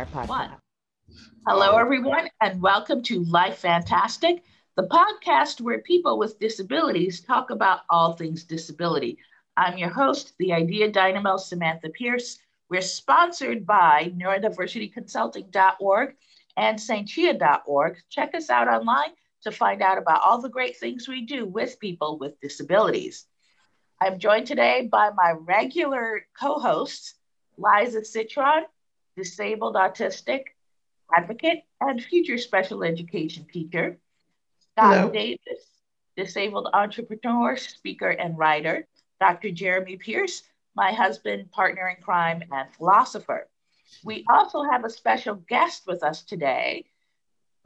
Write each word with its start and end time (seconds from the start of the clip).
our 0.00 0.06
podcast. 0.06 0.56
Hello, 1.46 1.74
um, 1.74 1.80
everyone, 1.80 2.30
and 2.40 2.62
welcome 2.62 3.02
to 3.02 3.22
Life 3.24 3.58
Fantastic, 3.58 4.42
the 4.76 4.84
podcast 4.84 5.60
where 5.60 5.80
people 5.80 6.18
with 6.18 6.38
disabilities 6.38 7.20
talk 7.20 7.50
about 7.50 7.80
all 7.90 8.14
things 8.14 8.44
disability. 8.44 9.18
I'm 9.58 9.76
your 9.76 9.90
host, 9.90 10.32
the 10.38 10.54
Idea 10.54 10.90
Dynamo, 10.90 11.36
Samantha 11.36 11.90
Pierce. 11.90 12.38
We're 12.70 12.80
sponsored 12.80 13.66
by 13.66 14.10
neurodiversityconsulting.org 14.16 16.14
and 16.56 16.78
stchia.org. 16.78 17.98
Check 18.08 18.34
us 18.34 18.48
out 18.48 18.68
online 18.68 19.10
to 19.42 19.52
find 19.52 19.82
out 19.82 19.98
about 19.98 20.22
all 20.22 20.40
the 20.40 20.48
great 20.48 20.78
things 20.78 21.08
we 21.08 21.26
do 21.26 21.44
with 21.44 21.78
people 21.78 22.16
with 22.18 22.40
disabilities. 22.40 23.26
I'm 24.00 24.18
joined 24.18 24.46
today 24.46 24.88
by 24.90 25.10
my 25.14 25.34
regular 25.38 26.22
co 26.38 26.58
hosts, 26.58 27.16
Liza 27.58 28.02
Citron, 28.06 28.64
disabled 29.16 29.74
autistic 29.74 30.44
advocate 31.14 31.64
and 31.80 32.02
future 32.02 32.38
special 32.38 32.84
education 32.84 33.46
teacher, 33.52 33.98
Scott 34.72 34.96
Hello. 34.96 35.10
Davis, 35.10 35.66
disabled 36.16 36.68
entrepreneur, 36.72 37.56
speaker, 37.56 38.10
and 38.10 38.38
writer, 38.38 38.86
Dr. 39.20 39.50
Jeremy 39.50 39.96
Pierce, 39.96 40.42
my 40.76 40.92
husband, 40.92 41.50
partner 41.50 41.88
in 41.88 42.02
crime, 42.02 42.42
and 42.52 42.72
philosopher. 42.74 43.48
We 44.04 44.24
also 44.30 44.62
have 44.62 44.84
a 44.84 44.90
special 44.90 45.34
guest 45.34 45.86
with 45.86 46.02
us 46.02 46.22
today, 46.22 46.86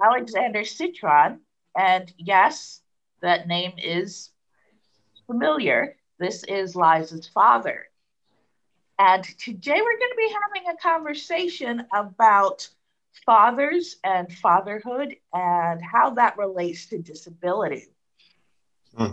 Alexander 0.03 0.65
Citron. 0.65 1.41
And 1.77 2.13
yes, 2.17 2.81
that 3.21 3.47
name 3.47 3.73
is 3.79 4.31
familiar. 5.27 5.97
This 6.19 6.45
is 6.45 6.75
Liza's 6.75 7.29
father. 7.29 7.89
And 8.99 9.25
today 9.25 9.75
we're 9.75 9.99
going 9.99 10.11
to 10.11 10.17
be 10.17 10.35
having 10.43 10.71
a 10.71 10.77
conversation 10.81 11.87
about 11.93 12.69
fathers 13.27 13.97
and 14.05 14.33
fatherhood 14.33 15.17
and 15.33 15.81
how 15.83 16.11
that 16.11 16.37
relates 16.39 16.87
to 16.87 16.99
disability. 16.99 17.87
Hmm. 18.97 19.13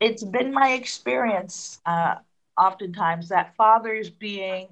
It's 0.00 0.24
been 0.24 0.52
my 0.52 0.72
experience, 0.72 1.80
uh, 1.86 2.16
oftentimes, 2.58 3.28
that 3.28 3.54
fathers 3.56 4.10
being 4.10 4.68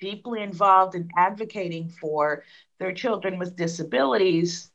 deeply 0.00 0.42
involved 0.42 0.94
in 0.94 1.10
advocating 1.16 1.88
for 1.88 2.44
their 2.78 2.92
children 2.92 3.38
with 3.38 3.56
disabilities 3.56 4.70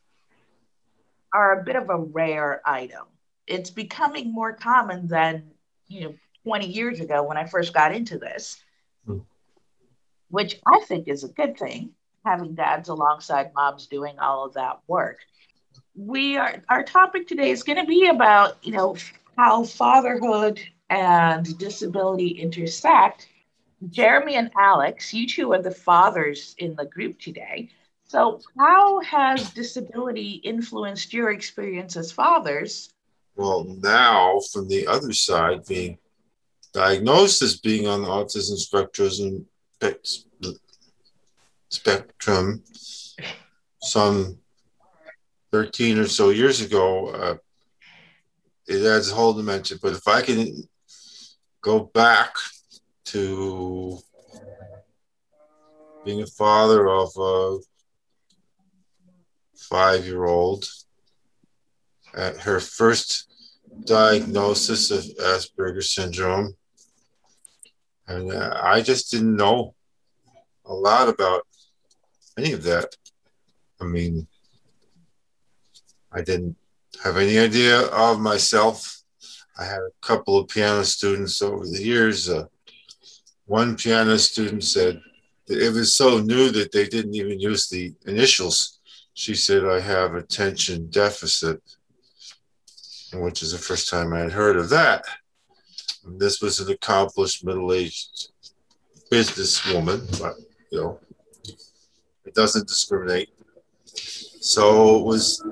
are 1.33 1.59
a 1.59 1.63
bit 1.63 1.75
of 1.75 1.89
a 1.89 1.97
rare 1.97 2.61
item. 2.65 3.05
It's 3.47 3.69
becoming 3.69 4.31
more 4.31 4.53
common 4.53 5.07
than, 5.07 5.51
you 5.87 6.01
know, 6.01 6.15
20 6.43 6.67
years 6.67 6.99
ago 6.99 7.23
when 7.23 7.37
I 7.37 7.45
first 7.45 7.73
got 7.73 7.93
into 7.93 8.17
this, 8.17 8.61
hmm. 9.05 9.19
which 10.29 10.59
I 10.65 10.79
think 10.85 11.07
is 11.07 11.23
a 11.23 11.29
good 11.29 11.57
thing, 11.57 11.91
having 12.25 12.55
dads 12.55 12.89
alongside 12.89 13.53
moms 13.53 13.87
doing 13.87 14.19
all 14.19 14.45
of 14.45 14.53
that 14.53 14.79
work. 14.87 15.19
We 15.95 16.37
are 16.37 16.55
our 16.69 16.83
topic 16.83 17.27
today 17.27 17.51
is 17.51 17.63
going 17.63 17.79
to 17.79 17.85
be 17.85 18.07
about, 18.07 18.57
you 18.65 18.71
know, 18.71 18.95
how 19.37 19.63
fatherhood 19.63 20.59
and 20.89 21.57
disability 21.57 22.29
intersect. 22.29 23.27
Jeremy 23.89 24.35
and 24.35 24.51
Alex, 24.57 25.13
you 25.13 25.27
two 25.27 25.51
are 25.53 25.61
the 25.61 25.71
fathers 25.71 26.55
in 26.57 26.75
the 26.75 26.85
group 26.85 27.19
today. 27.19 27.69
So, 28.07 28.39
how 28.57 29.01
has 29.01 29.51
disability 29.51 30.33
influenced 30.43 31.13
your 31.13 31.31
experience 31.31 31.97
as 31.97 32.11
fathers? 32.11 32.93
Well, 33.35 33.63
now 33.81 34.39
from 34.51 34.67
the 34.67 34.85
other 34.87 35.13
side, 35.13 35.65
being 35.65 35.97
diagnosed 36.73 37.41
as 37.41 37.59
being 37.59 37.87
on 37.87 38.01
the 38.01 38.07
autism 38.07 38.57
spectrum, 38.57 39.45
spectrum 41.69 42.63
some 43.81 44.37
13 45.51 45.99
or 45.99 46.07
so 46.07 46.29
years 46.29 46.61
ago, 46.61 47.09
uh, 47.09 47.35
it 48.67 48.83
adds 48.85 49.11
a 49.11 49.15
whole 49.15 49.33
dimension. 49.33 49.77
But 49.81 49.93
if 49.93 50.07
I 50.07 50.21
can 50.21 50.67
go 51.61 51.91
back 51.93 52.35
to 53.05 53.99
being 56.03 56.23
a 56.23 56.27
father 56.27 56.89
of 56.89 57.11
a 57.17 57.57
five 59.57 60.05
year 60.05 60.25
old 60.25 60.65
at 62.15 62.37
her 62.37 62.59
first 62.59 63.27
diagnosis 63.85 64.91
of 64.91 65.03
Asperger's 65.17 65.93
syndrome 65.95 66.55
and 68.07 68.31
uh, 68.31 68.59
I 68.61 68.81
just 68.81 69.11
didn't 69.11 69.35
know 69.35 69.75
a 70.65 70.73
lot 70.73 71.09
about 71.09 71.43
any 72.37 72.53
of 72.53 72.63
that. 72.63 72.95
I 73.79 73.85
mean, 73.85 74.27
I 76.11 76.21
didn't 76.21 76.55
have 77.03 77.17
any 77.17 77.37
idea 77.37 77.81
of 77.87 78.19
myself. 78.19 79.01
I 79.57 79.65
had 79.65 79.79
a 79.79 79.91
couple 80.01 80.37
of 80.37 80.47
piano 80.47 80.83
students 80.83 81.41
over 81.41 81.65
the 81.65 81.81
years. 81.81 82.29
Uh, 82.29 82.45
one 83.45 83.75
piano 83.75 84.17
student 84.17 84.63
said 84.63 85.01
that 85.47 85.61
it 85.61 85.73
was 85.73 85.93
so 85.93 86.19
new 86.19 86.49
that 86.51 86.71
they 86.71 86.87
didn't 86.87 87.15
even 87.15 87.39
use 87.39 87.67
the 87.67 87.93
initials. 88.05 88.79
She 89.13 89.35
said, 89.35 89.65
I 89.65 89.79
have 89.79 90.15
attention 90.15 90.89
deficit, 90.89 91.61
which 93.13 93.43
is 93.43 93.51
the 93.51 93.57
first 93.57 93.89
time 93.89 94.13
I 94.13 94.19
had 94.19 94.31
heard 94.31 94.57
of 94.57 94.69
that. 94.69 95.05
This 96.05 96.41
was 96.41 96.59
an 96.59 96.71
accomplished 96.71 97.45
middle-aged 97.45 98.29
businesswoman, 99.11 100.19
but 100.19 100.35
you 100.71 100.81
know, 100.81 100.99
it 102.25 102.33
doesn't 102.33 102.67
discriminate. 102.67 103.29
So 103.85 104.97
it 104.97 105.05
was, 105.05 105.43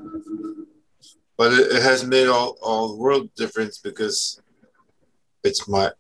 but 1.38 1.54
it, 1.54 1.72
it 1.72 1.82
has 1.82 2.06
made 2.06 2.28
all, 2.28 2.58
all 2.62 2.90
the 2.90 2.98
world 2.98 3.34
difference 3.36 3.78
because 3.78 4.42
it's 5.44 5.68
my 5.68 5.92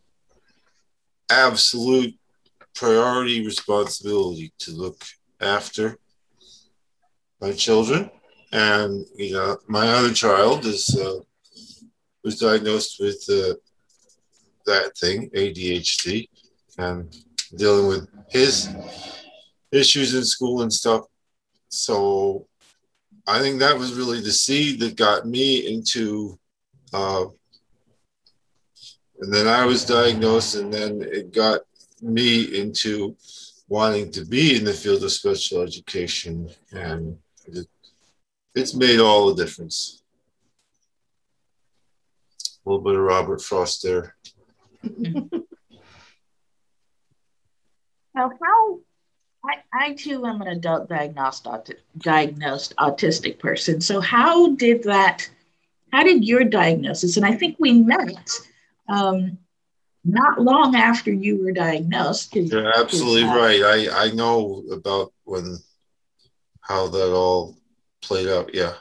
absolute 1.29 2.13
priority 2.73 3.45
responsibility 3.45 4.53
to 4.59 4.71
look 4.71 5.01
after 5.39 5.97
my 7.39 7.51
children 7.51 8.09
and 8.51 9.05
you 9.15 9.33
know 9.33 9.57
my 9.67 9.87
other 9.87 10.13
child 10.13 10.65
is 10.65 10.95
uh, 10.99 11.19
was 12.23 12.39
diagnosed 12.39 12.97
with 12.99 13.23
uh, 13.29 13.53
that 14.65 14.97
thing, 14.97 15.29
ADHD, 15.31 16.27
and 16.77 17.15
dealing 17.55 17.87
with 17.87 18.07
his 18.29 18.69
issues 19.71 20.13
in 20.13 20.23
school 20.23 20.61
and 20.61 20.71
stuff. 20.71 21.05
So 21.69 22.47
I 23.27 23.39
think 23.39 23.59
that 23.59 23.77
was 23.77 23.93
really 23.93 24.21
the 24.21 24.31
seed 24.31 24.79
that 24.79 24.95
got 24.95 25.25
me 25.25 25.73
into. 25.73 26.37
Uh, 26.93 27.25
and 29.19 29.31
then 29.31 29.47
I 29.47 29.65
was 29.65 29.85
diagnosed, 29.85 30.55
and 30.55 30.73
then 30.73 31.01
it 31.01 31.31
got 31.31 31.61
me 32.01 32.59
into 32.59 33.15
wanting 33.67 34.11
to 34.11 34.25
be 34.25 34.57
in 34.57 34.65
the 34.65 34.73
field 34.73 35.03
of 35.03 35.11
special 35.11 35.61
education, 35.61 36.49
and 36.71 37.17
it, 37.45 37.67
it's 38.55 38.73
made 38.73 38.99
all 38.99 39.27
the 39.27 39.43
difference. 39.43 40.03
A 42.65 42.69
little 42.69 42.83
bit 42.83 42.95
of 42.95 43.01
Robert 43.01 43.41
Frost 43.41 43.83
there. 43.83 44.15
now, 48.15 48.31
how 48.43 48.79
I, 49.43 49.55
I 49.73 49.93
too 49.93 50.25
am 50.25 50.41
an 50.41 50.47
adult 50.47 50.89
diagnosed, 50.89 51.47
diagnosed 51.97 52.75
autistic 52.77 53.39
person. 53.39 53.81
So, 53.81 53.99
how 54.01 54.55
did 54.55 54.83
that? 54.83 55.29
How 55.91 56.03
did 56.03 56.23
your 56.23 56.43
diagnosis? 56.43 57.17
And 57.17 57.25
I 57.25 57.35
think 57.35 57.57
we 57.59 57.73
met 57.73 58.29
um, 58.87 59.37
not 60.05 60.41
long 60.41 60.75
after 60.75 61.11
you 61.11 61.43
were 61.43 61.51
diagnosed. 61.51 62.35
You're 62.35 62.77
absolutely 62.77 63.23
uh, 63.23 63.35
right. 63.35 63.61
I 63.61 64.05
I 64.05 64.11
know 64.11 64.63
about 64.71 65.13
when 65.23 65.57
how 66.61 66.87
that 66.87 67.13
all 67.13 67.57
played 68.01 68.27
out. 68.27 68.53
Yeah. 68.53 68.73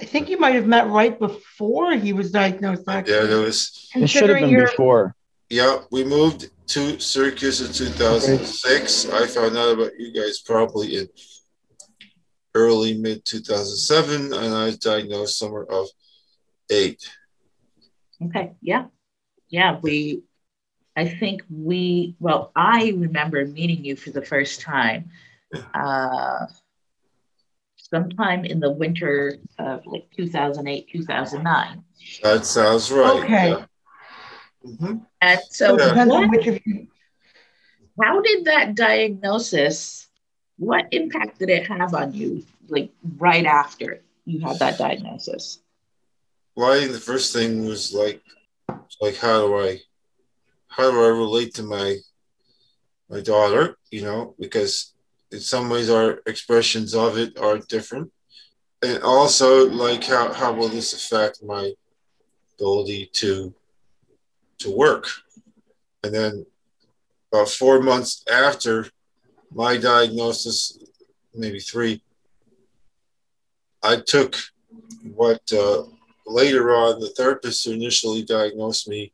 I 0.00 0.04
think 0.04 0.28
you 0.28 0.38
might 0.38 0.54
have 0.54 0.66
met 0.66 0.88
right 0.88 1.18
before 1.18 1.92
he 1.92 2.12
was 2.12 2.30
diagnosed. 2.30 2.84
Actually. 2.88 3.14
Yeah, 3.14 3.24
there 3.24 3.40
was. 3.40 3.88
It 3.94 4.08
should 4.08 4.28
have 4.28 4.38
been 4.38 4.48
your, 4.48 4.66
before. 4.66 5.14
Yeah, 5.50 5.78
we 5.90 6.04
moved 6.04 6.50
to 6.68 7.00
Syracuse 7.00 7.60
in 7.60 7.72
2006. 7.72 9.08
I 9.08 9.26
found 9.26 9.56
out 9.56 9.72
about 9.72 9.92
you 9.98 10.12
guys 10.12 10.40
probably 10.40 10.98
in 10.98 11.08
early 12.54 12.98
mid 12.98 13.24
2007, 13.24 14.32
and 14.32 14.54
I 14.54 14.66
was 14.66 14.78
diagnosed 14.78 15.38
summer 15.38 15.64
of 15.64 15.88
eight. 16.70 17.08
Okay. 18.22 18.52
Yeah. 18.60 18.86
Yeah. 19.48 19.78
We, 19.80 20.22
I 20.96 21.08
think 21.08 21.42
we, 21.48 22.16
well, 22.20 22.52
I 22.54 22.92
remember 22.96 23.44
meeting 23.46 23.84
you 23.84 23.96
for 23.96 24.10
the 24.10 24.24
first 24.24 24.60
time. 24.60 25.10
Uh, 25.72 26.46
sometime 27.90 28.44
in 28.44 28.60
the 28.60 28.70
winter 28.70 29.38
of 29.58 29.86
like 29.86 30.08
2008, 30.16 30.88
2009. 30.92 31.84
That 32.22 32.46
sounds 32.46 32.90
right. 32.90 33.22
Okay. 33.24 33.50
Yeah. 33.50 33.64
Mm-hmm. 34.66 34.96
And 35.20 35.40
so, 35.50 35.76
depends 35.76 36.12
on 36.12 36.30
which 36.30 36.46
of 36.46 36.60
you. 36.64 36.88
how 38.02 38.20
did 38.20 38.44
that 38.46 38.74
diagnosis, 38.74 40.08
what 40.58 40.86
impact 40.90 41.38
did 41.38 41.48
it 41.48 41.66
have 41.68 41.94
on 41.94 42.12
you, 42.12 42.44
like 42.68 42.90
right 43.18 43.46
after 43.46 44.02
you 44.24 44.40
had 44.40 44.58
that 44.58 44.78
diagnosis? 44.78 45.60
Well, 46.54 46.72
I 46.72 46.80
think 46.80 46.92
the 46.92 47.00
first 47.00 47.32
thing 47.32 47.64
was 47.64 47.92
like, 47.92 48.20
like 49.00 49.16
how 49.16 49.46
do 49.46 49.58
I, 49.58 49.78
how 50.68 50.90
do 50.90 51.02
I 51.02 51.08
relate 51.08 51.54
to 51.54 51.62
my, 51.62 51.96
my 53.08 53.20
daughter? 53.20 53.76
You 53.90 54.02
know, 54.02 54.34
because 54.38 54.92
in 55.30 55.40
some 55.40 55.68
ways 55.68 55.90
our 55.90 56.20
expressions 56.26 56.94
of 56.94 57.18
it 57.18 57.38
are 57.38 57.58
different, 57.58 58.10
and 58.82 59.02
also 59.02 59.68
like 59.68 60.04
how 60.04 60.32
how 60.32 60.52
will 60.52 60.68
this 60.68 60.92
affect 60.92 61.42
my 61.42 61.72
ability 62.54 63.10
to 63.14 63.54
to 64.58 64.70
work? 64.76 65.06
And 66.02 66.14
then 66.14 66.46
about 67.32 67.48
four 67.48 67.80
months 67.82 68.24
after 68.30 68.86
my 69.52 69.76
diagnosis, 69.76 70.78
maybe 71.34 71.60
three, 71.60 72.02
I 73.82 73.96
took 73.96 74.36
what 75.14 75.40
uh, 75.52 75.84
later 76.26 76.74
on 76.74 77.00
the 77.00 77.10
therapist 77.10 77.64
who 77.64 77.72
initially 77.72 78.22
diagnosed 78.22 78.88
me, 78.88 79.12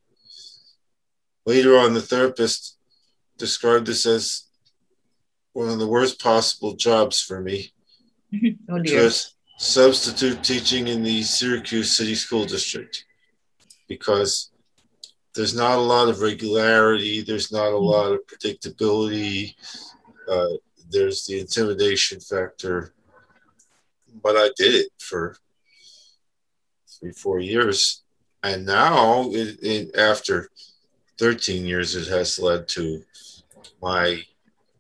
later 1.47 1.79
on 1.79 1.95
the 1.95 2.03
therapist 2.03 2.79
described 3.39 3.87
this 3.87 4.07
as 4.07 4.45
one 5.55 5.71
of 5.71 5.79
the 5.79 5.87
worst 5.87 6.21
possible 6.21 6.75
jobs 6.75 7.23
for 7.23 7.41
me, 7.41 7.73
oh 8.69 8.75
which 8.75 8.93
was 8.93 9.35
substitute 9.57 10.43
teaching 10.43 10.89
in 10.89 11.03
the 11.03 11.23
Syracuse 11.23 11.97
City 11.97 12.15
School 12.15 12.45
District 12.45 13.05
because 13.89 14.51
there's 15.35 15.57
not 15.57 15.79
a 15.79 15.83
lot 15.83 16.09
of 16.09 16.21
regularity, 16.21 17.23
there's 17.23 17.51
not 17.51 17.73
a 17.73 17.79
lot 17.79 18.13
of 18.13 18.27
predictability, 18.27 19.55
uh, 20.29 20.51
there's 20.91 21.25
the 21.25 21.41
intimidation 21.41 22.21
factor. 22.21 22.93
But 24.23 24.37
I 24.37 24.51
did 24.57 24.75
it 24.75 24.93
for 24.99 25.37
three, 26.89 27.13
four 27.13 27.41
years. 27.41 28.03
And 28.43 28.67
now, 28.67 29.31
it, 29.31 29.59
it, 29.63 29.97
after 29.97 30.51
13 31.19 31.65
years, 31.65 31.97
it 31.97 32.09
has 32.09 32.39
led 32.39 32.69
to 32.69 33.03
my 33.83 34.23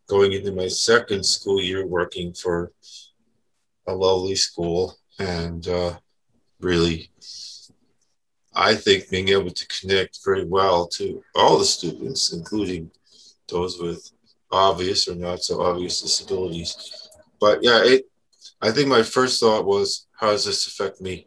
going 0.08 0.32
into 0.32 0.52
my 0.52 0.68
second 0.68 1.24
school 1.24 1.60
year 1.60 1.86
working 1.86 2.32
for 2.32 2.72
a 3.86 3.94
lovely 3.94 4.34
school 4.34 4.96
and 5.18 5.68
uh, 5.68 5.94
really 6.60 7.10
I 8.54 8.74
think 8.74 9.10
being 9.10 9.28
able 9.30 9.50
to 9.50 9.66
connect 9.66 10.20
very 10.24 10.44
well 10.44 10.86
to 10.88 11.22
all 11.34 11.58
the 11.58 11.64
students, 11.64 12.32
including 12.32 12.90
those 13.48 13.80
with 13.80 14.10
obvious 14.50 15.08
or 15.08 15.16
not 15.16 15.42
so 15.42 15.60
obvious 15.60 16.00
disabilities. 16.00 17.10
But 17.40 17.62
yeah, 17.62 17.82
it, 17.84 18.04
I 18.62 18.70
think 18.70 18.88
my 18.88 19.02
first 19.02 19.40
thought 19.40 19.66
was, 19.66 20.06
how 20.12 20.30
does 20.30 20.44
this 20.44 20.66
affect 20.68 21.00
me 21.00 21.26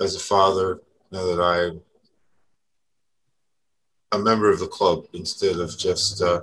as 0.00 0.16
a 0.16 0.20
father 0.20 0.80
now 1.10 1.26
that 1.26 1.42
I'm 1.42 1.82
a 4.12 4.18
member 4.18 4.50
of 4.50 4.58
the 4.58 4.66
club 4.66 5.04
instead 5.12 5.56
of 5.56 5.76
just 5.76 6.22
uh, 6.22 6.42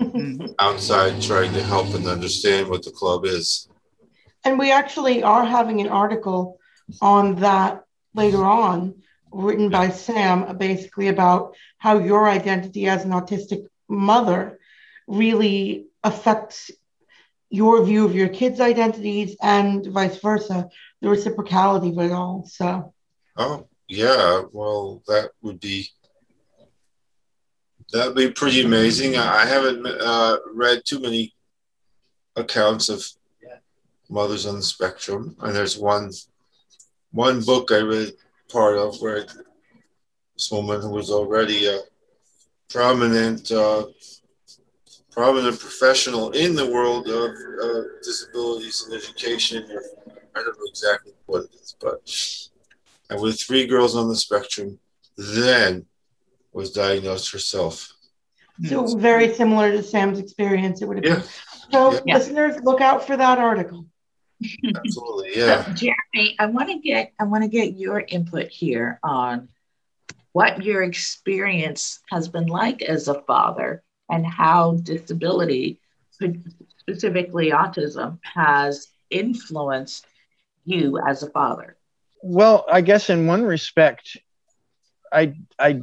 Mm-hmm. 0.00 0.46
outside 0.58 1.20
trying 1.22 1.52
to 1.52 1.62
help 1.62 1.94
and 1.94 2.06
understand 2.06 2.68
what 2.68 2.84
the 2.84 2.90
club 2.90 3.24
is? 3.24 3.68
And 4.44 4.58
we 4.58 4.72
actually 4.72 5.22
are 5.22 5.44
having 5.44 5.80
an 5.80 5.88
article 5.88 6.58
on 7.00 7.36
that 7.36 7.84
later 8.14 8.44
on, 8.44 9.02
written 9.30 9.68
by 9.70 9.90
Sam, 9.90 10.56
basically 10.58 11.08
about 11.08 11.54
how 11.78 11.98
your 11.98 12.28
identity 12.28 12.88
as 12.88 13.04
an 13.04 13.10
autistic 13.12 13.66
mother 13.88 14.58
really 15.06 15.86
affects 16.02 16.70
your 17.50 17.84
view 17.84 18.04
of 18.04 18.14
your 18.14 18.28
kids' 18.28 18.60
identities 18.60 19.36
and 19.42 19.86
vice 19.86 20.18
versa, 20.20 20.68
the 21.00 21.08
reciprocality 21.08 21.92
of 21.92 22.04
it 22.04 22.12
all. 22.12 22.44
So, 22.46 22.92
Oh, 23.36 23.66
yeah. 23.88 24.42
Well, 24.52 25.02
that 25.06 25.30
would 25.42 25.60
be 25.60 25.88
that 27.92 28.08
would 28.08 28.16
be 28.16 28.30
pretty 28.30 28.62
amazing. 28.62 29.16
I 29.16 29.44
haven't 29.44 29.86
uh, 29.86 30.38
read 30.54 30.82
too 30.84 31.00
many 31.00 31.34
accounts 32.36 32.88
of 32.88 33.04
mothers 34.08 34.46
on 34.46 34.56
the 34.56 34.62
spectrum, 34.62 35.36
and 35.40 35.54
there's 35.54 35.78
one 35.78 36.10
one 37.12 37.42
book 37.42 37.70
I 37.70 37.80
read 37.80 38.12
part 38.50 38.76
of 38.76 39.00
where 39.00 39.26
this 40.34 40.50
woman 40.50 40.80
who 40.80 40.90
was 40.90 41.10
already 41.10 41.66
a 41.66 41.80
prominent 42.70 43.50
uh, 43.52 43.84
prominent 45.10 45.60
professional 45.60 46.30
in 46.30 46.54
the 46.54 46.70
world 46.70 47.08
of 47.08 47.30
uh, 47.62 47.82
disabilities 48.02 48.84
and 48.84 48.94
education. 48.94 49.64
I 50.34 50.40
don't 50.40 50.58
know 50.58 50.64
exactly 50.68 51.12
what 51.26 51.44
it 51.44 51.54
is, 51.54 51.76
but 51.78 52.00
and 53.10 53.20
with 53.20 53.38
three 53.38 53.66
girls 53.66 53.94
on 53.94 54.08
the 54.08 54.16
spectrum, 54.16 54.78
then 55.18 55.84
was 56.52 56.70
diagnosed 56.72 57.32
herself. 57.32 57.92
so 58.64 58.94
very 58.96 59.32
similar 59.34 59.72
to 59.72 59.82
Sam's 59.82 60.18
experience, 60.18 60.82
it 60.82 60.86
would 60.88 60.98
have 60.98 61.04
Yeah, 61.04 61.14
been. 61.16 61.24
So, 61.72 62.02
Yeah. 62.06 62.14
listeners, 62.14 62.62
look 62.62 62.80
out 62.80 63.06
for 63.06 63.16
that 63.16 63.38
article. 63.38 63.86
absolutely. 64.76 65.36
Yeah. 65.36 65.64
So, 65.64 65.72
Jeremy, 65.72 66.36
I 66.38 66.46
want 66.46 66.68
to 66.68 66.78
get 66.78 67.12
I 67.18 67.24
want 67.24 67.44
to 67.44 67.48
get 67.48 67.76
your 67.76 68.00
input 68.00 68.48
here 68.48 69.00
on 69.02 69.48
what 70.32 70.62
your 70.64 70.82
experience 70.82 72.00
has 72.10 72.28
been 72.28 72.46
like 72.46 72.82
as 72.82 73.08
a 73.08 73.22
father 73.22 73.82
and 74.10 74.26
how 74.26 74.72
disability, 74.74 75.80
specifically 76.78 77.50
autism, 77.50 78.18
has 78.22 78.88
influenced 79.10 80.06
you 80.64 80.98
as 81.06 81.22
a 81.22 81.30
father. 81.30 81.76
Well, 82.22 82.64
I 82.70 82.80
guess 82.82 83.10
in 83.10 83.26
one 83.26 83.42
respect, 83.42 84.16
I 85.12 85.34
I 85.58 85.80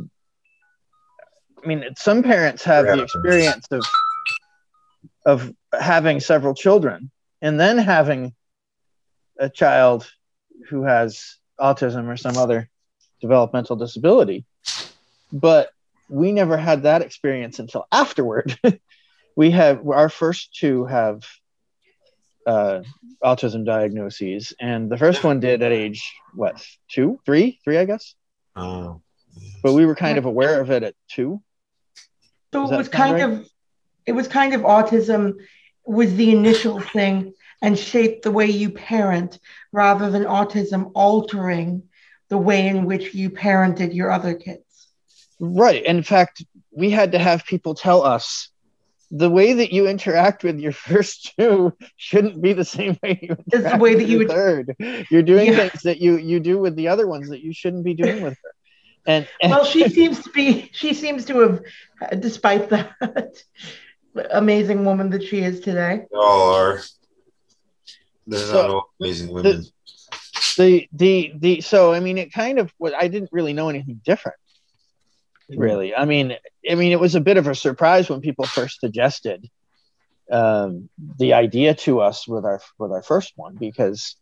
I 1.64 1.68
mean, 1.68 1.84
some 1.98 2.24
parents 2.24 2.64
have 2.64 2.86
the 2.86 3.04
experience 3.04 3.68
of 3.72 3.84
of 5.26 5.54
having 5.78 6.20
several 6.20 6.54
children 6.54 7.12
and 7.42 7.60
then 7.60 7.78
having 7.78 8.34
a 9.38 9.50
child 9.50 10.10
who 10.70 10.84
has 10.84 11.38
autism 11.60 12.07
or 12.07 12.18
some 12.18 12.38
other 12.38 12.69
developmental 13.22 13.76
disability. 13.76 14.45
But 15.31 15.69
we 16.10 16.31
never 16.31 16.57
had 16.57 16.83
that 16.83 17.02
experience 17.02 17.60
until 17.60 17.86
afterward. 17.92 18.57
we 19.36 19.52
have 19.52 19.88
our 19.88 20.10
first 20.10 20.56
two 20.56 20.86
have 20.86 21.24
uh, 22.48 22.81
autism 23.24 23.66
diagnoses, 23.66 24.54
and 24.60 24.90
the 24.90 24.98
first 24.98 25.24
one 25.24 25.40
did 25.40 25.62
at 25.62 25.72
age 25.72 26.14
what 26.33 26.66
two, 26.90 27.19
three, 27.26 27.60
three, 27.64 27.78
I 27.78 27.86
guess. 27.86 28.16
Oh, 28.56 29.02
But 29.62 29.74
we 29.74 29.86
were 29.86 29.95
kind 29.95 30.18
of 30.18 30.26
aware 30.26 30.60
of 30.60 30.72
it 30.72 30.83
at 30.83 30.95
two. 31.10 31.42
So 32.54 32.72
it 32.72 32.78
was 32.78 32.90
kind 32.90 33.14
right? 33.16 33.24
of 33.24 33.50
it 34.06 34.14
was 34.14 34.28
kind 34.28 34.54
of 34.54 34.62
autism 34.62 35.36
was 35.86 36.16
the 36.16 36.32
initial 36.32 36.80
thing 36.80 37.34
and 37.62 37.78
shaped 37.78 38.24
the 38.24 38.32
way 38.32 38.46
you 38.48 38.70
parent 38.72 39.40
rather 39.72 40.10
than 40.10 40.24
autism 40.24 40.92
altering 40.96 41.84
the 42.30 42.38
way 42.38 42.68
in 42.68 42.86
which 42.86 43.14
you 43.14 43.30
parented 43.30 43.94
your 43.94 44.12
other 44.12 44.34
kids. 44.34 44.88
Right. 45.40 45.84
In 45.84 46.04
fact, 46.04 46.44
we 46.72 46.90
had 46.92 47.12
to 47.14 47.20
have 47.20 47.46
people 47.46 47.74
tell 47.76 48.04
us 48.04 48.50
the 49.12 49.30
way 49.30 49.54
that 49.54 49.74
you 49.74 49.88
interact 49.88 50.44
with 50.44 50.60
your 50.60 50.72
first 50.90 51.34
two 51.38 51.74
shouldn't 51.98 52.42
be 52.42 52.54
the 52.54 52.66
same 52.66 52.98
way 53.04 53.20
you 53.22 53.36
the 53.48 53.58
interact 53.58 53.82
way 53.82 53.94
that 53.96 54.00
with 54.00 54.10
you 54.10 54.18
would- 54.20 54.28
third. 54.30 54.76
You're 55.10 55.24
doing 55.24 55.48
Yeah. 55.48 55.70
things 55.70 55.84
that 55.84 56.00
you 56.00 56.18
you 56.18 56.40
do 56.40 56.60
with 56.60 56.76
the 56.76 56.88
other 56.88 57.08
ones 57.08 57.30
that 57.30 57.42
you 57.42 57.54
shouldn't 57.54 57.84
be 57.84 57.94
doing 57.96 58.22
with 58.22 58.34
her. 58.44 58.52
And, 59.09 59.28
and 59.42 59.51
Well, 59.51 59.66
she 59.66 59.89
seems 59.89 60.23
to 60.23 60.30
be 60.30 60.69
she 60.71 60.94
seems 60.94 61.25
to 61.25 61.39
have 61.39 62.21
despite 62.21 62.69
that 62.69 62.94
amazing 64.31 64.85
woman 64.85 65.09
that 65.09 65.23
she 65.23 65.39
is 65.39 65.59
today. 65.61 66.06
they 66.11 66.18
all 66.18 66.54
are. 66.54 66.80
They're 68.28 68.39
So, 68.39 68.54
not 68.61 68.69
all 68.69 68.89
amazing 69.01 69.30
women. 69.33 69.66
the 70.57 70.87
the 70.94 71.33
the 71.35 71.61
so 71.61 71.92
I 71.92 71.99
mean 71.99 72.18
it 72.19 72.31
kind 72.31 72.59
of 72.59 72.71
what 72.78 72.94
I 72.94 73.07
didn't 73.07 73.31
really 73.31 73.54
know 73.54 73.69
anything 73.69 73.99
different. 74.06 74.37
Really. 75.49 75.95
I 75.95 76.06
mean 76.06 76.35
I 76.69 76.75
mean 76.75 76.92
it 76.92 76.99
was 76.99 77.16
a 77.16 77.21
bit 77.21 77.37
of 77.37 77.47
a 77.47 77.56
surprise 77.56 78.09
when 78.09 78.21
people 78.21 78.45
first 78.45 78.80
suggested 78.80 79.49
um, 80.31 80.89
the 81.18 81.33
idea 81.33 81.73
to 81.73 82.01
us 82.01 82.28
with 82.28 82.45
our 82.45 82.61
with 82.78 82.92
our 82.92 83.01
first 83.01 83.33
one 83.35 83.56
because 83.56 84.16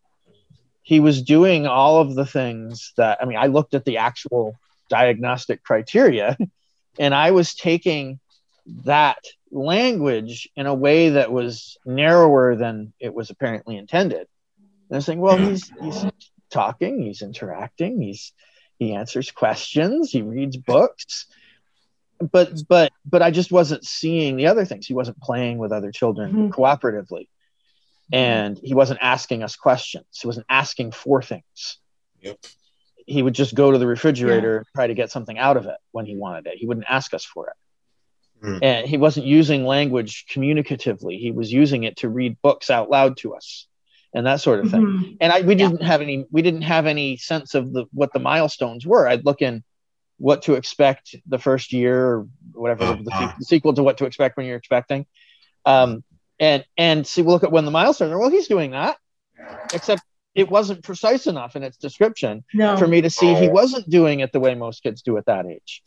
he 0.81 1.01
was 1.01 1.21
doing 1.21 1.67
all 1.67 1.99
of 1.99 2.15
the 2.15 2.25
things 2.25 2.93
that 2.95 3.17
I 3.21 3.25
mean 3.25 3.37
I 3.37 3.47
looked 3.47 3.73
at 3.73 3.83
the 3.83 3.97
actual 3.97 4.55
diagnostic 4.89 5.63
criteria 5.63 6.37
and 6.99 7.13
I 7.13 7.31
was 7.31 7.53
taking 7.55 8.19
that 8.85 9.19
language 9.51 10.49
in 10.55 10.65
a 10.65 10.73
way 10.73 11.09
that 11.09 11.31
was 11.31 11.77
narrower 11.85 12.55
than 12.55 12.93
it 12.99 13.13
was 13.13 13.29
apparently 13.29 13.77
intended. 13.77 14.27
And 14.89 14.95
I 14.95 14.95
was 14.97 15.05
saying, 15.05 15.19
well, 15.19 15.37
he's 15.37 15.71
he's 15.81 16.05
talking, 16.49 17.01
he's 17.01 17.21
interacting, 17.21 18.01
he's 18.01 18.33
he 18.79 18.93
answers 18.93 19.31
questions, 19.31 20.11
he 20.11 20.21
reads 20.21 20.57
books. 20.57 21.27
but 22.31 22.51
but 22.67 22.91
but 23.05 23.21
I 23.21 23.31
just 23.31 23.51
wasn't 23.51 23.85
seeing 23.85 24.35
the 24.37 24.47
other 24.47 24.65
things. 24.65 24.87
He 24.87 24.93
wasn't 24.93 25.19
playing 25.21 25.57
with 25.59 25.71
other 25.71 25.91
children 25.91 26.33
Mhm. 26.33 26.49
cooperatively, 26.49 27.27
and 28.11 28.59
he 28.63 28.73
wasn't 28.73 28.99
asking 29.01 29.43
us 29.43 29.55
questions. 29.55 30.05
He 30.19 30.27
wasn't 30.27 30.47
asking 30.49 30.91
for 30.91 31.21
things. 31.21 31.77
Yep. 32.21 32.37
He 33.07 33.23
would 33.23 33.33
just 33.33 33.55
go 33.55 33.71
to 33.71 33.77
the 33.79 33.87
refrigerator 33.87 34.57
and 34.57 34.65
try 34.75 34.85
to 34.87 34.93
get 34.93 35.09
something 35.11 35.37
out 35.39 35.57
of 35.57 35.65
it 35.65 35.77
when 35.91 36.05
he 36.05 36.15
wanted 36.15 36.45
it. 36.45 36.57
He 36.57 36.67
wouldn't 36.67 36.85
ask 36.87 37.13
us 37.15 37.25
for 37.25 37.47
it. 37.47 37.53
Hmm. 38.45 38.57
And 38.61 38.85
he 38.87 38.97
wasn't 38.97 39.25
using 39.25 39.65
language 39.65 40.25
communicatively. 40.31 41.17
He 41.19 41.31
was 41.31 41.51
using 41.51 41.83
it 41.85 41.97
to 41.97 42.09
read 42.09 42.37
books 42.43 42.69
out 42.69 42.89
loud 42.89 43.17
to 43.17 43.33
us 43.33 43.65
and 44.13 44.25
that 44.25 44.41
sort 44.41 44.59
of 44.63 44.71
thing 44.71 44.81
Mhm. 44.81 45.17
and 45.19 45.33
I 45.33 45.41
we 45.41 45.55
Yeah. 45.55 45.67
didn't 45.69 45.81
have 45.83 46.01
any 46.01 46.25
we 46.31 46.41
didn't 46.41 46.61
have 46.61 46.85
any 46.85 47.17
sense 47.17 47.55
of 47.55 47.73
the 47.73 47.85
what 47.93 48.13
the 48.13 48.19
milestones 48.19 48.85
were. 48.85 49.07
I'd 49.07 49.25
look 49.25 49.41
in 49.41 49.63
what 50.17 50.43
to 50.43 50.53
expect 50.55 51.15
the 51.27 51.37
first 51.37 51.73
year 51.73 52.05
or 52.05 52.27
whatever 52.53 52.85
the, 52.85 52.95
the, 53.03 53.33
the 53.39 53.45
sequel 53.45 53.73
to 53.73 53.83
what 53.83 53.97
to 53.99 54.05
expect 54.05 54.37
when 54.37 54.45
you're 54.45 54.57
expecting, 54.57 55.05
um, 55.65 56.03
and 56.39 56.63
and 56.77 57.05
see 57.05 57.21
we'll 57.21 57.33
look 57.35 57.43
at 57.43 57.51
when 57.51 57.65
the 57.65 57.71
milestones 57.71 58.11
are. 58.11 58.17
Well, 58.17 58.29
he's 58.29 58.47
doing 58.47 58.71
that, 58.71 58.97
except 59.73 60.01
it 60.37 60.49
wasn't 60.49 60.83
precise 60.83 61.25
enough 61.27 61.55
in 61.55 61.63
its 61.63 61.77
description 61.77 62.43
No. 62.53 62.77
for 62.77 62.87
me 62.87 63.01
to 63.01 63.09
see 63.09 63.33
he 63.35 63.47
Oh. 63.49 63.51
wasn't 63.51 63.89
doing 63.89 64.19
it 64.21 64.31
the 64.31 64.39
way 64.39 64.53
most 64.55 64.83
kids 64.83 65.01
do 65.01 65.17
at 65.17 65.25
that 65.25 65.45
age. 65.47 65.81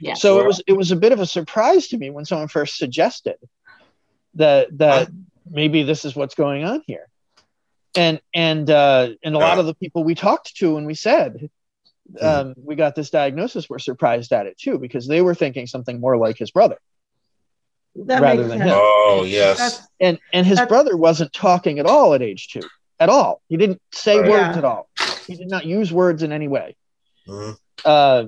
Yeah. 0.00 0.14
So 0.14 0.40
it 0.40 0.46
was 0.46 0.62
it 0.66 0.72
was 0.74 0.92
a 0.92 0.96
bit 0.96 1.12
of 1.12 1.20
a 1.20 1.26
surprise 1.26 1.88
to 1.88 1.98
me 1.98 2.08
when 2.08 2.24
someone 2.24 2.48
first 2.48 2.78
suggested 2.78 3.36
that 4.34 4.68
that 4.78 5.10
maybe 5.50 5.82
this 5.82 6.04
is 6.04 6.14
what's 6.16 6.34
going 6.36 6.64
on 6.64 6.82
here. 6.86 7.06
And 7.96 8.20
and 8.32 8.70
uh, 8.70 9.10
and 9.24 9.34
a 9.34 9.38
lot 9.38 9.58
of 9.58 9.66
the 9.66 9.74
people 9.74 10.04
we 10.04 10.14
talked 10.14 10.56
to 10.58 10.76
and 10.78 10.86
we 10.86 10.94
said 10.94 11.50
um, 12.20 12.54
we 12.56 12.76
got 12.76 12.94
this 12.94 13.10
diagnosis 13.10 13.68
were 13.68 13.78
surprised 13.80 14.32
at 14.32 14.46
it 14.46 14.56
too 14.56 14.78
because 14.78 15.06
they 15.06 15.20
were 15.20 15.34
thinking 15.34 15.66
something 15.66 16.00
more 16.00 16.16
like 16.16 16.38
his 16.38 16.50
brother 16.52 16.78
that 17.96 18.22
rather 18.22 18.42
makes 18.42 18.50
than 18.50 18.58
sense. 18.60 18.70
him. 18.70 18.78
Oh 18.80 19.24
yes. 19.26 19.58
That's, 19.58 19.80
and 20.00 20.18
and 20.32 20.46
his 20.46 20.60
brother 20.62 20.96
wasn't 20.96 21.32
talking 21.32 21.78
at 21.80 21.86
all 21.86 22.14
at 22.14 22.22
age 22.22 22.48
two 22.48 22.62
at 23.00 23.08
all 23.08 23.42
he 23.48 23.56
didn't 23.56 23.80
say 23.92 24.20
Right. 24.20 24.30
words 24.30 24.50
Yeah. 24.52 24.58
at 24.58 24.64
all 24.64 24.88
he 25.26 25.34
did 25.36 25.48
not 25.48 25.64
use 25.64 25.92
words 25.92 26.22
in 26.22 26.30
any 26.32 26.48
way 26.48 26.76
Mhm. 27.26 27.56
uh, 27.84 28.24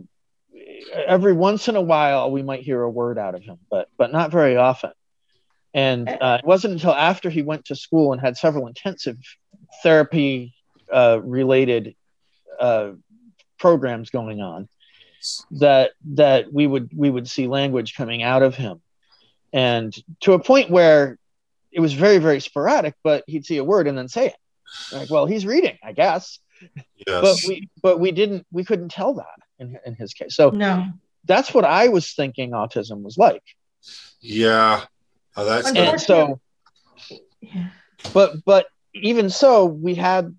every 1.07 1.33
once 1.33 1.69
in 1.69 1.77
a 1.77 1.81
while 1.81 2.31
we 2.31 2.43
might 2.43 2.63
hear 2.63 2.83
a 2.83 2.91
word 2.91 3.19
out 3.19 3.35
of 3.35 3.43
him, 3.43 3.59
but 3.71 3.89
but 3.97 4.13
not 4.13 4.31
very 4.31 4.57
often. 4.57 4.93
And 5.75 6.07
uh, 6.09 6.39
it 6.41 6.47
wasn't 6.47 6.75
until 6.75 6.93
after 6.95 7.31
he 7.31 7.41
went 7.43 7.65
to 7.67 7.75
school 7.75 8.13
and 8.13 8.21
had 8.21 8.37
several 8.37 8.67
intensive 8.67 9.17
therapy 9.83 10.55
uh, 10.93 11.19
related 11.23 11.97
uh, 12.61 12.93
programs 13.59 14.11
going 14.11 14.41
on 14.43 14.69
that 15.53 15.93
that 16.15 16.53
we 16.53 16.67
would 16.67 16.91
we 16.95 17.09
would 17.11 17.29
see 17.29 17.47
language 17.47 17.95
coming 17.97 18.23
out 18.23 18.43
of 18.43 18.55
him, 18.55 18.83
and 19.53 19.95
to 20.21 20.35
a 20.35 20.39
point 20.39 20.69
where 20.71 21.19
it 21.73 21.81
was 21.81 21.95
very 21.95 22.19
very 22.19 22.41
sporadic. 22.41 22.95
But 23.03 23.25
he'd 23.27 23.47
see 23.47 23.57
a 23.57 23.65
word 23.65 23.87
and 23.89 23.97
then 23.97 24.09
say 24.09 24.27
it. 24.27 24.37
Like, 24.91 25.09
well, 25.11 25.27
he's 25.27 25.47
reading, 25.47 25.79
I 25.83 25.93
guess 25.93 26.39
Yes. 27.07 27.21
but 27.21 27.37
we 27.49 27.69
but 27.83 27.99
we 27.99 28.13
didn't 28.13 28.47
we 28.53 28.63
couldn't 28.65 28.91
tell 28.91 29.15
that 29.15 29.27
in, 29.59 29.77
in 29.85 29.95
his 29.97 30.15
case 30.15 30.37
so 30.37 30.51
no. 30.51 30.85
that's 31.25 31.53
what 31.53 31.65
i 31.65 31.89
was 31.89 32.13
thinking 32.15 32.53
autism 32.53 33.03
was 33.03 33.19
like 33.19 33.43
yeah. 34.21 34.85
Oh, 35.37 35.45
that's 35.45 35.75
And 35.75 36.01
so 36.01 36.41
Yeah. 37.41 37.71
but 38.13 38.45
but 38.45 38.67
even 38.95 39.29
so 39.31 39.65
we 39.65 39.97
had 39.97 40.37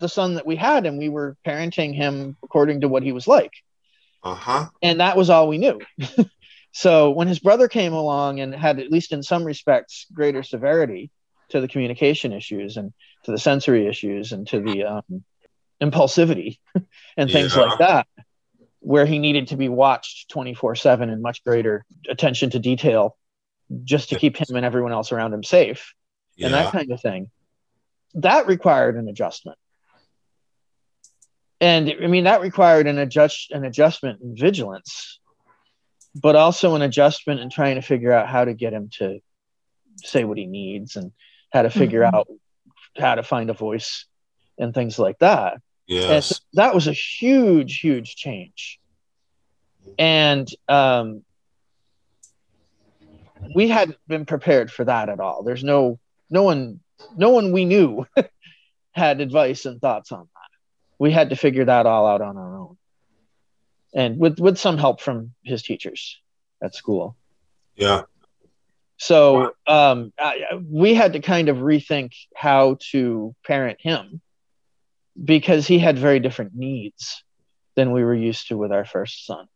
the 0.00 0.08
son 0.08 0.36
that 0.36 0.46
we 0.46 0.56
had 0.56 0.86
and 0.86 0.96
we 0.96 1.10
were 1.10 1.36
parenting 1.46 1.94
him 1.94 2.36
according 2.42 2.80
to 2.80 2.88
what 2.88 3.02
he 3.02 3.12
was 3.12 3.26
like 3.28 3.52
Uh 4.24 4.34
huh. 4.34 4.68
and 4.82 5.00
that 5.00 5.18
was 5.18 5.28
all 5.28 5.46
we 5.48 5.58
knew 5.58 5.78
so 6.72 7.10
when 7.10 7.28
his 7.28 7.38
brother 7.40 7.68
came 7.68 7.92
along 7.92 8.40
and 8.40 8.54
had 8.54 8.78
at 8.80 8.90
least 8.90 9.12
in 9.12 9.22
some 9.22 9.44
respects 9.44 10.06
greater 10.14 10.42
severity 10.42 11.10
to 11.50 11.60
the 11.60 11.68
communication 11.68 12.32
issues 12.32 12.78
and 12.78 12.94
to 13.24 13.30
the 13.30 13.38
sensory 13.38 13.86
issues 13.86 14.32
and 14.32 14.46
to 14.48 14.60
the 14.60 14.84
um, 14.84 15.24
impulsivity 15.80 16.58
and 17.16 17.30
things 17.30 17.54
Yeah. 17.56 17.62
like 17.62 17.78
that 17.78 18.06
where 18.80 19.06
he 19.06 19.18
needed 19.20 19.48
to 19.48 19.56
be 19.56 19.68
watched 19.68 20.28
24 20.30 20.74
7 20.74 21.08
and 21.08 21.22
much 21.22 21.44
greater 21.44 21.84
attention 22.08 22.50
to 22.50 22.58
detail 22.58 23.16
just 23.84 24.08
to 24.10 24.16
keep 24.18 24.36
him 24.36 24.56
and 24.56 24.66
everyone 24.66 24.92
else 24.92 25.12
around 25.12 25.32
him 25.32 25.42
safe 25.44 25.94
Yeah. 26.36 26.46
and 26.46 26.54
that 26.54 26.72
kind 26.72 26.90
of 26.90 27.00
thing. 27.00 27.30
That 28.14 28.46
required 28.46 28.96
an 28.96 29.08
adjustment. 29.08 29.56
And 31.60 31.94
I 32.02 32.08
mean, 32.08 32.24
that 32.24 32.40
required 32.40 32.86
an 32.88 32.98
adjust 32.98 33.52
an 33.52 33.64
adjustment 33.64 34.20
in 34.20 34.36
vigilance, 34.36 35.20
but 36.14 36.34
also 36.34 36.74
an 36.74 36.82
adjustment 36.82 37.40
in 37.40 37.50
trying 37.50 37.76
to 37.76 37.82
figure 37.82 38.12
out 38.12 38.28
how 38.28 38.44
to 38.44 38.52
get 38.52 38.72
him 38.72 38.90
to 38.98 39.20
say 40.02 40.24
what 40.24 40.38
he 40.38 40.46
needs 40.46 40.96
and 40.96 41.12
how 41.52 41.62
to 41.62 41.70
figure 41.70 42.00
Mhm. 42.02 42.14
out 42.14 42.28
how 42.96 43.14
to 43.14 43.22
find 43.22 43.50
a 43.50 43.54
voice 43.54 44.06
and 44.58 44.74
things 44.74 44.98
like 44.98 45.18
that. 45.18 45.60
Yes. 45.86 46.28
so 46.28 46.36
that 46.54 46.74
was 46.74 46.86
a 46.86 46.92
huge, 46.92 47.80
huge 47.80 48.16
change. 48.16 48.78
And 49.98 50.48
um, 50.68 51.22
we 53.54 53.68
hadn't 53.68 53.98
been 54.06 54.24
prepared 54.24 54.70
for 54.70 54.84
that 54.84 55.08
at 55.08 55.20
all. 55.20 55.42
There's 55.42 55.64
no 55.64 55.98
no 56.30 56.42
one 56.42 56.80
no 57.16 57.30
one 57.30 57.52
we 57.52 57.64
knew 57.64 58.06
had 58.92 59.20
advice 59.20 59.66
and 59.66 59.80
thoughts 59.80 60.12
on 60.12 60.20
that. 60.20 60.58
We 60.98 61.10
had 61.10 61.30
to 61.30 61.36
figure 61.36 61.64
that 61.64 61.86
all 61.86 62.06
out 62.06 62.20
on 62.20 62.36
our 62.36 62.56
own. 62.56 62.76
And 63.94 64.18
with 64.18 64.38
with 64.38 64.58
some 64.58 64.78
help 64.78 65.00
from 65.00 65.34
his 65.42 65.62
teachers 65.62 66.20
at 66.62 66.74
school. 66.74 67.16
Yeah. 67.76 68.02
So 69.02 69.50
um, 69.66 70.12
I, 70.16 70.60
we 70.64 70.94
had 70.94 71.14
to 71.14 71.20
kind 71.20 71.48
of 71.48 71.56
rethink 71.56 72.12
how 72.36 72.76
to 72.92 73.34
parent 73.44 73.80
him 73.80 74.20
because 75.22 75.66
he 75.66 75.80
had 75.80 75.98
very 75.98 76.20
different 76.20 76.54
needs 76.54 77.24
than 77.74 77.90
we 77.90 78.04
were 78.04 78.14
used 78.14 78.46
to 78.48 78.56
with 78.56 78.70
our 78.70 78.84
first 78.84 79.26
son. 79.26 79.48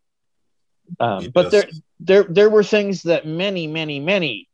Um, 0.98 1.28
but 1.32 1.52
there, 1.52 1.68
there, 2.00 2.24
there 2.24 2.50
were 2.50 2.64
things 2.64 3.04
that 3.04 3.24
many, 3.24 3.68
many, 3.68 4.00
many 4.00 4.48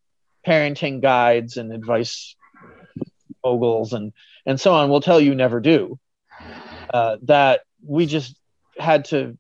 parenting 0.47 1.01
guides 1.01 1.57
and 1.57 1.73
advice 1.73 2.37
moguls 3.43 3.95
and 3.95 4.13
and 4.45 4.61
so 4.61 4.75
on 4.75 4.91
will 4.91 5.01
tell 5.01 5.21
you 5.23 5.35
never 5.35 5.61
do. 5.61 5.99
Uh, 6.93 7.17
that 7.23 7.63
we 7.83 8.05
just 8.05 8.37
had 8.79 9.07
to 9.07 9.39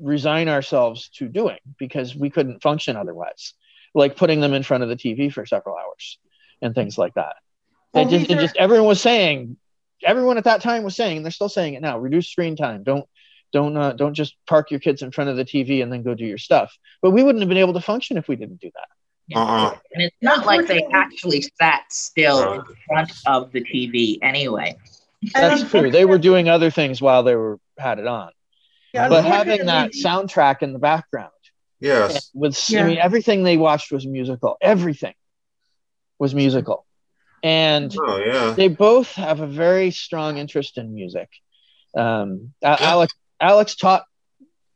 resign 0.00 0.48
ourselves 0.48 1.08
to 1.08 1.26
doing 1.26 1.58
because 1.76 2.14
we 2.14 2.30
couldn't 2.30 2.62
function 2.62 2.94
otherwise 2.96 3.54
like 3.94 4.16
putting 4.16 4.40
them 4.40 4.52
in 4.54 4.62
front 4.62 4.82
of 4.82 4.88
the 4.88 4.96
TV 4.96 5.32
for 5.32 5.46
several 5.46 5.76
hours 5.76 6.18
and 6.60 6.74
things 6.74 6.98
like 6.98 7.14
that. 7.14 7.36
Well, 7.92 8.06
it 8.06 8.10
just, 8.10 8.28
these 8.28 8.36
it 8.36 8.38
are- 8.38 8.42
just 8.42 8.56
everyone 8.56 8.86
was 8.88 9.00
saying, 9.00 9.56
everyone 10.04 10.36
at 10.38 10.44
that 10.44 10.60
time 10.62 10.82
was 10.82 10.96
saying, 10.96 11.18
and 11.18 11.24
they're 11.26 11.30
still 11.32 11.48
saying 11.48 11.74
it 11.74 11.82
now. 11.82 11.98
Reduce 11.98 12.28
screen 12.28 12.56
time. 12.56 12.82
Don't 12.82 13.06
don't 13.52 13.76
uh, 13.76 13.92
don't 13.92 14.14
just 14.14 14.34
park 14.48 14.70
your 14.72 14.80
kids 14.80 15.02
in 15.02 15.12
front 15.12 15.30
of 15.30 15.36
the 15.36 15.44
TV 15.44 15.82
and 15.82 15.92
then 15.92 16.02
go 16.02 16.14
do 16.14 16.24
your 16.24 16.38
stuff. 16.38 16.76
But 17.02 17.10
we 17.12 17.22
wouldn't 17.22 17.40
have 17.42 17.48
been 17.48 17.58
able 17.58 17.74
to 17.74 17.80
function 17.80 18.16
if 18.16 18.26
we 18.26 18.36
didn't 18.36 18.60
do 18.60 18.70
that. 18.74 19.36
Uh-uh. 19.38 19.76
And 19.94 20.02
it's 20.02 20.16
not 20.20 20.44
like 20.44 20.66
they 20.66 20.84
actually 20.92 21.42
sat 21.58 21.84
still 21.90 22.44
Right. 22.44 22.58
in 22.68 22.76
front 22.88 23.12
of 23.26 23.52
the 23.52 23.62
TV 23.62 24.18
anyway. 24.22 24.76
That's 25.32 25.70
true. 25.70 25.90
They 25.90 26.04
were 26.04 26.18
doing 26.18 26.48
other 26.50 26.70
things 26.70 27.00
while 27.00 27.22
they 27.22 27.34
were 27.34 27.58
had 27.78 27.98
it 27.98 28.06
on. 28.06 28.32
Yeah, 28.92 29.08
But 29.08 29.24
having 29.24 29.64
that 29.66 29.92
soundtrack 29.92 30.62
in 30.62 30.72
the 30.74 30.78
background 30.78 31.30
Yes. 31.80 32.30
with 32.34 32.58
I 32.74 32.82
mean 32.82 32.98
everything 32.98 33.42
they 33.42 33.56
watched 33.56 33.92
was 33.92 34.06
musical. 34.06 34.56
Everything 34.60 35.14
was 36.18 36.34
musical. 36.34 36.86
And 37.42 37.94
Oh 37.98 38.16
yeah. 38.18 38.54
they 38.54 38.68
both 38.68 39.12
have 39.14 39.40
a 39.40 39.46
very 39.46 39.90
strong 39.90 40.38
interest 40.38 40.78
in 40.78 40.94
music. 40.94 41.28
Um, 41.96 42.54
Yeah. 42.62 42.76
Alex 42.80 43.12
Alex 43.40 43.74
taught 43.76 44.04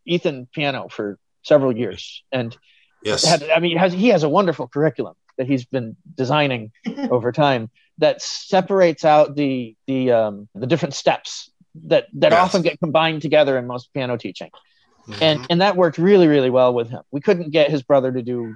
Ethan 0.05 0.49
piano 0.53 0.89
for 0.89 1.19
several 1.43 1.77
years, 1.77 2.23
and 2.33 2.57
Yes. 3.03 3.25
had, 3.25 3.45
I 3.49 3.61
mean, 3.61 3.79
has, 3.79 3.93
he 3.93 4.09
has 4.09 4.25
a 4.25 4.29
wonderful 4.29 4.67
curriculum 4.69 5.15
that 5.39 5.47
he's 5.47 5.65
been 5.65 5.97
designing 6.17 6.73
over 7.11 7.31
time 7.33 7.71
that 7.99 8.21
separates 8.21 9.05
out 9.05 9.35
the 9.37 9.77
the 9.87 10.11
um, 10.13 10.49
the 10.55 10.67
different 10.67 10.95
steps 10.95 11.51
that 11.87 12.07
that 12.15 12.33
Yes. 12.33 12.41
often 12.41 12.63
get 12.63 12.79
combined 12.81 13.23
together 13.23 13.57
in 13.57 13.67
most 13.67 13.93
piano 13.95 14.17
teaching, 14.17 14.51
and 15.21 15.41
Mhm. 15.41 15.47
and 15.51 15.61
that 15.61 15.77
worked 15.77 15.99
really 15.99 16.29
really 16.29 16.51
well 16.51 16.75
with 16.75 16.91
him. 16.91 17.03
We 17.11 17.21
couldn't 17.21 17.51
get 17.51 17.71
his 17.71 17.83
brother 17.83 18.13
to 18.13 18.23
do 18.23 18.55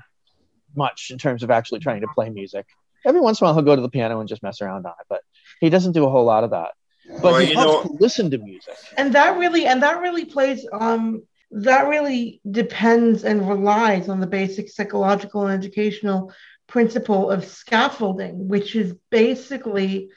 much 0.77 1.11
in 1.11 1.19
terms 1.19 1.43
of 1.43 1.51
actually 1.51 1.81
trying 1.81 2.01
to 2.03 2.09
play 2.15 2.31
music. 2.31 2.67
Every 3.05 3.21
once 3.21 3.41
in 3.41 3.45
a 3.45 3.49
while, 3.49 3.55
he'll 3.55 3.65
go 3.65 3.77
to 3.77 3.83
the 3.83 3.89
piano 3.91 4.21
and 4.21 4.29
just 4.29 4.43
mess 4.43 4.63
around 4.63 4.87
on 4.87 4.93
it, 5.01 5.07
but 5.09 5.23
he 5.61 5.71
doesn't 5.71 5.93
do 5.93 6.05
a 6.07 6.11
whole 6.11 6.25
lot 6.25 6.45
of 6.45 6.51
that. 6.51 6.71
But 7.09 7.23
Well, 7.23 7.39
he 7.41 7.51
you 7.51 7.57
loves 7.57 7.85
know- 7.85 7.97
to 7.97 8.03
listen 8.03 8.31
to 8.31 8.39
music. 8.39 8.77
and 8.97 9.13
that 9.15 9.37
really 9.39 9.67
and 9.67 9.83
that 9.83 10.01
really 10.01 10.25
plays 10.25 10.67
um 10.73 11.23
that 11.55 11.89
really 11.89 12.41
depends 12.51 13.25
and 13.25 13.47
relies 13.47 14.09
on 14.09 14.21
the 14.21 14.27
basic 14.27 14.71
psychological 14.71 15.47
and 15.47 15.53
educational 15.63 16.33
principle 16.67 17.31
of 17.31 17.45
scaffolding 17.45 18.49
which 18.49 18.75
is 18.75 18.95
basically 19.11 20.09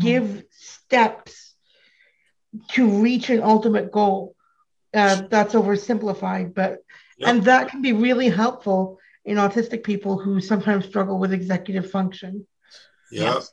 give 0.00 0.44
steps 0.50 1.54
to 2.68 2.88
reach 3.02 3.30
an 3.30 3.42
ultimate 3.42 3.90
goal 3.90 4.36
uh, 4.94 5.22
that's 5.30 5.54
oversimplified 5.54 6.54
but 6.54 6.78
Yep. 7.18 7.28
And 7.28 7.44
that 7.44 7.68
can 7.68 7.82
be 7.82 7.92
really 7.92 8.28
helpful 8.30 8.98
in 9.24 9.36
autistic 9.36 9.84
people 9.84 10.18
who 10.18 10.40
sometimes 10.40 10.86
struggle 10.86 11.18
with 11.18 11.32
executive 11.32 11.88
function. 11.90 12.46
Yeah. 13.12 13.34
Yes. 13.34 13.52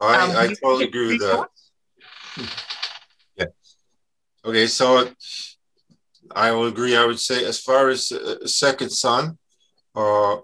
I, 0.00 0.20
Um, 0.20 0.30
I 0.36 0.44
you- 0.46 0.56
totally 0.56 0.84
agree 0.86 1.08
with 1.12 1.20
that. 1.20 1.48
Yeah. 3.36 3.44
Okay, 4.44 4.66
so 4.66 5.10
I 6.34 6.50
will 6.50 6.66
agree. 6.66 6.96
I 6.96 7.04
would 7.04 7.20
say, 7.20 7.44
as 7.44 7.60
far 7.60 7.90
as 7.90 8.10
a 8.10 8.38
a 8.42 8.48
second 8.48 8.90
son, 8.90 9.38
uh, 9.94 10.36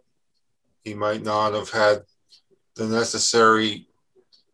he 0.85 0.95
might 0.95 1.23
not 1.23 1.55
have 1.55 1.71
had 1.71 2.03
the 2.77 2.87
necessary 2.87 3.89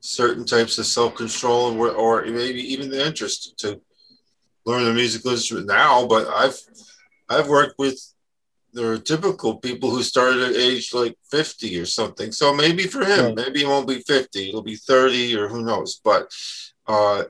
certain 0.01 0.45
types 0.47 0.79
of 0.79 0.87
self 0.87 1.15
control 1.17 1.77
or, 1.79 1.91
or 1.91 2.25
maybe 2.25 2.63
even 2.73 2.89
the 2.89 3.05
interest 3.05 3.59
to 3.59 3.81
learn 4.65 4.87
a 4.87 4.93
musical 4.95 5.33
instrument 5.33 5.67
now. 5.67 6.07
But 6.07 6.27
I've 6.29 6.59
I've 7.29 7.49
worked 7.49 7.75
with 7.79 7.99
the 8.73 8.99
typical 8.99 9.57
people 9.59 9.91
who 9.91 10.03
started 10.03 10.43
at 10.43 10.57
age 10.57 10.93
like 10.93 11.17
50 11.31 11.79
or 11.79 11.87
something. 11.87 12.33
So 12.33 12.53
maybe 12.53 12.85
for 12.89 13.05
him, 13.05 13.27
Right. 13.27 13.35
maybe 13.37 13.63
it 13.63 13.69
won't 13.69 13.87
be 13.87 14.01
50, 14.01 14.49
it'll 14.49 14.63
be 14.63 14.75
30 14.77 15.37
or 15.37 15.49
who 15.49 15.63
knows. 15.65 16.01
But 16.03 16.33
uh, 16.89 17.25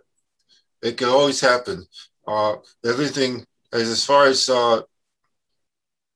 it 0.82 0.96
can 0.96 1.08
always 1.08 1.40
happen. 1.40 1.84
Uh, 2.26 2.56
everything 2.84 3.44
as 3.72 3.88
as 3.88 4.04
far 4.04 4.24
as 4.26 4.48
uh, 4.48 4.80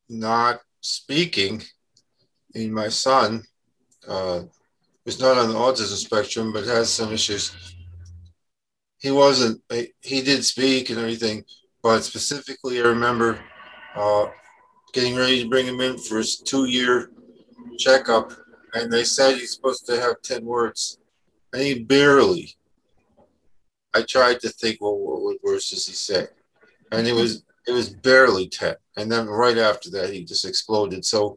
not 0.08 0.60
speaking, 0.80 1.62
in 2.54 2.72
my 2.72 2.88
son, 2.88 3.42
uh, 4.08 4.40
who's 5.04 5.20
not 5.20 5.36
on 5.36 5.48
the 5.48 5.54
autism 5.54 5.96
spectrum 5.96 6.52
but 6.52 6.64
has 6.64 6.90
some 6.90 7.12
issues. 7.12 7.52
He 8.98 9.10
wasn't. 9.10 9.62
He 10.00 10.22
did 10.22 10.44
speak 10.44 10.90
and 10.90 10.98
everything, 10.98 11.44
but 11.82 12.02
specifically, 12.02 12.80
I 12.80 12.84
remember 12.84 13.38
uh, 13.94 14.26
getting 14.92 15.16
ready 15.16 15.42
to 15.42 15.48
bring 15.48 15.66
him 15.66 15.80
in 15.80 15.98
for 15.98 16.18
his 16.18 16.38
two-year 16.38 17.10
checkup, 17.78 18.32
and 18.74 18.92
they 18.92 19.04
said 19.04 19.36
he's 19.36 19.54
supposed 19.54 19.86
to 19.86 20.00
have 20.00 20.20
ten 20.22 20.44
words, 20.44 20.98
and 21.52 21.62
he 21.62 21.84
barely. 21.84 22.56
I 23.94 24.02
tried 24.02 24.40
to 24.40 24.50
think, 24.50 24.80
well, 24.80 24.98
what, 24.98 25.22
what 25.22 25.36
words 25.42 25.70
does 25.70 25.86
he 25.86 25.94
say? 25.94 26.26
And 26.92 27.06
it 27.06 27.14
was 27.14 27.44
it 27.66 27.72
was 27.72 27.90
barely 27.90 28.48
ten, 28.48 28.74
and 28.96 29.10
then 29.10 29.26
right 29.26 29.58
after 29.58 29.90
that, 29.90 30.12
he 30.12 30.24
just 30.24 30.44
exploded. 30.44 31.04
So 31.04 31.36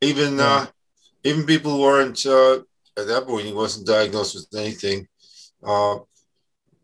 even 0.00 0.38
uh, 0.38 0.66
even 1.24 1.44
people 1.44 1.72
who 1.72 1.82
weren't 1.82 2.24
uh, 2.24 2.60
at 2.96 3.08
that 3.08 3.24
point, 3.26 3.46
he 3.46 3.52
wasn't 3.52 3.86
diagnosed 3.86 4.34
with 4.36 4.60
anything, 4.60 5.08
uh, 5.64 5.96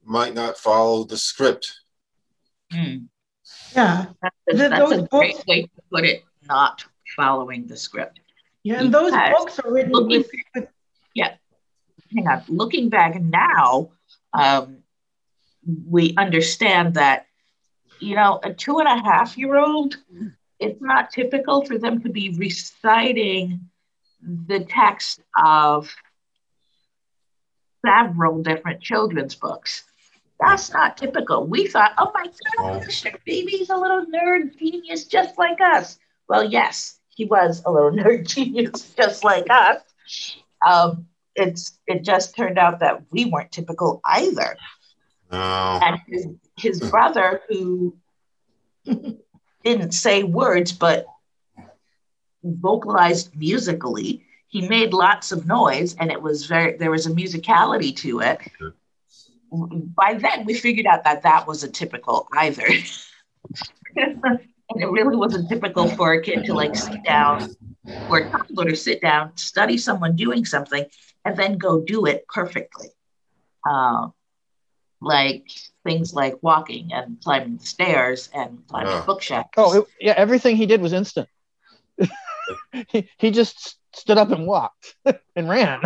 might 0.05 0.35
not 0.35 0.57
follow 0.59 1.05
the 1.05 1.17
script. 1.17 1.81
Hmm. 2.73 2.97
Yeah. 3.75 4.07
That's, 4.23 4.37
a, 4.49 4.57
Th- 4.57 4.71
that's 4.71 4.93
a 4.93 4.97
those 4.97 5.09
great 5.09 5.33
books- 5.35 5.47
way 5.47 5.63
to 5.63 5.69
put 5.93 6.05
it, 6.05 6.25
not 6.49 6.85
following 7.17 7.67
the 7.67 7.77
script. 7.77 8.21
Yeah. 8.63 8.81
And 8.81 8.93
those 8.93 9.13
books 9.13 9.59
are 9.61 9.73
written 9.73 9.93
looking- 9.93 10.19
with, 10.19 10.31
with 10.55 10.69
Hang 12.13 12.27
on, 12.27 12.43
looking 12.49 12.89
back 12.89 13.21
now, 13.21 13.91
um, 14.33 14.79
we 15.87 16.13
understand 16.17 16.95
that, 16.95 17.27
you 18.01 18.17
know, 18.17 18.41
a 18.43 18.53
two 18.53 18.81
and 18.81 18.89
a 18.89 19.01
half 19.05 19.39
year 19.39 19.57
old, 19.57 19.97
it's 20.59 20.81
not 20.83 21.13
typical 21.13 21.65
for 21.65 21.79
them 21.79 22.03
to 22.03 22.09
be 22.09 22.35
reciting 22.37 23.61
the 24.23 24.59
text 24.65 25.21
of 25.41 25.95
several 27.87 28.43
different 28.43 28.81
children's 28.83 29.37
books. 29.37 29.85
That's 30.41 30.73
not 30.73 30.97
typical. 30.97 31.47
We 31.47 31.67
thought, 31.67 31.93
oh 31.99 32.11
my 32.15 32.27
gosh, 32.57 33.05
baby's 33.25 33.71
a 33.71 33.77
little 33.77 34.07
nerd 34.07 34.57
genius 34.59 35.05
just 35.05 35.39
like 35.39 35.61
us. 35.61 35.99
Well, 36.29 36.45
yes, 36.45 36.99
he 37.09 37.25
was 37.27 37.63
a 37.67 37.71
little 37.71 37.91
nerd 38.03 38.27
genius 38.27 38.93
just 38.97 39.25
like 39.25 39.47
us. 39.51 39.83
Um, 40.67 41.07
it's 41.37 41.79
it 41.87 42.03
just 42.03 42.37
turned 42.37 42.59
out 42.59 42.81
that 42.81 43.03
we 43.11 43.27
weren't 43.27 43.53
typical 43.53 44.01
either. 44.05 44.57
No. 45.31 45.81
And 45.83 46.01
his, 46.07 46.27
his 46.57 46.91
brother, 46.91 47.41
who 47.49 47.97
didn't 49.65 49.93
say 49.93 50.23
words 50.23 50.73
but 50.73 51.07
vocalized 52.43 53.37
musically, 53.37 54.25
he 54.49 54.67
made 54.69 54.93
lots 54.93 55.31
of 55.31 55.47
noise, 55.47 55.95
and 56.01 56.11
it 56.11 56.21
was 56.21 56.47
very 56.47 56.77
there 56.77 56.91
was 56.91 57.07
a 57.07 57.11
musicality 57.11 57.95
to 57.97 58.21
it. 58.21 58.41
By 59.51 60.15
then, 60.15 60.45
we 60.45 60.55
figured 60.55 60.87
out 60.87 61.05
that 61.05 61.23
that 61.23 61.47
wasn't 61.47 61.75
typical 61.75 62.29
either. 62.37 62.67
and 63.97 64.41
it 64.77 64.91
really 64.91 65.17
wasn't 65.17 65.49
typical 65.49 65.89
for 65.89 66.13
a 66.13 66.23
kid 66.23 66.45
to 66.45 66.55
like 66.55 66.77
sit 66.77 67.03
down 67.05 67.55
or 68.09 68.19
a 68.19 68.31
toddler 68.31 68.71
to 68.71 68.77
sit 68.77 69.01
down, 69.01 69.37
study 69.37 69.77
someone 69.77 70.17
doing 70.17 70.45
something, 70.45 70.85
and 71.25 71.37
then 71.37 71.59
go 71.59 71.81
do 71.81 72.07
it 72.07 72.27
perfectly. 72.29 72.89
Uh, 73.69 74.09
like 75.01 75.47
things 75.85 76.13
like 76.13 76.37
walking 76.43 76.93
and 76.93 77.21
climbing 77.23 77.57
the 77.57 77.65
stairs 77.65 78.29
and 78.35 78.63
climbing 78.69 78.93
Yeah. 78.93 79.03
bookshelves. 79.07 79.49
Oh, 79.57 79.81
it, 79.81 79.87
yeah. 80.01 80.15
Everything 80.17 80.57
he 80.57 80.67
did 80.67 80.81
was 80.83 80.93
instant. 80.93 81.29
he, 82.89 83.09
he 83.19 83.31
just 83.31 83.77
stood 83.95 84.19
up 84.19 84.31
and 84.31 84.47
walked 84.47 84.95
and 85.37 85.49
ran. 85.49 85.83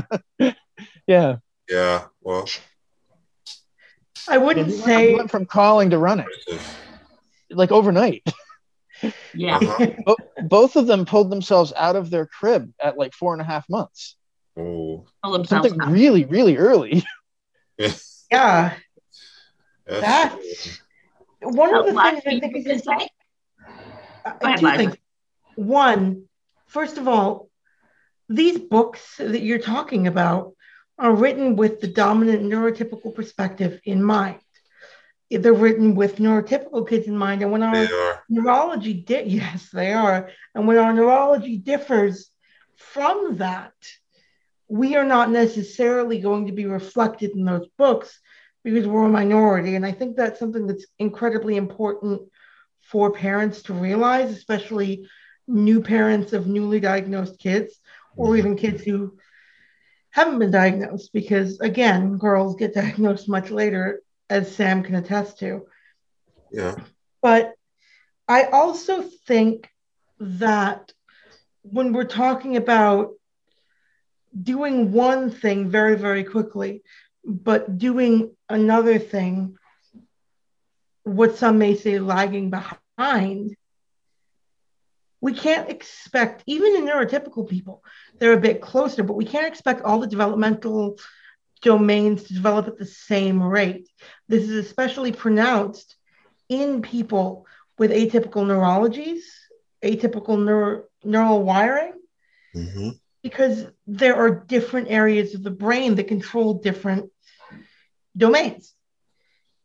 yeah. 1.07 1.37
Yeah. 1.69 2.07
Well. 2.21 2.49
I 4.29 4.39
wouldn't 4.39 4.67
He 4.69 4.73
went- 4.75 4.85
say 4.85 5.15
went 5.15 5.31
from 5.31 5.47
calling 5.47 5.91
to 5.91 5.99
running 5.99 6.27
like 7.51 7.71
overnight. 7.73 8.27
yeah. 9.35 9.57
Uh-huh. 9.59 9.87
Bo- 10.07 10.17
Both 10.43 10.77
of 10.77 10.87
them 10.87 11.05
pulled 11.05 11.31
themselves 11.31 11.73
out 11.77 11.95
of 11.97 12.11
their 12.11 12.27
crib 12.27 12.73
at 12.83 12.97
like 12.99 13.13
four 13.15 13.33
and 13.33 13.41
a 13.43 13.45
half 13.45 13.69
months. 13.69 14.17
Oh. 14.57 15.05
Something 15.47 15.81
up. 15.81 15.89
really, 15.91 16.25
really 16.25 16.57
early. 16.57 17.05
yeah. 18.31 18.75
That's, 19.87 20.01
That's 20.01 20.81
one 21.43 21.75
of 21.75 21.85
the 21.87 21.93
things 21.93 22.23
I 22.27 22.41
think 22.41 22.57
is 22.57 22.65
can 22.65 22.79
say? 22.83 23.09
Go 24.25 24.47
ahead, 24.47 24.59
two 24.61 24.67
Liza. 24.67 24.77
things. 24.79 24.97
One, 25.57 26.25
first 26.67 26.97
of 26.99 27.07
all, 27.09 27.51
these 28.29 28.59
books 28.59 29.17
that 29.19 29.43
you're 29.43 29.59
talking 29.59 30.07
about 30.07 30.54
are 30.99 31.15
written 31.15 31.57
with 31.57 31.81
the 31.81 31.89
dominant 31.89 32.43
neurotypical 32.43 33.15
perspective 33.15 33.81
in 33.85 34.03
mind. 34.03 34.39
They're 35.31 35.53
written 35.53 35.95
with 35.95 36.17
neurotypical 36.17 36.89
kids 36.89 37.07
in 37.09 37.17
mind. 37.17 37.43
And 37.43 37.51
when 37.51 37.63
our 37.63 38.23
neurology, 38.29 38.95
di- 38.95 39.23
yes, 39.27 39.71
they 39.73 39.93
are. 39.93 40.31
And 40.55 40.69
when 40.69 40.79
our 40.79 40.93
neurology 40.93 41.57
differs 41.57 42.31
from 42.77 43.39
that, 43.39 43.73
we 44.69 44.97
are 44.97 45.05
not 45.05 45.31
necessarily 45.31 46.21
going 46.21 46.47
to 46.47 46.53
be 46.53 46.67
reflected 46.67 47.33
in 47.33 47.45
those 47.45 47.67
books 47.77 48.21
because 48.63 48.87
we're 48.87 49.07
a 49.07 49.11
minority. 49.11 49.75
And 49.75 49.85
I 49.85 49.93
think 49.93 50.17
that's 50.17 50.39
something 50.39 50.67
that's 50.67 50.87
incredibly 50.99 51.57
important 51.57 52.23
for 52.83 53.11
parents 53.11 53.63
to 53.63 53.75
realize, 53.75 54.31
especially 54.31 55.09
new 55.47 55.83
parents 55.83 56.33
of 56.33 56.47
newly 56.47 56.81
diagnosed 56.81 57.39
kids 57.39 57.79
or 58.17 58.29
mm-hmm. 58.29 58.39
even 58.39 58.57
kids 58.57 58.83
who 58.83 59.19
haven't 60.15 60.39
been 60.39 60.53
diagnosed, 60.53 61.13
because 61.13 61.59
again, 61.59 62.19
girls 62.19 62.55
get 62.55 62.73
diagnosed 62.73 63.29
much 63.29 63.51
later, 63.51 64.01
as 64.31 64.55
Sam 64.55 64.85
can 64.85 64.95
attest 64.95 65.41
to. 65.41 65.67
Yeah. 66.53 66.77
But 67.21 67.55
I 68.29 68.45
also 68.45 69.03
think 69.27 69.69
that 70.21 70.93
when 71.63 71.93
we're 71.93 72.05
talking 72.05 72.57
about 72.57 73.15
doing 74.41 74.93
one 74.93 75.33
thing 75.33 75.69
very, 75.69 75.97
very 75.97 76.23
quickly, 76.23 76.85
but 77.25 77.77
doing 77.77 78.37
another 78.49 79.01
thing, 79.01 79.59
what 81.03 81.37
some 81.37 81.59
may 81.59 81.75
say 81.75 81.99
lagging 81.99 82.51
behind, 82.51 83.57
we 85.25 85.33
can't 85.33 85.71
expect, 85.71 86.43
even 86.45 86.77
in 86.77 86.85
neurotypical 86.85 87.49
people, 87.49 87.83
they're 88.19 88.35
a 88.35 88.47
bit 88.49 88.61
closer, 88.61 89.03
but 89.03 89.17
we 89.17 89.25
can't 89.25 89.51
expect 89.53 89.81
all 89.81 89.99
the 89.99 90.07
developmental 90.07 90.99
domains 91.63 92.25
to 92.25 92.35
develop 92.35 92.67
at 92.69 92.77
the 92.77 92.85
same 93.11 93.43
rate. 93.43 93.89
This 94.29 94.43
is 94.43 94.67
especially 94.67 95.13
pronounced 95.13 95.97
in 96.51 96.83
people 96.83 97.47
with 97.79 97.91
atypical 97.91 98.45
neurologies, 98.51 99.23
atypical 99.83 100.37
neuro, 100.45 100.85
neural 101.03 101.43
wiring, 101.43 101.95
Mm-hmm. 102.55 102.91
because 103.23 103.67
there 103.87 104.15
are 104.15 104.31
different 104.31 104.87
areas 104.91 105.35
of 105.35 105.43
the 105.43 105.57
brain 105.65 105.95
that 105.95 106.07
control 106.07 106.55
different 106.69 107.11
domains. 108.25 108.73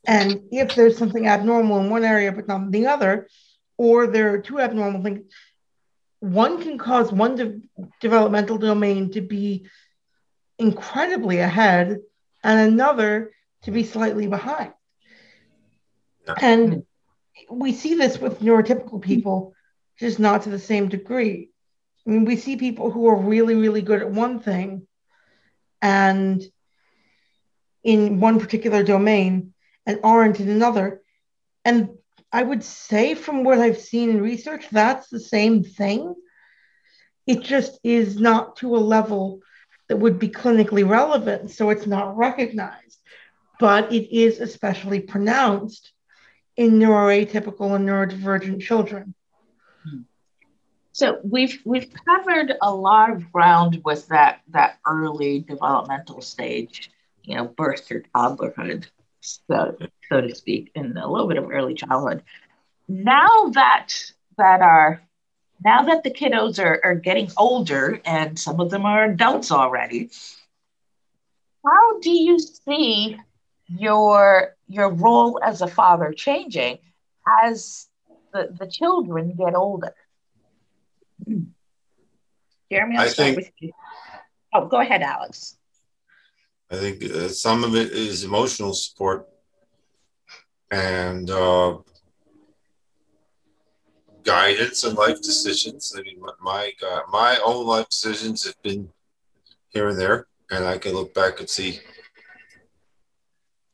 And 0.08 0.28
if 0.52 0.74
there's 0.74 0.98
something 0.98 1.28
abnormal 1.28 1.82
in 1.82 1.90
one 1.92 2.06
area 2.16 2.32
but 2.32 2.48
not 2.48 2.62
in 2.62 2.72
the 2.72 2.88
other, 2.88 3.28
or 3.78 4.08
there 4.08 4.34
are 4.34 4.40
two 4.40 4.60
abnormal 4.60 5.02
things, 5.04 5.22
one 6.20 6.62
can 6.62 6.78
cause 6.78 7.12
one 7.12 7.36
de- 7.36 7.62
developmental 8.02 8.58
domain 8.58 9.12
to 9.12 9.22
be 9.22 9.68
incredibly 10.58 11.40
ahead 11.40 12.00
and 12.44 12.74
another 12.74 13.32
to 13.64 13.72
be 13.72 13.84
slightly 13.84 14.28
behind. 14.28 14.74
And 16.42 16.84
we 17.50 17.74
see 17.74 17.96
this 17.96 18.20
with 18.20 18.40
neurotypical 18.40 19.02
people 19.02 19.54
just 20.00 20.20
not 20.20 20.44
to 20.44 20.50
the 20.50 20.60
same 20.60 20.90
degree. 20.90 21.50
I 22.06 22.12
mean, 22.12 22.26
we 22.26 22.38
see 22.38 22.56
people 22.58 22.92
who 22.92 23.08
are 23.08 23.16
really, 23.16 23.56
really 23.56 23.82
good 23.82 24.02
at 24.02 24.12
one 24.12 24.40
thing 24.40 24.88
and 25.82 26.42
in 27.84 28.20
one 28.20 28.40
particular 28.40 28.84
domain 28.84 29.54
and 29.86 30.00
aren't 30.04 30.40
in 30.40 30.50
another. 30.50 31.02
And 31.66 31.90
I 32.32 32.44
would 32.44 32.64
say, 32.64 33.16
from 33.16 33.44
what 33.44 33.60
I've 33.60 33.80
seen 33.80 34.10
in 34.10 34.22
research, 34.22 34.68
that's 34.72 35.10
the 35.10 35.20
same 35.20 35.64
thing. 35.64 36.16
It 37.26 37.42
just 37.42 37.80
is 37.84 38.20
not 38.20 38.58
to 38.58 38.76
a 38.76 38.78
level 38.78 39.42
that 39.88 39.98
would 39.98 40.20
be 40.20 40.30
clinically 40.30 40.88
relevant, 40.88 41.50
so 41.50 41.72
it's 41.72 41.88
not 41.88 42.16
recognized. 42.18 43.00
But 43.60 43.92
it 43.92 44.16
is 44.16 44.40
especially 44.40 45.02
pronounced 45.02 45.92
in 46.56 46.80
neuroatypical 46.80 47.76
and 47.76 47.88
neurodivergent 47.88 48.62
children. 48.62 49.16
Hmm. 49.84 50.02
So 50.92 51.20
we've 51.24 51.60
we've 51.66 51.92
covered 52.06 52.54
a 52.62 52.74
lot 52.74 53.12
of 53.12 53.32
ground 53.32 53.82
with 53.84 54.08
that 54.10 54.42
that 54.50 54.78
early 54.86 55.40
developmental 55.40 56.22
stage, 56.22 56.92
you 57.24 57.36
know, 57.36 57.46
birth 57.46 57.92
or 57.92 58.04
toddlerhood, 58.16 58.88
so 59.22 59.78
so 60.10 60.22
to 60.22 60.34
speak, 60.36 60.72
in 60.76 60.98
a 60.98 61.10
little 61.10 61.28
bit 61.28 61.38
of 61.38 61.52
early 61.52 61.76
childhood. 61.76 62.24
Now 62.88 63.50
that 63.54 63.90
that 64.38 64.62
are 64.62 65.02
now 65.64 65.84
that 65.84 66.04
the 66.04 66.12
kiddos 66.12 66.64
are, 66.64 66.80
are 66.84 66.96
getting 66.96 67.30
older 67.38 68.02
and 68.06 68.40
some 68.40 68.60
of 68.60 68.70
them 68.70 68.86
are 68.86 69.06
adults 69.06 69.52
already, 69.52 70.10
how 71.66 72.00
do 72.00 72.12
you 72.12 72.40
see 72.40 73.18
your 73.68 74.56
your 74.68 74.90
role 74.90 75.40
as 75.44 75.62
a 75.62 75.68
father 75.68 76.14
changing 76.14 76.80
as 77.44 77.88
the, 78.34 78.56
the 78.58 78.68
children 78.68 79.36
get 79.38 79.56
older? 79.56 79.94
Hmm. 81.26 81.44
Jeremy, 82.72 82.98
I'll 82.98 83.04
I 83.04 83.08
start 83.08 83.26
think, 83.26 83.38
with 83.38 83.52
you. 83.60 83.72
Oh, 84.54 84.68
go 84.68 84.80
ahead, 84.80 85.02
Alex. 85.02 85.58
I 86.72 86.76
think 86.76 87.04
uh, 87.04 87.30
some 87.30 87.64
of 87.64 87.76
it 87.76 87.92
is 87.92 88.24
emotional 88.24 88.74
support 88.74 89.28
and 90.70 91.30
uh, 91.30 91.78
guidance 94.24 94.84
and 94.84 94.96
life 94.96 95.20
decisions. 95.22 95.96
I 95.98 96.02
mean, 96.04 96.22
my 96.42 96.72
my 97.12 97.40
own 97.44 97.66
life 97.66 97.90
decisions 97.90 98.46
have 98.46 98.62
been 98.62 98.90
here 99.70 99.90
and 99.90 100.00
there, 100.00 100.28
and 100.52 100.64
I 100.66 100.78
can 100.78 100.94
look 100.94 101.14
back 101.14 101.40
and 101.40 101.50
see 101.50 101.80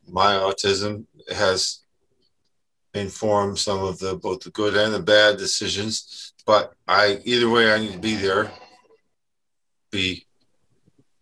my 0.08 0.34
autism 0.34 1.05
has 1.34 1.81
informed 2.93 3.60
some 3.60 3.84
of 3.84 3.99
the 3.99 4.15
both 4.15 4.41
the 4.41 4.51
good 4.51 4.75
and 4.77 4.93
the 4.93 5.01
bad 5.01 5.38
decisions. 5.38 6.34
But 6.45 6.73
I 6.88 7.19
either 7.25 7.49
way, 7.49 7.73
I 7.73 7.79
need 7.79 7.93
to 7.93 7.99
be 7.99 8.15
there, 8.15 8.51
be 9.91 10.24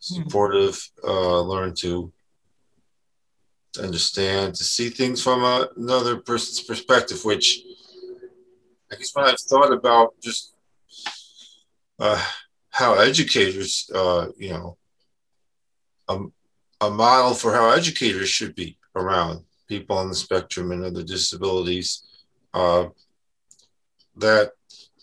supportive, 0.04 0.92
uh, 1.04 1.40
learn 1.42 1.74
to 1.74 2.12
understand, 3.82 4.54
to 4.54 4.64
see 4.64 4.90
things 4.90 5.24
from 5.24 5.44
a, 5.44 5.70
another 5.78 6.18
person's 6.18 6.62
perspective, 6.62 7.24
which 7.24 7.62
I 8.92 8.96
guess 8.96 9.16
when 9.16 9.26
I've 9.26 9.40
thought 9.40 9.72
about 9.72 10.14
just 10.22 10.54
uh, 12.00 12.22
how 12.70 12.96
educators, 12.96 13.90
uh, 13.96 14.28
you 14.38 14.50
know, 14.50 14.78
um, 16.10 16.34
a 16.82 16.90
model 16.90 17.34
for 17.34 17.54
how 17.54 17.72
educators 17.72 18.28
should 18.28 18.56
be 18.56 18.78
around 18.96 19.46
people 19.70 19.98
on 19.98 20.10
the 20.10 20.16
spectrum 20.16 20.74
and 20.74 20.84
other 20.84 21.04
disabilities, 21.04 22.04
uh, 22.54 22.88
that 24.18 24.52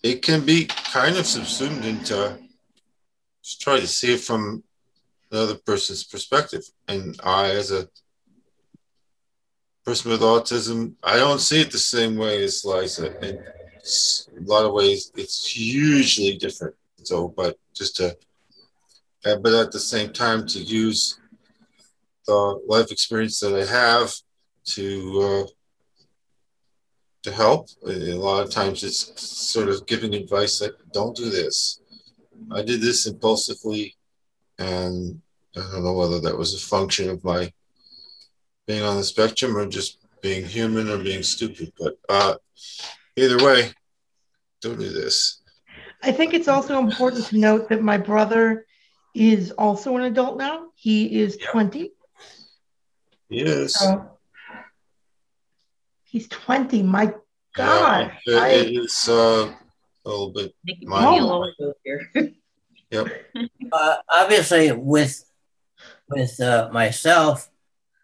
it 0.02 0.20
can 0.20 0.44
be 0.44 0.66
kind 0.66 1.16
of 1.16 1.26
subsumed 1.26 1.86
into 1.86 2.38
just 3.42 3.62
try 3.62 3.80
to 3.80 3.86
see 3.86 4.12
it 4.12 4.20
from 4.20 4.62
another 5.31 5.57
person's 5.57 6.05
perspective. 6.05 6.62
And 6.88 7.19
I, 7.23 7.51
as 7.51 7.71
a 7.71 7.88
person 9.85 10.11
with 10.11 10.21
autism, 10.21 10.95
I 11.03 11.16
don't 11.16 11.40
see 11.40 11.61
it 11.61 11.71
the 11.71 11.79
same 11.79 12.16
way 12.16 12.43
as 12.45 12.64
Liza. 12.64 13.07
In 13.27 13.38
a 13.38 14.43
lot 14.43 14.64
of 14.64 14.73
ways, 14.73 15.12
it's 15.16 15.47
hugely 15.47 16.37
different. 16.37 16.75
So, 17.03 17.29
but 17.29 17.57
just 17.75 17.97
to, 17.97 18.16
but 19.23 19.55
at 19.55 19.73
the 19.73 19.81
same 19.81 20.12
time, 20.12 20.47
to 20.49 20.59
use 20.59 21.19
the 22.27 22.61
life 22.66 22.90
experience 22.90 23.40
that 23.40 23.55
I 23.55 23.64
have 23.64 24.12
to 24.64 25.21
uh, 25.23 25.47
to 27.23 27.33
help. 27.33 27.69
A 27.87 28.14
lot 28.14 28.43
of 28.43 28.51
times, 28.51 28.83
it's 28.85 29.21
sort 29.27 29.69
of 29.69 29.87
giving 29.87 30.14
advice 30.14 30.59
that 30.59 30.93
don't 30.93 31.16
do 31.16 31.31
this. 31.31 31.81
I 32.51 32.62
did 32.62 32.81
this 32.81 33.07
impulsively, 33.07 33.97
and 34.61 35.20
I 35.57 35.61
don't 35.61 35.85
know 35.85 35.94
whether 35.94 36.20
that 36.20 36.37
was 36.37 36.55
a 36.55 36.64
function 36.64 37.09
of 37.09 37.25
my 37.25 37.53
being 38.66 38.83
on 38.83 38.96
the 38.96 39.05
spectrum 39.05 39.57
or 39.57 39.66
just 39.66 39.99
being 40.23 40.44
human 40.44 40.88
or 40.88 40.99
being 40.99 41.23
stupid. 41.23 41.73
But 41.79 41.99
uh, 42.09 42.35
either 43.16 43.42
way, 43.44 43.73
don't 44.61 44.79
do 44.79 44.90
this. 44.90 45.42
I 46.03 46.12
think 46.12 46.35
it's 46.35 46.49
also 46.49 46.79
important 46.79 47.27
to 47.27 47.38
note 47.38 47.68
that 47.70 47.83
my 47.83 47.99
brother 47.99 48.66
is 49.14 49.51
also 49.53 49.96
an 49.96 50.03
adult 50.03 50.38
now. 50.38 50.66
He 50.77 51.20
is 51.20 51.37
20. 51.37 51.92
Yes. 53.29 53.81
So 53.81 54.11
he's 56.05 56.29
20. 56.29 56.83
My 56.83 57.14
God. 57.55 58.12
Yeah, 58.27 58.46
it, 58.46 58.66
it 58.68 58.77
is 58.77 59.09
uh, 59.09 59.53
a 60.05 60.09
little 60.09 60.31
bit. 60.31 60.55
Yep. 62.90 63.07
Uh, 63.72 63.96
obviously, 64.12 64.72
with 64.72 65.24
with 66.09 66.40
uh, 66.40 66.68
myself, 66.72 67.48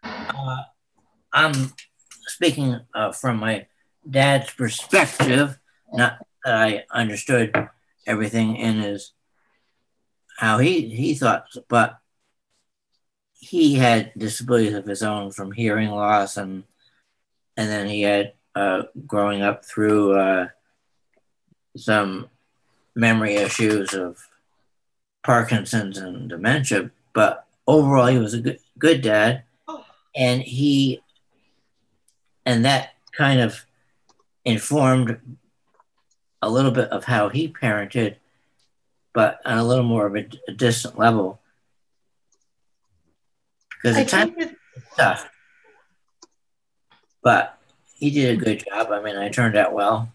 uh, 0.01 0.63
I'm 1.33 1.73
speaking 2.25 2.79
uh, 2.93 3.11
from 3.11 3.37
my 3.37 3.67
dad's 4.09 4.53
perspective. 4.53 5.59
Not 5.91 6.25
that 6.45 6.55
I 6.55 6.85
understood 6.89 7.53
everything 8.05 8.55
in 8.55 8.79
his 8.79 9.11
how 10.37 10.59
he 10.59 10.87
he 10.87 11.15
thought, 11.15 11.47
but 11.67 11.99
he 13.33 13.75
had 13.75 14.13
disabilities 14.17 14.73
of 14.73 14.85
his 14.85 15.03
own 15.03 15.31
from 15.31 15.51
hearing 15.51 15.89
loss 15.89 16.37
and 16.37 16.63
and 17.55 17.69
then 17.69 17.87
he 17.87 18.03
had 18.03 18.33
uh, 18.55 18.83
growing 19.05 19.41
up 19.41 19.65
through 19.65 20.17
uh, 20.17 20.47
some 21.75 22.29
memory 22.95 23.35
issues 23.35 23.93
of 23.93 24.17
Parkinson's 25.27 25.97
and 25.99 26.29
dementia. 26.29 26.89
But 27.13 27.45
overall, 27.67 28.07
he 28.07 28.17
was 28.17 28.33
a 28.33 28.39
good 28.39 28.59
good 28.79 29.01
dad, 29.01 29.43
oh. 29.67 29.85
and 30.15 30.41
he 30.41 31.01
and 32.45 32.65
that 32.65 32.95
kind 33.11 33.39
of 33.39 33.65
informed 34.45 35.19
a 36.41 36.49
little 36.49 36.71
bit 36.71 36.89
of 36.89 37.03
how 37.03 37.29
he 37.29 37.49
parented, 37.49 38.15
but 39.13 39.39
on 39.45 39.57
a 39.57 39.63
little 39.63 39.83
more 39.83 40.07
of 40.07 40.15
a, 40.15 40.27
a 40.47 40.53
distant 40.53 40.97
level 40.97 41.39
because 43.77 43.97
it's 43.97 44.11
time 44.11 44.35
tough. 44.97 45.29
But 47.21 47.57
he 47.95 48.09
did 48.11 48.37
a 48.37 48.43
good 48.43 48.63
job. 48.65 48.91
I 48.91 49.01
mean, 49.01 49.17
I 49.17 49.29
turned 49.29 49.57
out 49.57 49.73
well. 49.73 50.11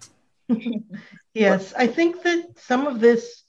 yes, 1.34 1.74
I 1.76 1.86
think 1.86 2.22
that 2.22 2.58
some 2.58 2.86
of 2.86 3.00
this, 3.00 3.42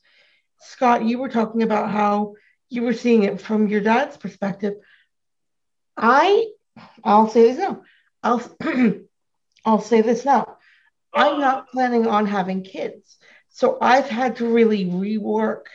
Scott, 0.64 1.04
you 1.04 1.20
were 1.20 1.30
talking 1.30 1.64
about 1.64 1.90
how 1.90 2.36
you 2.70 2.84
were 2.84 2.94
seeing 2.94 3.24
it 3.24 3.42
from 3.42 3.68
your 3.68 3.82
dad's 3.82 4.18
perspective. 4.18 4.74
I, 5.96 6.48
I'll 7.04 7.30
say 7.30 7.52
this 7.52 7.60
now. 7.60 7.84
I'll, 8.24 8.58
I'll 9.66 9.82
say 9.82 10.02
this 10.02 10.26
now. 10.26 10.58
I'm 11.14 11.40
not 11.40 11.70
planning 11.70 12.08
on 12.08 12.26
having 12.26 12.64
kids, 12.64 13.18
so 13.50 13.78
I've 13.80 14.10
had 14.10 14.38
to 14.38 14.52
really 14.52 14.86
rework 14.86 15.66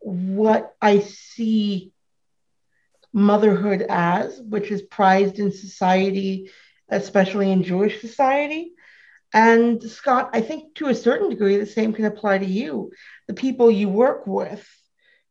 what 0.00 0.74
I 0.82 0.98
see 1.00 1.92
motherhood 3.12 3.86
as, 3.88 4.40
which 4.40 4.70
is 4.70 4.82
prized 4.82 5.38
in 5.38 5.52
society, 5.52 6.50
especially 6.88 7.50
in 7.50 7.62
Jewish 7.62 8.00
society. 8.00 8.72
And 9.32 9.82
Scott, 9.82 10.30
I 10.32 10.40
think 10.40 10.74
to 10.76 10.88
a 10.88 10.94
certain 10.94 11.30
degree, 11.30 11.56
the 11.56 11.66
same 11.66 11.92
can 11.92 12.04
apply 12.04 12.38
to 12.38 12.46
you. 12.46 12.92
The 13.28 13.34
people 13.34 13.70
you 13.70 13.88
work 13.88 14.26
with, 14.26 14.66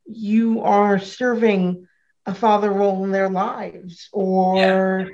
you 0.05 0.61
are 0.61 0.97
serving 0.99 1.87
a 2.25 2.33
father 2.33 2.71
role 2.71 3.03
in 3.03 3.11
their 3.11 3.29
lives 3.29 4.09
or 4.11 4.57
yeah. 4.57 5.05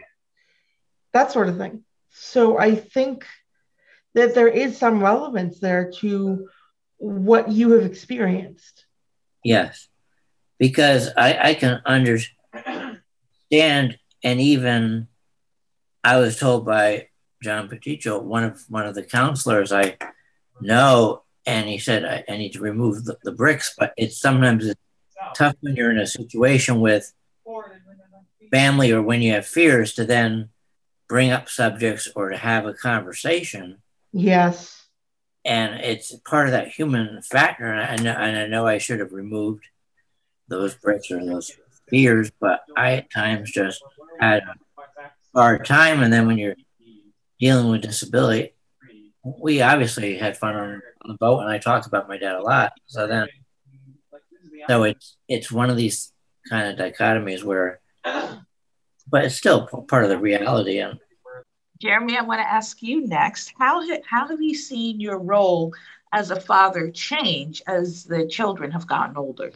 that 1.13 1.31
sort 1.31 1.49
of 1.49 1.57
thing. 1.57 1.83
So 2.11 2.57
I 2.57 2.75
think 2.75 3.25
that 4.13 4.33
there 4.33 4.47
is 4.47 4.77
some 4.77 5.01
relevance 5.01 5.59
there 5.59 5.91
to 5.99 6.49
what 6.97 7.51
you 7.51 7.71
have 7.71 7.85
experienced. 7.85 8.85
Yes, 9.43 9.87
because 10.57 11.09
I, 11.15 11.49
I 11.49 11.53
can 11.53 11.81
understand 11.85 12.99
and 13.51 14.41
even 14.41 15.07
I 16.03 16.17
was 16.17 16.39
told 16.39 16.65
by 16.65 17.06
John 17.43 17.69
Peticho, 17.69 18.21
one 18.21 18.43
of 18.43 18.63
one 18.69 18.85
of 18.85 18.95
the 18.95 19.03
counselors 19.03 19.71
I 19.71 19.97
know, 20.59 21.23
And 21.45 21.69
he 21.69 21.77
said, 21.77 22.03
I, 22.03 22.23
I 22.31 22.37
need 22.37 22.53
to 22.53 22.59
remove 22.59 23.05
the, 23.05 23.17
the 23.23 23.31
bricks, 23.31 23.73
but 23.77 23.93
it's 23.97 24.19
sometimes 24.19 24.65
it's 24.65 24.81
tough 25.35 25.55
when 25.61 25.75
you're 25.75 25.91
in 25.91 25.99
a 25.99 26.07
situation 26.07 26.81
with 26.81 27.13
family 28.51 28.91
or 28.91 29.01
when 29.01 29.21
you 29.21 29.33
have 29.33 29.45
fears 29.45 29.93
to 29.93 30.05
then 30.05 30.49
bring 31.07 31.31
up 31.31 31.49
subjects 31.49 32.09
or 32.15 32.29
to 32.29 32.37
have 32.37 32.65
a 32.65 32.73
conversation. 32.73 33.77
Yes. 34.11 34.87
And 35.45 35.79
it's 35.79 36.13
part 36.25 36.47
of 36.47 36.51
that 36.51 36.69
human 36.69 37.21
factor. 37.21 37.65
And 37.65 37.79
I 37.79 38.03
know, 38.03 38.19
and 38.19 38.37
I, 38.37 38.47
know 38.47 38.67
I 38.67 38.77
should 38.79 38.99
have 38.99 39.13
removed 39.13 39.63
those 40.49 40.75
bricks 40.75 41.09
or 41.11 41.23
those 41.23 41.51
fears, 41.87 42.31
but 42.39 42.61
I 42.75 42.93
at 42.93 43.11
times 43.11 43.51
just 43.51 43.81
had 44.19 44.43
a 44.43 45.39
hard 45.39 45.65
time. 45.65 46.01
And 46.01 46.11
then 46.11 46.27
when 46.27 46.37
you're 46.37 46.55
dealing 47.39 47.69
with 47.69 47.81
disability, 47.81 48.53
we 49.23 49.61
obviously 49.61 50.17
had 50.17 50.37
fun 50.37 50.55
on, 50.55 50.81
on 51.01 51.11
the 51.11 51.17
boat, 51.17 51.41
and 51.41 51.49
I 51.49 51.57
talked 51.57 51.87
about 51.87 52.07
my 52.07 52.17
dad 52.17 52.35
a 52.35 52.41
lot. 52.41 52.73
So 52.87 53.07
then, 53.07 53.27
so 54.67 54.83
it's 54.83 55.17
it's 55.27 55.51
one 55.51 55.69
of 55.69 55.77
these 55.77 56.11
kind 56.49 56.67
of 56.67 56.77
dichotomies 56.77 57.43
where 57.43 57.79
but 59.09 59.25
it's 59.25 59.35
still 59.35 59.67
part 59.87 60.03
of 60.03 60.09
the 60.09 60.17
reality. 60.17 60.79
And 60.79 60.99
Jeremy, 61.81 62.17
I 62.17 62.23
want 62.23 62.41
to 62.41 62.47
ask 62.47 62.81
you 62.81 63.07
next. 63.07 63.53
How 63.57 63.81
how 64.05 64.27
have 64.27 64.41
you 64.41 64.55
seen 64.55 64.99
your 64.99 65.19
role 65.19 65.73
as 66.11 66.31
a 66.31 66.39
father 66.39 66.89
change 66.91 67.61
as 67.67 68.03
the 68.03 68.27
children 68.27 68.71
have 68.71 68.87
gotten 68.87 69.17
older? 69.17 69.51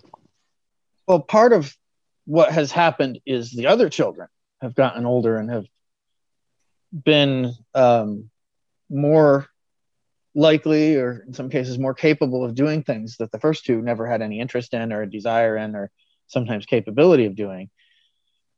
Well, 1.07 1.19
part 1.19 1.53
of 1.53 1.75
what 2.25 2.51
has 2.51 2.71
happened 2.71 3.19
is 3.25 3.51
the 3.51 3.67
other 3.67 3.89
children 3.89 4.27
have 4.61 4.75
gotten 4.75 5.05
older 5.05 5.37
and 5.37 5.49
have 5.49 5.65
been 6.91 7.53
um, 7.73 8.29
more 8.89 9.47
likely, 10.35 10.95
or 10.95 11.23
in 11.27 11.33
some 11.33 11.49
cases, 11.49 11.77
more 11.77 11.93
capable 11.93 12.43
of 12.43 12.55
doing 12.55 12.83
things 12.83 13.17
that 13.17 13.31
the 13.31 13.39
first 13.39 13.65
two 13.65 13.81
never 13.81 14.07
had 14.07 14.21
any 14.21 14.39
interest 14.39 14.73
in, 14.73 14.91
or 14.93 15.01
a 15.01 15.09
desire 15.09 15.57
in, 15.57 15.75
or 15.75 15.91
sometimes 16.27 16.65
capability 16.65 17.25
of 17.25 17.35
doing. 17.35 17.69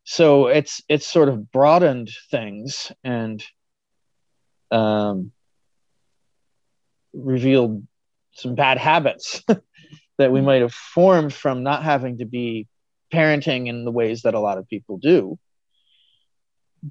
So 0.03 0.47
it's 0.47 0.81
it's 0.89 1.07
sort 1.07 1.29
of 1.29 1.51
broadened 1.51 2.11
things 2.29 2.91
and 3.03 3.43
um, 4.71 5.31
revealed 7.13 7.87
some 8.33 8.55
bad 8.55 8.77
habits 8.77 9.43
that 10.17 10.31
we 10.31 10.41
might 10.41 10.61
have 10.61 10.73
formed 10.73 11.33
from 11.33 11.63
not 11.63 11.83
having 11.83 12.17
to 12.17 12.25
be 12.25 12.67
parenting 13.13 13.67
in 13.67 13.85
the 13.85 13.91
ways 13.91 14.23
that 14.23 14.33
a 14.33 14.39
lot 14.39 14.57
of 14.57 14.67
people 14.67 14.97
do 14.97 15.37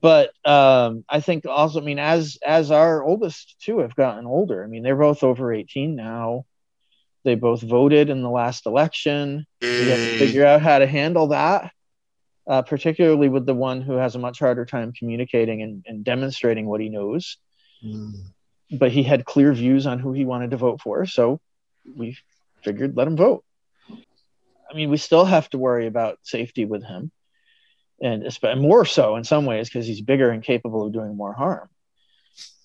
but 0.01 0.33
um, 0.45 1.05
i 1.09 1.21
think 1.21 1.45
also 1.47 1.81
i 1.81 1.85
mean 1.85 1.99
as 1.99 2.39
as 2.45 2.71
our 2.71 3.03
oldest 3.03 3.57
two 3.61 3.81
have 3.81 3.95
gotten 3.95 4.27
older 4.27 4.65
i 4.65 4.67
mean 4.67 4.83
they're 4.83 4.97
both 4.97 5.23
over 5.23 5.53
18 5.53 5.95
now 5.95 6.45
they 7.25 7.35
both 7.35 7.63
voted 7.63 8.11
in 8.11 8.23
the 8.23 8.31
last 8.31 8.67
election 8.67 9.47
we 9.61 9.89
have 9.89 9.99
to 9.99 10.19
figure 10.19 10.47
out 10.47 10.63
how 10.63 10.79
to 10.79 10.87
handle 10.87 11.29
that 11.29 11.73
uh, 12.47 12.63
particularly 12.63 13.29
with 13.29 13.47
the 13.47 13.55
one 13.55 13.81
who 13.81 13.95
has 13.95 14.15
a 14.15 14.19
much 14.19 14.39
harder 14.39 14.65
time 14.65 14.93
communicating 14.93 15.63
and, 15.63 15.85
and 15.87 16.05
demonstrating 16.05 16.67
what 16.67 16.81
he 16.81 16.89
knows. 16.89 17.39
Mm. 17.85 18.15
But 18.71 18.91
he 18.91 19.03
had 19.03 19.25
clear 19.25 19.53
views 19.53 19.87
on 19.87 19.99
who 19.99 20.13
he 20.13 20.25
wanted 20.25 20.51
to 20.51 20.57
vote 20.57 20.81
for, 20.81 21.05
so 21.07 21.41
we 21.97 22.17
figured 22.63 22.97
let 22.97 23.07
him 23.07 23.17
vote. 23.17 23.45
I 23.91 24.75
mean, 24.75 24.89
we 24.89 24.97
still 24.97 25.27
have 25.27 25.51
to 25.51 25.59
worry 25.59 25.87
about 25.87 26.19
safety 26.23 26.65
with 26.65 26.83
him, 26.83 27.11
and 28.03 28.61
more 28.61 28.85
so 28.85 29.17
in 29.17 29.25
some 29.25 29.47
ways 29.47 29.69
because 29.69 29.87
he's 29.87 30.01
bigger 30.01 30.31
and 30.31 30.43
capable 30.43 30.87
of 30.87 30.93
doing 30.93 31.17
more 31.17 31.33
harm. 31.33 31.69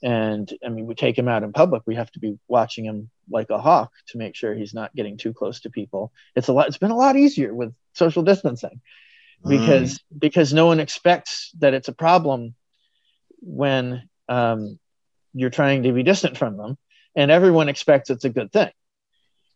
And 0.01 0.51
I 0.65 0.69
mean, 0.69 0.85
we 0.85 0.95
take 0.95 1.17
him 1.17 1.27
out 1.27 1.43
in 1.43 1.53
public, 1.53 1.83
we 1.85 1.95
have 1.95 2.11
to 2.11 2.19
be 2.19 2.37
watching 2.47 2.85
him 2.85 3.09
like 3.29 3.49
a 3.49 3.59
hawk 3.59 3.91
to 4.09 4.17
make 4.17 4.35
sure 4.35 4.53
he's 4.53 4.73
not 4.73 4.95
getting 4.95 5.17
too 5.17 5.33
close 5.33 5.61
to 5.61 5.69
people. 5.69 6.11
It's 6.35 6.47
a 6.47 6.53
lot. 6.53 6.67
It's 6.67 6.77
been 6.77 6.91
a 6.91 6.97
lot 6.97 7.15
easier 7.15 7.53
with 7.53 7.73
social 7.93 8.23
distancing 8.23 8.81
because 9.45 9.95
mm. 9.95 10.19
because 10.19 10.53
no 10.53 10.65
one 10.65 10.79
expects 10.79 11.51
that 11.59 11.73
it's 11.73 11.87
a 11.87 11.93
problem 11.93 12.55
when 13.41 14.07
um, 14.29 14.79
you're 15.33 15.49
trying 15.49 15.83
to 15.83 15.91
be 15.91 16.03
distant 16.03 16.37
from 16.37 16.57
them, 16.57 16.77
and 17.15 17.31
everyone 17.31 17.69
expects 17.69 18.09
it's 18.09 18.25
a 18.25 18.29
good 18.29 18.51
thing. 18.51 18.71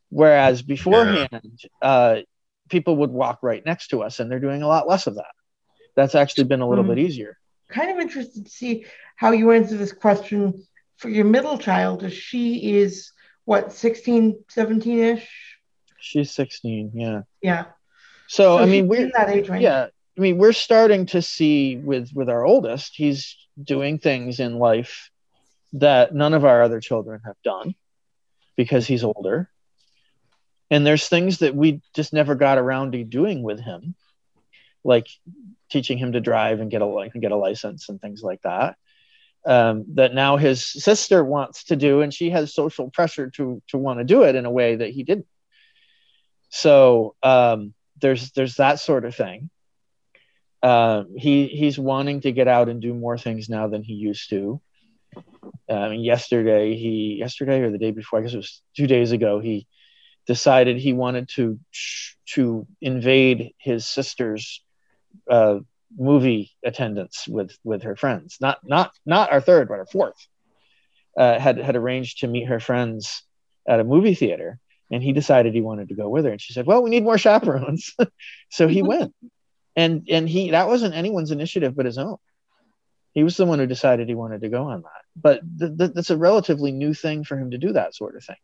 Whereas 0.09 0.61
beforehand, 0.61 1.29
yeah. 1.31 1.87
uh, 1.87 2.21
people 2.69 2.97
would 2.97 3.11
walk 3.11 3.39
right 3.41 3.65
next 3.65 3.89
to 3.89 4.03
us, 4.03 4.19
and 4.19 4.29
they're 4.29 4.39
doing 4.39 4.61
a 4.61 4.67
lot 4.67 4.87
less 4.87 5.07
of 5.07 5.15
that. 5.15 5.31
That's 5.95 6.15
actually 6.15 6.45
been 6.45 6.61
a 6.61 6.67
little 6.67 6.83
mm. 6.83 6.89
bit 6.89 6.99
easier. 6.99 7.37
Kind 7.69 7.91
of 7.91 7.99
interested 7.99 8.45
to 8.45 8.51
see 8.51 8.85
how 9.15 9.31
you 9.31 9.51
answer 9.51 9.77
this 9.77 9.93
question 9.93 10.65
for 10.97 11.09
your 11.09 11.25
middle 11.25 11.57
child. 11.57 12.03
As 12.03 12.13
she 12.13 12.77
is 12.77 13.11
what 13.45 13.71
16, 13.71 14.43
17 14.49 14.99
ish. 14.99 15.29
She's 15.99 16.31
16. 16.31 16.91
Yeah. 16.93 17.21
Yeah. 17.41 17.65
So, 18.27 18.57
so 18.57 18.59
I 18.59 18.65
mean, 18.65 18.87
we're 18.87 19.05
in 19.05 19.11
that 19.15 19.29
age 19.29 19.49
range. 19.49 19.63
Yeah, 19.63 19.87
I 20.17 20.21
mean, 20.21 20.37
we're 20.37 20.53
starting 20.53 21.05
to 21.07 21.21
see 21.21 21.77
with 21.77 22.11
with 22.13 22.29
our 22.29 22.45
oldest, 22.45 22.95
he's 22.95 23.35
doing 23.61 23.99
things 23.99 24.39
in 24.39 24.59
life 24.59 25.09
that 25.73 26.13
none 26.13 26.33
of 26.33 26.45
our 26.45 26.61
other 26.61 26.79
children 26.79 27.21
have 27.25 27.35
done 27.43 27.75
because 28.55 28.85
he's 28.85 29.03
older. 29.03 29.49
And 30.69 30.85
there's 30.85 31.07
things 31.09 31.39
that 31.39 31.55
we 31.55 31.81
just 31.93 32.13
never 32.13 32.35
got 32.35 32.57
around 32.57 32.93
to 32.93 33.03
doing 33.03 33.43
with 33.43 33.59
him, 33.59 33.95
like 34.83 35.07
teaching 35.71 35.97
him 35.97 36.11
to 36.11 36.21
drive 36.21 36.59
and 36.59 36.69
get 36.69 36.81
a 36.81 37.09
get 37.19 37.31
a 37.31 37.35
license 37.35 37.89
and 37.89 37.99
things 37.99 38.21
like 38.21 38.41
that. 38.43 38.75
Um, 39.43 39.85
that 39.95 40.13
now 40.13 40.37
his 40.37 40.65
sister 40.65 41.23
wants 41.23 41.65
to 41.65 41.75
do, 41.75 42.01
and 42.01 42.13
she 42.13 42.29
has 42.29 42.53
social 42.53 42.91
pressure 42.91 43.31
to 43.31 43.61
to 43.69 43.77
want 43.77 43.99
to 43.99 44.03
do 44.03 44.23
it 44.23 44.35
in 44.35 44.45
a 44.45 44.51
way 44.51 44.75
that 44.75 44.89
he 44.89 45.03
didn't. 45.03 45.27
So 46.49 47.15
um, 47.23 47.73
there's 47.99 48.31
there's 48.31 48.55
that 48.55 48.79
sort 48.79 49.05
of 49.05 49.15
thing. 49.15 49.49
Uh, 50.61 51.05
he 51.17 51.47
he's 51.47 51.79
wanting 51.79 52.21
to 52.21 52.31
get 52.31 52.47
out 52.47 52.69
and 52.69 52.81
do 52.81 52.93
more 52.93 53.17
things 53.17 53.49
now 53.49 53.67
than 53.67 53.81
he 53.81 53.93
used 53.93 54.29
to. 54.29 54.61
Mean, 55.69 56.01
yesterday 56.01 56.75
he 56.75 57.17
yesterday 57.19 57.61
or 57.61 57.71
the 57.71 57.77
day 57.77 57.91
before, 57.91 58.19
I 58.19 58.21
guess 58.21 58.33
it 58.33 58.37
was 58.37 58.61
two 58.75 58.87
days 58.87 59.11
ago, 59.11 59.39
he 59.39 59.67
decided 60.27 60.77
he 60.77 60.93
wanted 60.93 61.29
to 61.29 61.59
to 62.33 62.67
invade 62.81 63.53
his 63.57 63.85
sister's 63.85 64.63
uh, 65.29 65.59
movie 65.97 66.51
attendance 66.63 67.27
with 67.27 67.57
with 67.63 67.83
her 67.83 67.95
friends. 67.95 68.37
Not 68.39 68.59
not 68.63 68.91
not 69.05 69.31
our 69.31 69.41
third, 69.41 69.67
but 69.67 69.79
our 69.79 69.85
fourth. 69.85 70.27
Uh, 71.17 71.37
had 71.37 71.57
had 71.57 71.75
arranged 71.75 72.19
to 72.19 72.27
meet 72.27 72.47
her 72.47 72.59
friends 72.59 73.23
at 73.67 73.81
a 73.81 73.83
movie 73.83 74.15
theater, 74.15 74.59
and 74.89 75.03
he 75.03 75.11
decided 75.11 75.53
he 75.53 75.61
wanted 75.61 75.89
to 75.89 75.95
go 75.95 76.07
with 76.07 76.25
her. 76.25 76.31
And 76.31 76.41
she 76.41 76.53
said 76.53 76.65
well 76.65 76.81
we 76.81 76.89
need 76.89 77.03
more 77.03 77.17
chaperones. 77.17 77.95
So 78.49 78.67
he 78.67 78.81
went. 78.81 79.13
And 79.75 80.07
and 80.09 80.27
he 80.27 80.51
that 80.51 80.67
wasn't 80.67 80.93
anyone's 80.93 81.31
initiative 81.31 81.75
but 81.75 81.85
his 81.85 81.97
own. 81.97 82.17
He 83.13 83.23
was 83.23 83.37
the 83.37 83.45
one 83.45 83.59
who 83.59 83.67
decided 83.67 84.07
he 84.07 84.15
wanted 84.15 84.41
to 84.41 84.49
go 84.49 84.63
on 84.63 84.81
that. 84.81 85.01
But 85.15 85.41
th- 85.59 85.77
th- 85.77 85.91
that's 85.93 86.09
a 86.09 86.17
relatively 86.17 86.71
new 86.71 86.93
thing 86.93 87.23
for 87.23 87.37
him 87.37 87.51
to 87.51 87.57
do 87.57 87.73
that 87.73 87.95
sort 87.95 88.15
of 88.15 88.23
thing. 88.23 88.37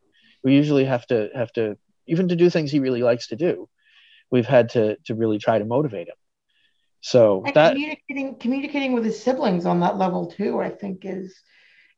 We 0.44 0.56
usually 0.56 0.86
have 0.86 1.06
to 1.08 1.30
have 1.34 1.52
to 1.54 1.78
even 2.06 2.30
to 2.30 2.36
do 2.36 2.50
things 2.50 2.72
he 2.72 2.80
really 2.80 3.04
likes 3.04 3.28
to 3.28 3.36
do 3.36 3.68
we've 4.32 4.46
had 4.46 4.70
to 4.70 4.98
to 5.06 5.16
really 5.16 5.40
try 5.40 5.60
to 5.60 5.66
motivate 5.66 6.08
him 6.08 6.16
so 7.02 7.44
and 7.46 7.56
that 7.56 7.74
communicating 7.74 8.36
communicating 8.36 8.94
with 8.94 9.06
his 9.06 9.22
siblings 9.22 9.66
on 9.66 9.80
that 9.80 9.98
level 9.98 10.28
too 10.28 10.60
i 10.60 10.70
think 10.70 11.02
is 11.04 11.40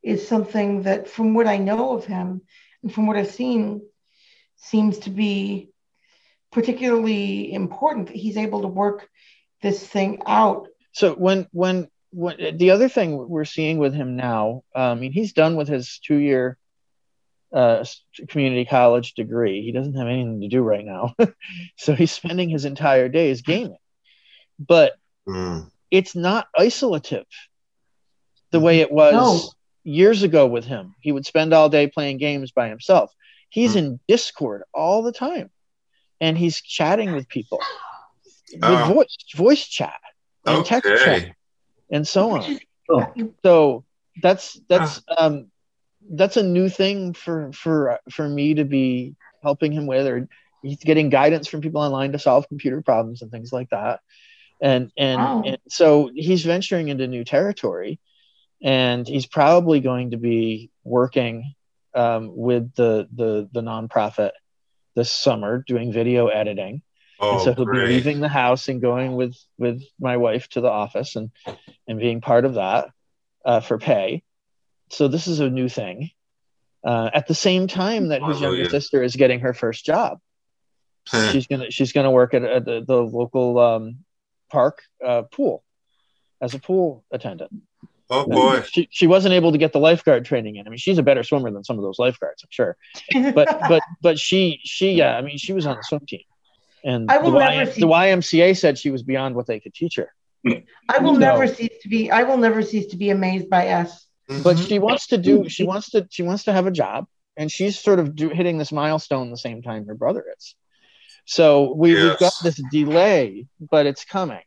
is 0.04 0.28
something 0.28 0.84
that 0.84 1.08
from 1.08 1.34
what 1.34 1.48
i 1.48 1.58
know 1.58 1.96
of 1.96 2.06
him 2.06 2.42
and 2.84 2.94
from 2.94 3.08
what 3.08 3.18
i've 3.18 3.32
seen 3.32 3.82
seems 4.58 5.00
to 5.00 5.10
be 5.10 5.70
particularly 6.52 7.54
important 7.54 8.08
that 8.08 8.16
he's 8.16 8.38
able 8.38 8.62
to 8.62 8.68
work 8.68 9.08
this 9.62 9.86
thing 9.86 10.22
out. 10.26 10.68
So 10.94 11.14
when 11.14 11.48
when 11.52 11.88
when 12.12 12.58
the 12.58 12.72
other 12.72 12.90
thing 12.90 13.18
we're 13.30 13.46
seeing 13.46 13.78
with 13.78 13.94
him 13.94 14.16
now, 14.16 14.64
um, 14.76 14.84
I 14.84 14.96
mean, 14.96 15.12
he's 15.12 15.34
done 15.34 15.56
with 15.56 15.68
his 15.68 16.00
two 16.04 16.18
year 16.18 16.58
uh, 17.54 17.86
community 18.28 18.66
college 18.66 19.14
degree. 19.14 19.62
He 19.62 19.72
doesn't 19.72 19.96
have 19.96 20.08
anything 20.08 20.42
to 20.42 20.48
do 20.48 20.62
right 20.62 20.86
now, 20.86 21.16
so 21.78 21.94
he's 21.94 22.12
spending 22.12 22.50
his 22.50 22.66
entire 22.66 23.10
days 23.10 23.42
gaming. 23.42 23.78
But 24.60 24.94
mm. 25.28 25.70
it's 25.90 26.16
not 26.16 26.48
isolative 26.58 27.26
the 28.52 28.60
way 28.60 28.82
it 28.82 28.92
was 28.92 29.14
no. 29.14 29.52
years 29.84 30.24
ago 30.24 30.48
with 30.48 30.66
him. 30.66 30.96
He 31.00 31.12
would 31.12 31.26
spend 31.26 31.54
all 31.54 31.70
day 31.70 31.88
playing 31.88 32.18
games 32.18 32.52
by 32.52 32.70
himself. 32.70 33.14
He's 33.50 33.74
mm. 33.74 33.78
in 33.78 34.00
Discord 34.08 34.64
all 34.74 35.04
the 35.04 35.14
time, 35.14 35.50
and 36.20 36.38
he's 36.38 36.62
chatting 36.62 37.14
with 37.14 37.28
people 37.28 37.60
with 38.54 38.64
oh. 38.64 38.94
voice 38.94 39.18
voice 39.36 39.68
chat 39.68 40.00
and 40.46 40.58
okay. 40.58 40.82
text 40.82 41.04
chat 41.04 41.36
and 41.92 42.08
so 42.08 42.32
on. 42.32 42.60
So 43.44 43.86
that's 44.22 44.60
that's 44.68 45.02
um, 45.18 45.52
that's 46.12 46.38
a 46.38 46.44
new 46.44 46.70
thing 46.70 47.14
for 47.14 47.52
for 47.54 48.00
for 48.10 48.28
me 48.28 48.56
to 48.56 48.66
be 48.66 49.16
helping 49.44 49.72
him 49.72 49.88
with, 49.88 50.08
or 50.08 50.28
he's 50.62 50.78
getting 50.78 51.10
guidance 51.10 51.48
from 51.48 51.62
people 51.62 51.82
online 51.82 52.12
to 52.14 52.20
solve 52.20 52.48
computer 52.48 52.82
problems 52.82 53.22
and 53.22 53.32
things 53.32 53.54
like 53.54 53.70
that. 53.70 54.00
And 54.62 54.92
and, 54.98 55.22
wow. 55.22 55.44
and 55.46 55.58
so 55.70 56.10
he's 56.14 56.44
venturing 56.44 56.90
into 56.90 57.08
new 57.08 57.24
territory, 57.24 58.00
and 58.62 59.08
he's 59.08 59.26
probably 59.26 59.80
going 59.80 60.12
to 60.12 60.18
be 60.18 60.70
working 60.84 61.56
um, 61.94 62.36
with 62.36 62.74
the 62.76 63.08
the 63.14 63.50
the 63.52 63.62
nonprofit 63.62 64.32
this 64.96 65.12
summer 65.12 65.64
doing 65.66 65.94
video 65.94 66.28
editing. 66.28 66.82
Oh, 67.22 67.34
and 67.34 67.42
so 67.42 67.54
he'll 67.54 67.66
great. 67.66 67.88
be 67.88 67.94
leaving 67.96 68.20
the 68.22 68.30
house 68.30 68.68
and 68.68 68.82
going 68.82 69.16
with 69.16 69.36
with 69.58 69.82
my 70.00 70.18
wife 70.18 70.48
to 70.50 70.62
the 70.62 70.70
office 70.70 71.16
and 71.16 71.32
and 71.88 72.00
being 72.00 72.22
part 72.22 72.46
of 72.46 72.56
that 72.56 72.90
uh, 73.46 73.60
for 73.60 73.78
pay. 73.78 74.24
So 74.92 75.08
this 75.08 75.28
is 75.28 75.40
a 75.40 75.50
new 75.50 75.70
thing. 75.70 76.12
Uh, 76.84 77.10
at 77.14 77.28
the 77.28 77.36
same 77.36 77.68
time 77.68 78.10
that 78.10 78.24
his 78.24 78.40
younger 78.40 78.70
sister 78.70 79.04
is 79.04 79.16
getting 79.16 79.42
her 79.42 79.54
first 79.54 79.86
job, 79.86 80.20
she's 81.32 81.48
gonna 81.48 81.70
she's 81.72 81.92
gonna 81.92 82.12
work 82.12 82.34
at, 82.34 82.44
at 82.44 82.66
the, 82.66 82.84
the 82.86 82.96
local 82.96 83.60
um, 83.60 83.98
park 84.50 84.82
uh, 85.06 85.24
pool 85.24 85.64
as 86.42 86.54
a 86.54 86.60
pool 86.60 87.04
attendant. 87.12 87.52
oh 88.10 88.26
boy. 88.26 88.62
She 88.62 88.88
she 88.92 89.08
wasn't 89.08 89.34
able 89.34 89.52
to 89.52 89.58
get 89.58 89.72
the 89.74 89.80
lifeguard 89.80 90.26
training 90.26 90.56
in. 90.58 90.66
I 90.68 90.70
mean, 90.70 90.78
she's 90.80 90.98
a 90.98 91.04
better 91.04 91.24
swimmer 91.24 91.52
than 91.52 91.64
some 91.64 91.78
of 91.78 91.84
those 91.84 92.00
lifeguards, 92.00 92.44
I'm 92.44 92.50
sure. 92.52 92.78
But 93.34 93.60
but 93.70 93.84
but 94.02 94.20
she 94.20 94.60
she 94.64 94.94
yeah, 94.94 95.16
I 95.18 95.22
mean, 95.22 95.38
she 95.38 95.54
was 95.54 95.66
on 95.66 95.76
the 95.78 95.84
swim 95.84 96.06
team, 96.08 96.22
and 96.84 97.10
I 97.12 97.18
the, 97.18 97.32
never 97.32 97.36
Y, 97.38 97.66
see- 97.66 97.82
the 97.82 97.88
YMCA 97.88 98.58
said 98.58 98.78
she 98.78 98.90
was 98.90 99.04
beyond 99.04 99.36
what 99.36 99.46
they 99.48 99.60
could 99.60 99.74
teach 99.74 99.96
her. 99.98 100.14
I 100.88 101.00
will 101.00 101.16
So- 101.16 101.20
never 101.20 101.48
cease 101.48 101.78
to 101.84 101.90
be. 101.90 102.10
I 102.12 102.24
will 102.24 102.38
never 102.38 102.62
cease 102.62 102.88
to 102.88 102.98
be 102.98 103.10
amazed 103.10 103.50
by 103.50 103.68
S. 103.68 104.06
But 104.44 104.58
Mhm. 104.58 104.68
she 104.68 104.80
wants 104.80 105.08
to 105.08 105.18
do 105.18 105.50
she 105.50 105.64
wants 105.64 105.90
to 105.92 106.08
she 106.10 106.22
wants 106.24 106.44
to 106.46 106.54
have 106.54 106.68
a 106.68 106.72
job, 106.72 107.08
and 107.36 107.52
she's 107.52 107.78
sort 107.80 108.00
of 108.00 108.16
do, 108.16 108.30
hitting 108.30 108.58
this 108.60 108.72
milestone 108.72 109.32
the 109.32 109.38
same 109.38 109.62
time 109.64 109.86
her 109.88 109.96
brother 109.96 110.24
is. 110.38 110.56
So 111.30 111.76
we, 111.76 111.94
we've 111.94 112.18
got 112.18 112.34
this 112.42 112.56
delay, 112.56 113.46
but 113.60 113.86
it's 113.86 114.04
coming, 114.04 114.42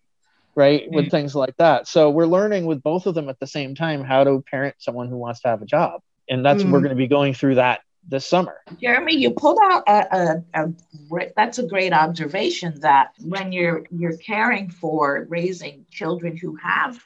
right? 0.57 0.91
With 0.91 1.13
things 1.13 1.33
like 1.33 1.57
that. 1.59 1.87
So 1.87 2.11
we're 2.11 2.27
learning 2.27 2.67
with 2.67 2.83
both 2.83 3.07
of 3.07 3.15
them 3.15 3.29
at 3.29 3.39
the 3.39 3.47
same 3.47 3.77
time 3.77 4.03
how 4.03 4.25
to 4.25 4.43
parent 4.51 4.75
someone 4.81 5.09
who 5.09 5.17
wants 5.17 5.43
to 5.43 5.49
have 5.49 5.63
a 5.63 5.65
job, 5.65 6.01
and 6.29 6.45
that's 6.45 6.65
Mm. 6.65 6.73
we're 6.73 6.81
going 6.81 6.91
to 6.91 6.97
be 6.97 7.07
going 7.07 7.35
through 7.35 7.55
that 7.55 7.83
this 8.09 8.27
summer. 8.27 8.57
Jeremy, 8.81 9.15
you 9.15 9.31
pulled 9.31 9.61
out 9.63 9.85
a, 9.87 10.43
a, 10.55 10.65
a 10.65 10.73
that's 11.37 11.61
a 11.61 11.67
great 11.69 11.93
observation 11.93 12.81
that 12.81 13.13
when 13.21 13.53
you're 13.53 13.87
you're 13.93 14.17
caring 14.17 14.69
for 14.69 15.27
raising 15.29 15.87
children 15.89 16.37
who 16.37 16.57
have, 16.57 16.99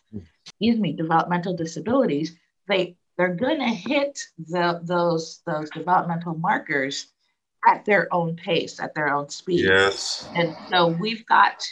excuse 0.47 0.79
me, 0.79 0.95
developmental 0.95 1.55
disabilities, 1.55 2.35
they 2.67 2.97
they're 3.19 3.35
going 3.35 3.59
to 3.59 3.67
hit 3.67 4.21
the, 4.39 4.81
those 4.85 5.43
those 5.47 5.69
developmental 5.69 6.35
markers 6.35 7.09
at 7.67 7.85
their 7.85 8.13
own 8.15 8.37
pace, 8.37 8.81
at 8.81 8.95
their 8.95 9.13
own 9.13 9.29
speed. 9.29 9.65
Yes. 9.65 10.29
And 10.35 10.57
so 10.71 10.89
we've 10.89 11.27
got 11.27 11.63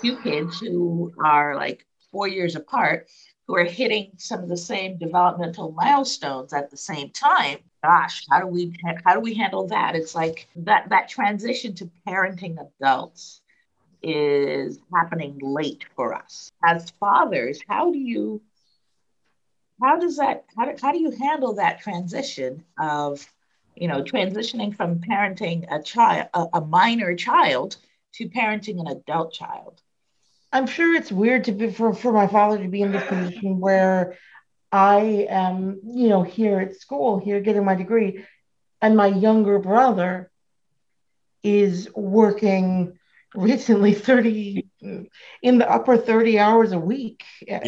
two 0.00 0.18
kids 0.18 0.60
who 0.60 1.12
are 1.24 1.56
like 1.56 1.86
four 2.10 2.28
years 2.28 2.54
apart 2.54 3.08
who 3.46 3.56
are 3.56 3.64
hitting 3.64 4.12
some 4.18 4.42
of 4.42 4.48
the 4.48 4.56
same 4.56 4.98
developmental 4.98 5.72
milestones 5.72 6.52
at 6.52 6.70
the 6.70 6.76
same 6.76 7.10
time. 7.10 7.58
Gosh, 7.82 8.24
how 8.30 8.40
do 8.40 8.46
we 8.46 8.74
how 9.04 9.14
do 9.14 9.20
we 9.20 9.34
handle 9.34 9.66
that? 9.68 9.96
It's 9.96 10.14
like 10.14 10.46
that 10.56 10.88
that 10.90 11.08
transition 11.08 11.74
to 11.76 11.90
parenting 12.06 12.56
adults 12.60 13.40
is 14.02 14.78
happening 14.94 15.38
late 15.42 15.84
for 15.96 16.14
us. 16.14 16.52
As 16.64 16.92
fathers, 17.00 17.60
how 17.68 17.90
do 17.90 17.98
you 17.98 18.40
how 19.82 19.98
does 19.98 20.16
that 20.18 20.44
how 20.56 20.66
do, 20.66 20.74
how 20.80 20.92
do 20.92 21.00
you 21.00 21.10
handle 21.10 21.54
that 21.54 21.80
transition 21.80 22.64
of 22.78 23.26
you 23.76 23.88
know 23.88 24.02
transitioning 24.02 24.74
from 24.76 25.00
parenting 25.00 25.64
a 25.70 25.82
child 25.82 26.28
a, 26.34 26.46
a 26.54 26.60
minor 26.60 27.14
child 27.14 27.76
to 28.14 28.28
parenting 28.28 28.80
an 28.80 28.86
adult 28.88 29.32
child 29.32 29.80
I'm 30.54 30.66
sure 30.66 30.94
it's 30.94 31.10
weird 31.10 31.44
to 31.44 31.52
be 31.52 31.70
for, 31.70 31.94
for 31.94 32.12
my 32.12 32.26
father 32.26 32.58
to 32.58 32.68
be 32.68 32.82
in 32.82 32.92
this 32.92 33.06
position 33.06 33.58
where 33.58 34.18
I 34.70 35.26
am, 35.30 35.80
you 35.82 36.08
know, 36.10 36.22
here 36.22 36.60
at 36.60 36.76
school, 36.76 37.18
here 37.18 37.40
getting 37.40 37.64
my 37.64 37.74
degree, 37.74 38.24
and 38.82 38.94
my 38.94 39.06
younger 39.06 39.58
brother 39.58 40.30
is 41.42 41.88
working 41.94 42.98
recently 43.34 43.94
30 43.94 44.66
in 45.42 45.58
the 45.58 45.70
upper 45.70 45.96
30 45.96 46.38
hours 46.38 46.72
a 46.72 46.78
week. 46.78 47.24
Yeah. 47.46 47.60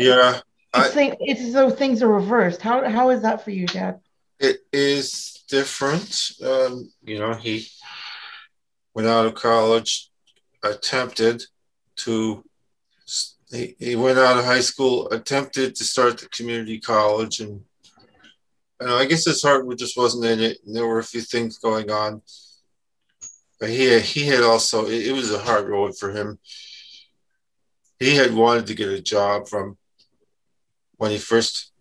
I- 0.75 0.85
It's, 0.87 0.95
thing- 0.95 1.17
it's 1.21 1.41
as 1.41 1.53
though 1.55 1.71
things 1.71 2.03
are 2.03 2.09
reversed. 2.09 2.61
How, 2.61 2.87
how 2.89 3.11
is 3.11 3.23
that 3.23 3.45
for 3.45 3.51
you, 3.51 3.67
Dad? 3.67 4.01
It 4.39 4.59
is 4.73 5.45
different. 5.49 6.33
Um, 6.45 6.91
you 7.03 7.19
know, 7.19 7.35
he 7.35 7.69
went 8.95 9.09
out 9.09 9.27
of 9.27 9.35
college, 9.35 10.11
attempted 10.63 11.43
to, 11.97 12.45
he, 13.51 13.77
he 13.79 13.97
went 13.97 14.19
out 14.19 14.39
of 14.39 14.45
high 14.45 14.61
school, 14.61 15.09
attempted 15.11 15.77
to 15.77 15.85
start 15.85 16.19
the 16.19 16.29
community 16.29 16.81
college, 16.81 17.41
and 17.41 17.63
know, 18.85 18.97
I 18.97 19.07
guess 19.07 19.25
his 19.25 19.43
heart 19.43 19.67
just 19.79 19.97
wasn't 19.97 20.25
in 20.25 20.41
it. 20.41 20.59
And 20.65 20.75
there 20.75 20.87
were 20.87 20.99
a 20.99 21.05
few 21.05 21.21
things 21.21 21.59
going 21.59 21.91
on, 21.91 22.23
but 23.61 23.71
he 23.71 23.99
he 24.01 24.27
had 24.27 24.43
also 24.43 24.87
it, 24.87 25.09
it 25.09 25.13
was 25.13 25.33
a 25.33 25.39
hard 25.39 25.69
road 25.69 25.97
for 25.97 26.11
him. 26.11 26.39
He 27.99 28.17
had 28.17 28.35
wanted 28.35 28.67
to 28.67 28.75
get 28.75 28.89
a 28.89 29.01
job 29.01 29.49
from 29.49 29.79
when 30.97 31.11
he 31.11 31.19
first 31.19 31.73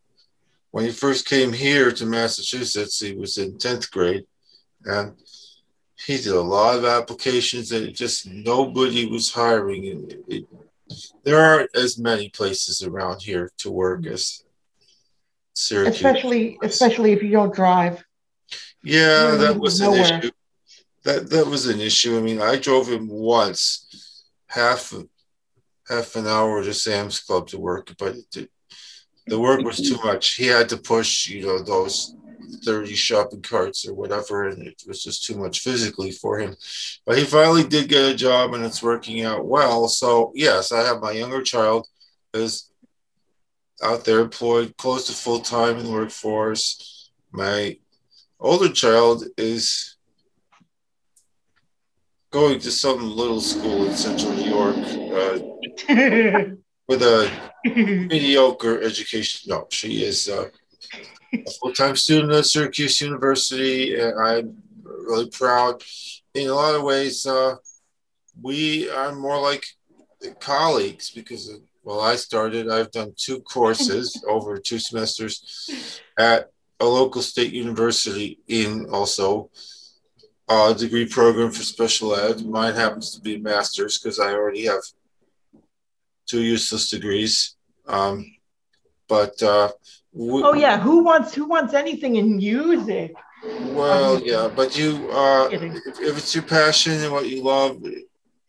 when 0.74 0.86
he 0.86 0.92
first 0.92 1.28
came 1.28 1.54
here 1.54 1.92
to 1.92 2.04
Massachusetts, 2.04 3.00
he 3.00 3.14
was 3.14 3.38
in 3.38 3.60
10th 3.60 3.92
grade 3.92 4.26
and 4.84 5.14
he 6.04 6.18
did 6.18 6.34
a 6.34 6.42
lot 6.42 6.80
of 6.80 6.84
applications 6.84 7.72
and 7.72 7.94
just 7.94 8.26
nobody 8.28 9.06
was 9.06 9.32
hiring. 9.32 9.86
It, 9.86 10.24
it, 10.28 10.46
there 11.24 11.38
aren't 11.38 11.76
as 11.76 12.00
many 12.00 12.30
places 12.30 12.82
around 12.82 13.22
here 13.22 13.52
to 13.60 13.70
work 13.70 14.08
as 14.08 14.44
Syracuse. 15.54 15.98
Especially, 15.98 16.58
especially 16.64 17.12
if 17.12 17.22
you 17.22 17.30
don't 17.30 17.54
drive. 17.54 18.04
Yeah, 18.82 19.28
You're 19.28 19.38
that 19.38 19.60
was 19.60 19.80
an 19.80 19.94
issue. 19.94 20.32
That 21.04 21.30
that 21.30 21.46
was 21.46 21.68
an 21.68 21.82
issue. 21.82 22.18
I 22.18 22.22
mean, 22.22 22.42
I 22.42 22.58
drove 22.58 22.90
him 22.90 23.08
once, 23.08 24.26
half 24.48 24.92
half 25.88 26.16
an 26.16 26.26
hour 26.26 26.64
to 26.64 26.74
Sam's 26.74 27.20
Club 27.20 27.48
to 27.50 27.60
work, 27.60 27.94
but 28.00 28.16
it, 28.36 28.50
the 29.28 29.40
work 29.40 29.62
was 29.62 29.78
too 29.78 29.98
much. 30.04 30.36
He 30.36 30.48
had 30.48 30.70
to 30.70 30.78
push, 30.78 31.30
you 31.30 31.46
know, 31.46 31.62
those 31.62 32.16
thirty 32.64 32.94
shopping 32.94 33.42
carts 33.42 33.88
or 33.88 33.94
whatever, 33.94 34.48
and 34.48 34.68
it 34.68 34.84
was 34.88 35.04
just 35.04 35.26
too 35.26 35.38
much 35.38 35.60
physically 35.60 36.12
for 36.12 36.40
him. 36.40 36.56
But 37.06 37.18
he 37.18 37.24
finally 37.24 37.64
did 37.64 37.90
get 37.90 38.12
a 38.12 38.16
job, 38.16 38.54
and 38.54 38.64
it's 38.66 38.84
working 38.84 39.24
out 39.24 39.46
well. 39.46 39.88
So 39.88 40.32
yes, 40.36 40.72
I 40.72 40.82
have 40.82 41.02
my 41.02 41.12
younger 41.12 41.42
child 41.42 41.88
is 42.34 42.70
out 43.82 44.06
there 44.06 44.20
employed 44.20 44.76
close 44.78 45.08
to 45.08 45.14
full 45.14 45.40
time 45.40 45.78
in 45.78 45.86
the 45.86 45.92
workforce. 45.92 47.10
My 47.32 47.78
older 48.40 48.70
child 48.70 49.26
is 49.38 49.98
going 52.32 52.60
to 52.60 52.72
some 52.72 53.16
little 53.16 53.42
school 53.42 53.86
in 53.86 53.96
central 53.96 54.34
New 54.34 54.50
York 54.50 54.76
uh, 55.90 56.56
with 56.94 57.02
a 57.02 57.32
mediocre 57.66 58.82
education. 58.82 59.50
No, 59.50 59.68
she 59.70 60.04
is 60.04 60.30
uh, 60.30 60.50
a 61.34 61.52
full 61.60 61.74
time 61.74 61.96
student 61.96 62.34
at 62.34 62.46
Syracuse 62.46 63.02
University, 63.02 64.00
and 64.00 64.20
I'm 64.20 64.58
really 64.84 65.30
proud. 65.30 65.82
In 66.36 66.50
a 66.50 66.54
lot 66.54 66.76
of 66.76 66.84
ways, 66.84 67.26
uh, 67.26 67.56
we 68.42 68.90
are 68.90 69.14
more 69.16 69.40
like 69.42 69.66
colleagues 70.40 71.10
because, 71.10 71.52
well, 71.84 72.02
I 72.02 72.16
started, 72.16 72.70
I've 72.70 72.92
done 72.92 73.14
two 73.18 73.40
courses 73.42 74.24
over 74.30 74.58
two 74.58 74.80
semesters 74.80 76.02
at 76.18 76.50
a 76.80 76.86
local 76.86 77.22
state 77.22 77.54
university 77.54 78.40
in 78.48 78.88
also 78.92 79.50
a 80.50 80.76
degree 80.78 81.08
program 81.08 81.52
for 81.52 81.64
special 81.64 82.16
ed. 82.16 82.46
Mine 82.46 82.76
happens 82.76 83.16
to 83.16 83.22
be 83.22 83.36
a 83.36 83.40
master's 83.40 83.98
because 83.98 84.20
I 84.20 84.34
already 84.34 84.66
have 84.66 84.82
two 86.34 86.42
useless 86.42 86.90
degrees. 86.90 87.56
Um, 87.88 88.26
but 89.08 89.42
uh, 89.44 89.70
we, 90.12 90.42
oh 90.42 90.56
yeah, 90.56 90.80
who 90.80 91.04
wants 91.04 91.36
who 91.36 91.46
wants 91.46 91.74
anything 91.76 92.16
in 92.16 92.38
music? 92.38 93.14
well, 93.82 94.20
yeah, 94.22 94.50
but 94.60 94.76
you, 94.78 95.10
uh, 95.12 95.50
if, 95.52 95.62
if 96.00 96.18
it's 96.18 96.34
your 96.34 96.46
passion 96.46 96.94
and 96.94 97.12
what 97.12 97.28
you 97.28 97.44
love, 97.44 97.84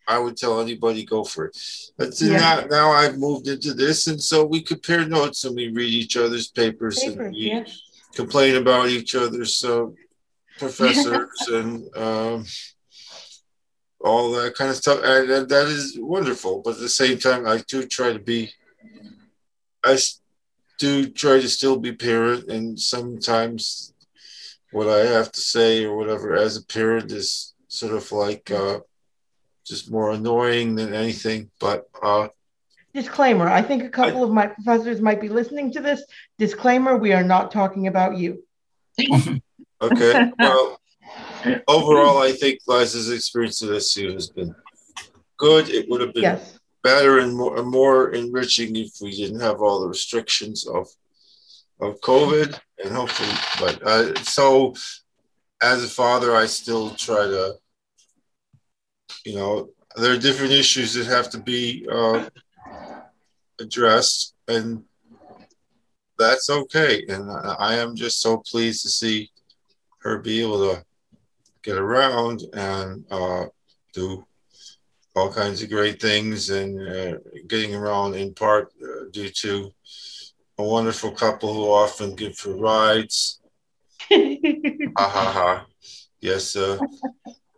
I 0.07 0.17
would 0.17 0.37
tell 0.37 0.61
anybody 0.61 1.05
go 1.05 1.23
for 1.23 1.45
it. 1.47 1.57
But 1.97 2.19
Yeah. 2.21 2.37
now, 2.37 2.55
now 2.77 2.91
I've 2.91 3.17
moved 3.17 3.47
into 3.47 3.73
this, 3.73 4.07
and 4.07 4.19
so 4.21 4.45
we 4.45 4.61
compare 4.61 5.05
notes 5.05 5.43
and 5.43 5.55
we 5.55 5.67
read 5.67 5.93
each 5.93 6.15
other's 6.17 6.47
papers 6.47 6.97
and 7.03 7.17
we 7.33 7.51
yeah. 7.51 7.65
complain 8.15 8.55
about 8.55 8.87
each 8.87 9.13
other's 9.15 9.63
uh, 9.73 9.87
professors 10.57 11.39
and 11.59 11.69
um, 11.97 12.45
all 14.05 14.31
that 14.31 14.55
kind 14.55 14.69
of 14.69 14.77
stuff. 14.77 14.99
And, 15.03 15.29
and 15.29 15.49
that 15.49 15.67
is 15.67 15.97
wonderful. 15.99 16.61
But 16.63 16.75
at 16.75 16.79
the 16.79 16.89
same 16.89 17.17
time, 17.17 17.47
I 17.47 17.63
do 17.67 17.85
try 17.85 18.13
to 18.13 18.19
be, 18.19 18.51
I 19.83 19.97
do 20.77 21.09
try 21.09 21.41
to 21.41 21.49
still 21.49 21.77
be 21.77 21.91
parent. 21.91 22.47
And 22.47 22.79
sometimes 22.79 23.93
what 24.71 24.87
I 24.87 25.05
have 25.07 25.31
to 25.31 25.41
say 25.41 25.85
or 25.85 25.97
whatever 25.97 26.35
as 26.35 26.55
a 26.55 26.65
parent 26.65 27.11
is 27.11 27.53
sort 27.67 27.93
of 27.93 28.11
like 28.11 28.51
uh, 28.51 28.79
just 29.65 29.91
more 29.91 30.11
annoying 30.11 30.75
than 30.75 30.93
anything. 30.93 31.49
But 31.59 31.89
uh, 32.01 32.27
Disclaimer: 32.93 33.49
I 33.49 33.61
think 33.61 33.83
a 33.83 33.89
couple 33.89 34.23
of 34.23 34.31
my 34.31 34.47
professors 34.47 35.01
might 35.01 35.19
be 35.19 35.27
listening 35.27 35.73
to 35.73 35.81
this. 35.81 36.01
Disclaimer: 36.39 36.95
We 36.95 37.11
are 37.11 37.23
not 37.23 37.51
talking 37.51 37.87
about 37.87 38.17
you. 38.17 38.43
Okay. 39.81 40.31
Well, 40.39 40.79
overall, 41.67 42.17
I 42.21 42.31
think 42.31 42.59
Liza's 42.67 43.11
experience 43.11 43.61
at 43.61 43.69
SU 43.69 44.13
has 44.13 44.29
been 44.29 44.55
good. 45.37 45.69
It 45.69 45.89
would 45.89 46.01
have 46.01 46.13
been 46.13 46.23
yes. 46.23 46.59
better 46.83 47.19
and 47.19 47.35
more, 47.35 47.63
more 47.63 48.11
enriching 48.11 48.75
if 48.75 48.91
we 49.01 49.15
didn't 49.15 49.41
have 49.41 49.61
all 49.61 49.81
the 49.81 49.87
restrictions 49.87 50.67
of 50.67 50.87
of 51.81 51.99
COVID, 51.99 52.57
and 52.83 52.93
hopefully, 52.93 53.37
but 53.59 53.83
uh, 53.85 54.15
so 54.23 54.73
as 55.61 55.83
a 55.83 55.87
father, 55.87 56.35
I 56.35 56.45
still 56.45 56.91
try 56.91 57.25
to, 57.25 57.55
you 59.25 59.35
know, 59.35 59.69
there 59.97 60.13
are 60.13 60.17
different 60.17 60.53
issues 60.53 60.93
that 60.93 61.07
have 61.07 61.29
to 61.31 61.39
be 61.39 61.85
uh, 61.91 62.29
addressed, 63.59 64.35
and 64.47 64.83
that's 66.17 66.49
okay. 66.49 67.03
And 67.09 67.29
I 67.31 67.75
am 67.75 67.95
just 67.95 68.21
so 68.21 68.37
pleased 68.37 68.83
to 68.83 68.89
see 68.89 69.31
her 69.99 70.19
be 70.19 70.41
able 70.41 70.59
to 70.69 70.85
get 71.65 71.77
around 71.77 72.43
and 72.53 73.03
uh, 73.09 73.45
do 73.91 74.23
all 75.15 75.33
kinds 75.33 75.63
of 75.63 75.69
great 75.69 75.99
things 75.99 76.51
and 76.51 76.79
uh, 76.87 77.17
getting 77.47 77.73
around 77.73 78.13
in 78.15 78.33
part 78.33 78.71
uh, 78.83 79.05
due 79.11 79.29
to 79.29 79.73
a 80.59 80.63
wonderful 80.63 81.11
couple 81.11 81.53
who 81.53 81.63
often 81.63 82.15
give 82.15 82.37
for 82.37 82.55
rides. 82.55 83.41
ha 84.11 85.09
ha 85.09 85.31
ha. 85.31 85.65
Yes, 86.21 86.55
uh, 86.55 86.77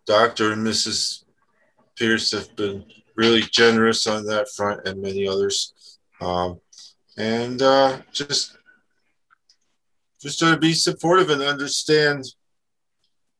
Dr. 0.05 0.53
and 0.53 0.66
Mrs. 0.66 1.26
Pierce 1.97 2.32
have 2.32 2.55
been 2.55 2.86
really 3.16 3.41
generous 3.41 4.08
on 4.08 4.26
that 4.28 4.47
front 4.49 4.88
and 4.88 5.01
many 5.01 5.28
others. 5.28 5.74
Um, 6.22 6.62
and 7.18 7.62
uh, 7.62 7.99
just 8.12 8.58
just 10.22 10.39
try 10.39 10.51
to 10.51 10.58
be 10.58 10.74
supportive 10.74 11.30
and 11.30 11.41
understand. 11.41 12.26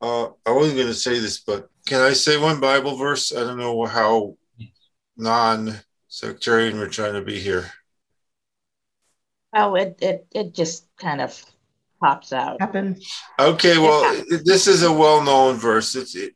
Uh, 0.00 0.28
I 0.46 0.52
wasn't 0.52 0.76
going 0.76 0.88
to 0.88 0.94
say 0.94 1.18
this, 1.18 1.40
but 1.40 1.68
can 1.86 2.00
I 2.00 2.12
say 2.12 2.38
one 2.38 2.60
Bible 2.60 2.96
verse? 2.96 3.34
I 3.34 3.40
don't 3.40 3.58
know 3.58 3.84
how 3.84 4.36
non-sectarian 5.16 6.78
we're 6.78 6.88
trying 6.88 7.14
to 7.14 7.22
be 7.22 7.38
here. 7.40 7.72
Oh, 9.54 9.74
it 9.74 9.98
it 10.00 10.26
it 10.34 10.54
just 10.54 10.86
kind 10.98 11.20
of 11.20 11.44
pops 12.00 12.32
out. 12.32 12.60
Happens. 12.60 13.10
Okay, 13.38 13.78
well, 13.78 14.22
this 14.44 14.66
is 14.66 14.82
a 14.82 14.92
well-known 14.92 15.56
verse. 15.56 15.94
It's 15.94 16.14
it, 16.14 16.34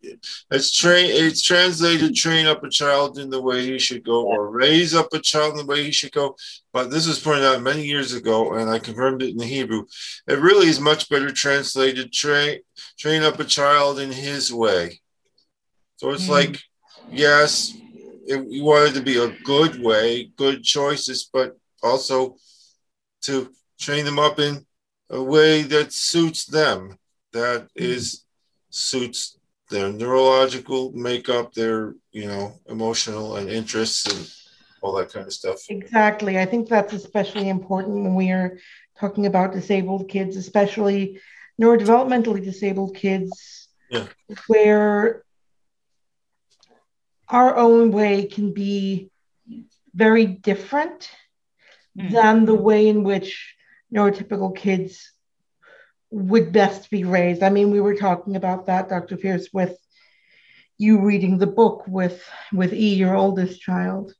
it's 0.50 0.72
train. 0.72 1.10
It's 1.10 1.42
translated: 1.42 2.14
"Train 2.14 2.46
up 2.46 2.62
a 2.64 2.70
child 2.70 3.18
in 3.18 3.30
the 3.30 3.40
way 3.40 3.64
he 3.64 3.78
should 3.78 4.04
go," 4.04 4.24
or 4.24 4.50
"Raise 4.50 4.94
up 4.94 5.08
a 5.12 5.18
child 5.18 5.52
in 5.52 5.58
the 5.58 5.72
way 5.72 5.84
he 5.84 5.90
should 5.90 6.12
go." 6.12 6.36
But 6.72 6.90
this 6.90 7.06
was 7.06 7.20
pointed 7.20 7.44
out 7.44 7.62
many 7.62 7.84
years 7.84 8.12
ago, 8.12 8.54
and 8.54 8.70
I 8.70 8.78
confirmed 8.78 9.22
it 9.22 9.30
in 9.30 9.36
the 9.36 9.46
Hebrew. 9.46 9.84
It 10.26 10.38
really 10.38 10.68
is 10.68 10.80
much 10.80 11.08
better 11.08 11.30
translated: 11.30 12.12
"Train 12.12 12.60
train 12.98 13.22
up 13.22 13.40
a 13.40 13.44
child 13.44 13.98
in 13.98 14.12
his 14.12 14.52
way." 14.52 15.00
So 15.96 16.10
it's 16.10 16.26
mm. 16.26 16.30
like, 16.30 16.60
yes, 17.10 17.72
it, 18.26 18.44
you 18.48 18.64
wanted 18.64 18.94
to 18.94 19.02
be 19.02 19.18
a 19.18 19.36
good 19.44 19.80
way, 19.80 20.32
good 20.36 20.64
choices, 20.64 21.28
but 21.32 21.56
also 21.82 22.36
to 23.22 23.52
train 23.78 24.04
them 24.04 24.18
up 24.18 24.38
in 24.38 24.66
a 25.12 25.22
way 25.22 25.62
that 25.62 25.92
suits 25.92 26.46
them, 26.46 26.98
that 27.32 27.62
mm-hmm. 27.62 27.84
is 27.84 28.24
suits 28.70 29.38
their 29.70 29.92
neurological 29.92 30.92
makeup, 30.92 31.52
their 31.52 31.94
you 32.10 32.26
know 32.26 32.54
emotional 32.68 33.36
and 33.36 33.48
interests 33.48 34.06
and 34.06 34.34
all 34.80 34.94
that 34.94 35.12
kind 35.12 35.26
of 35.26 35.32
stuff. 35.32 35.58
Exactly. 35.68 36.38
I 36.38 36.46
think 36.46 36.68
that's 36.68 36.92
especially 36.92 37.48
important 37.48 38.02
when 38.02 38.14
we 38.14 38.30
are 38.30 38.58
talking 38.98 39.26
about 39.26 39.52
disabled 39.52 40.08
kids, 40.08 40.36
especially 40.36 41.20
neurodevelopmentally 41.60 42.42
disabled 42.42 42.96
kids, 42.96 43.68
yeah. 43.90 44.06
where 44.48 45.22
our 47.28 47.56
own 47.56 47.92
way 47.92 48.26
can 48.26 48.52
be 48.52 49.10
very 49.94 50.26
different 50.26 51.10
mm. 51.96 52.10
than 52.10 52.44
the 52.44 52.54
way 52.54 52.88
in 52.88 53.04
which 53.04 53.54
neurotypical 53.92 54.56
kids 54.56 55.12
would 56.10 56.52
best 56.52 56.90
be 56.90 57.04
raised. 57.04 57.42
I 57.42 57.50
mean, 57.50 57.70
we 57.70 57.80
were 57.80 57.96
talking 57.96 58.36
about 58.36 58.66
that, 58.66 58.88
Dr. 58.88 59.16
Pierce, 59.16 59.48
with 59.52 59.76
you 60.78 61.00
reading 61.00 61.38
the 61.38 61.46
book 61.46 61.84
with 61.86 62.22
with 62.52 62.72
E, 62.72 62.94
your 62.94 63.14
oldest 63.16 63.60
child. 63.60 64.12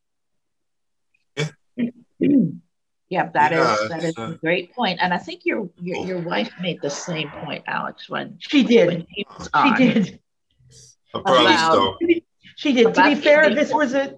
Yeah, 2.24 3.24
yeah 3.24 3.30
that 3.34 3.50
yeah, 3.50 3.74
is 3.74 3.88
that 3.88 4.04
is 4.04 4.14
a 4.16 4.38
great 4.40 4.72
point, 4.72 5.00
and 5.02 5.12
I 5.12 5.18
think 5.18 5.40
your 5.44 5.68
your, 5.80 6.06
your 6.06 6.18
wife 6.20 6.52
made 6.60 6.80
the 6.80 6.88
same 6.88 7.30
point, 7.30 7.64
Alex, 7.66 8.08
when 8.08 8.36
she 8.38 8.62
did. 8.62 8.86
When 8.86 9.06
she, 9.12 9.26
she 9.64 9.74
did. 9.74 10.20
About, 11.12 11.98
she 12.54 12.72
did. 12.74 12.94
To 12.94 13.02
be 13.02 13.16
fair, 13.16 13.52
this 13.52 13.72
was 13.72 13.92
a 13.94 14.14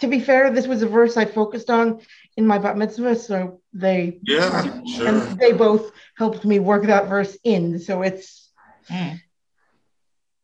to 0.00 0.08
be 0.08 0.20
fair, 0.20 0.50
this 0.50 0.66
was 0.66 0.82
a 0.82 0.86
verse 0.86 1.16
I 1.16 1.24
focused 1.24 1.70
on 1.70 2.00
in 2.36 2.46
my 2.46 2.58
bat 2.58 2.76
mitzvah, 2.76 3.16
so 3.16 3.60
they 3.72 4.18
yeah, 4.22 4.82
sure. 4.96 5.08
and 5.08 5.38
they 5.38 5.52
both 5.52 5.92
helped 6.16 6.44
me 6.44 6.58
work 6.58 6.84
that 6.84 7.08
verse 7.08 7.36
in. 7.44 7.78
So 7.78 8.02
it's. 8.02 8.50
Mm. 8.90 9.20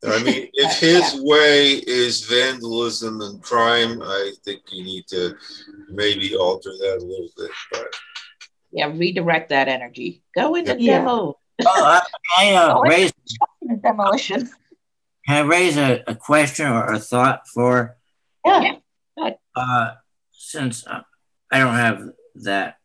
I 0.02 0.22
mean, 0.22 0.48
if 0.54 0.78
his 0.78 1.14
yeah. 1.14 1.20
way 1.22 1.72
is 1.74 2.24
vandalism 2.24 3.20
and 3.20 3.42
crime, 3.42 4.00
I 4.00 4.32
think 4.46 4.62
you 4.72 4.82
need 4.82 5.06
to 5.08 5.34
maybe 5.90 6.34
alter 6.34 6.70
that 6.70 7.00
a 7.02 7.04
little 7.04 7.28
bit. 7.36 7.50
But 7.70 7.94
yeah, 8.72 8.90
redirect 8.94 9.50
that 9.50 9.68
energy. 9.68 10.22
Go 10.34 10.54
into 10.54 10.80
yeah. 10.80 10.98
demo. 10.98 11.38
Oh, 11.66 12.00
I, 12.38 12.54
uh, 12.54 12.80
raise 12.88 13.12
demolition. 13.82 14.48
Can 15.26 15.36
I 15.36 15.40
raise 15.40 15.76
a, 15.76 16.02
a 16.06 16.14
question 16.14 16.66
or 16.66 16.92
a 16.92 16.98
thought 16.98 17.46
for? 17.48 17.96
Yeah. 18.44 18.76
Uh, 19.54 19.90
since 20.30 20.86
uh, 20.86 21.02
I 21.50 21.58
don't 21.58 21.74
have 21.74 22.10
that 22.36 22.78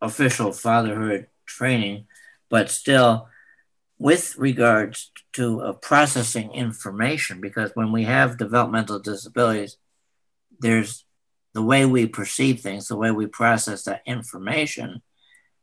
official 0.00 0.52
fatherhood 0.52 1.28
training, 1.46 2.06
but 2.50 2.70
still, 2.70 3.28
with 3.98 4.36
regards 4.36 5.10
to 5.32 5.60
uh, 5.62 5.72
processing 5.72 6.52
information, 6.52 7.40
because 7.40 7.70
when 7.74 7.92
we 7.92 8.04
have 8.04 8.36
developmental 8.36 8.98
disabilities, 8.98 9.78
there's 10.60 11.04
the 11.54 11.62
way 11.62 11.86
we 11.86 12.06
perceive 12.06 12.60
things, 12.60 12.88
the 12.88 12.96
way 12.96 13.10
we 13.10 13.26
process 13.26 13.84
that 13.84 14.02
information. 14.04 15.00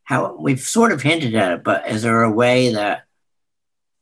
How 0.02 0.36
we've 0.36 0.60
sort 0.60 0.92
of 0.92 1.02
hinted 1.02 1.34
at 1.36 1.52
it, 1.52 1.64
but 1.64 1.88
is 1.88 2.02
there 2.02 2.22
a 2.22 2.30
way 2.30 2.74
that 2.74 3.04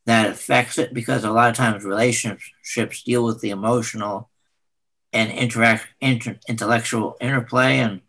that 0.06 0.30
affects 0.30 0.78
it? 0.78 0.94
Because 0.94 1.22
a 1.22 1.30
lot 1.30 1.50
of 1.50 1.56
times 1.56 1.84
relationships 1.84 3.02
deal 3.02 3.24
with 3.24 3.40
the 3.40 3.50
emotional 3.50 4.30
and 5.12 5.30
interact 5.30 5.86
inter, 6.00 6.38
intellectual 6.48 7.16
interplay 7.20 7.78
and 7.78 8.00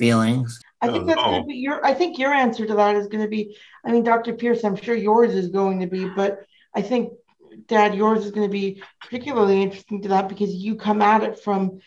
feelings. 0.00 0.58
I 0.80 0.88
think 0.88 1.06
that's 1.06 1.20
going 1.20 1.42
to 1.42 1.46
be 1.46 1.56
your. 1.56 1.84
I 1.84 1.92
think 1.92 2.18
your 2.18 2.32
answer 2.32 2.66
to 2.66 2.74
that 2.74 2.96
is 2.96 3.06
going 3.06 3.22
to 3.22 3.28
be. 3.28 3.56
I 3.84 3.92
mean, 3.92 4.02
Dr. 4.02 4.32
Pierce, 4.32 4.64
I'm 4.64 4.76
sure 4.76 4.94
yours 4.94 5.34
is 5.34 5.48
going 5.48 5.80
to 5.80 5.86
be, 5.86 6.08
but 6.08 6.40
I 6.74 6.80
think, 6.80 7.12
Dad, 7.68 7.94
yours 7.94 8.24
is 8.24 8.30
going 8.30 8.48
to 8.48 8.52
be 8.52 8.82
particularly 9.00 9.62
interesting 9.62 10.00
to 10.02 10.08
that 10.08 10.28
because 10.28 10.54
you 10.54 10.76
come 10.76 11.02
at 11.02 11.22
it 11.22 11.38
from 11.38 11.80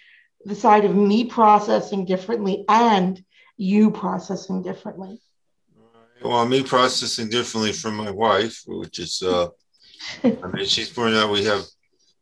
the 0.46 0.54
side 0.54 0.86
of 0.86 0.96
me 0.96 1.26
processing 1.26 2.06
differently 2.06 2.66
and 2.70 3.24
you 3.58 3.90
processing 3.90 4.62
differently. 4.62 5.20
Well, 6.24 6.46
me 6.46 6.62
processing 6.64 7.30
differently 7.30 7.74
from 7.74 7.96
my 7.96 8.12
wife, 8.12 8.62
which 8.68 9.00
is, 9.00 9.24
uh, 9.24 9.48
I 10.24 10.48
mean, 10.54 10.66
she's 10.66 10.90
pointing 10.90 11.20
out 11.20 11.32
we 11.32 11.46
have 11.46 11.64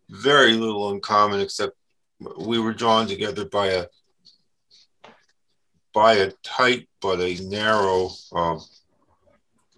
very 0.09 0.53
little 0.53 0.91
in 0.91 1.01
common 1.01 1.41
except 1.41 1.73
we 2.37 2.59
were 2.59 2.73
drawn 2.73 3.07
together 3.07 3.45
by 3.45 3.67
a 3.67 3.85
by 5.93 6.13
a 6.13 6.31
tight 6.43 6.87
but 7.01 7.19
a 7.19 7.35
narrow 7.47 8.09
uh, 8.33 8.57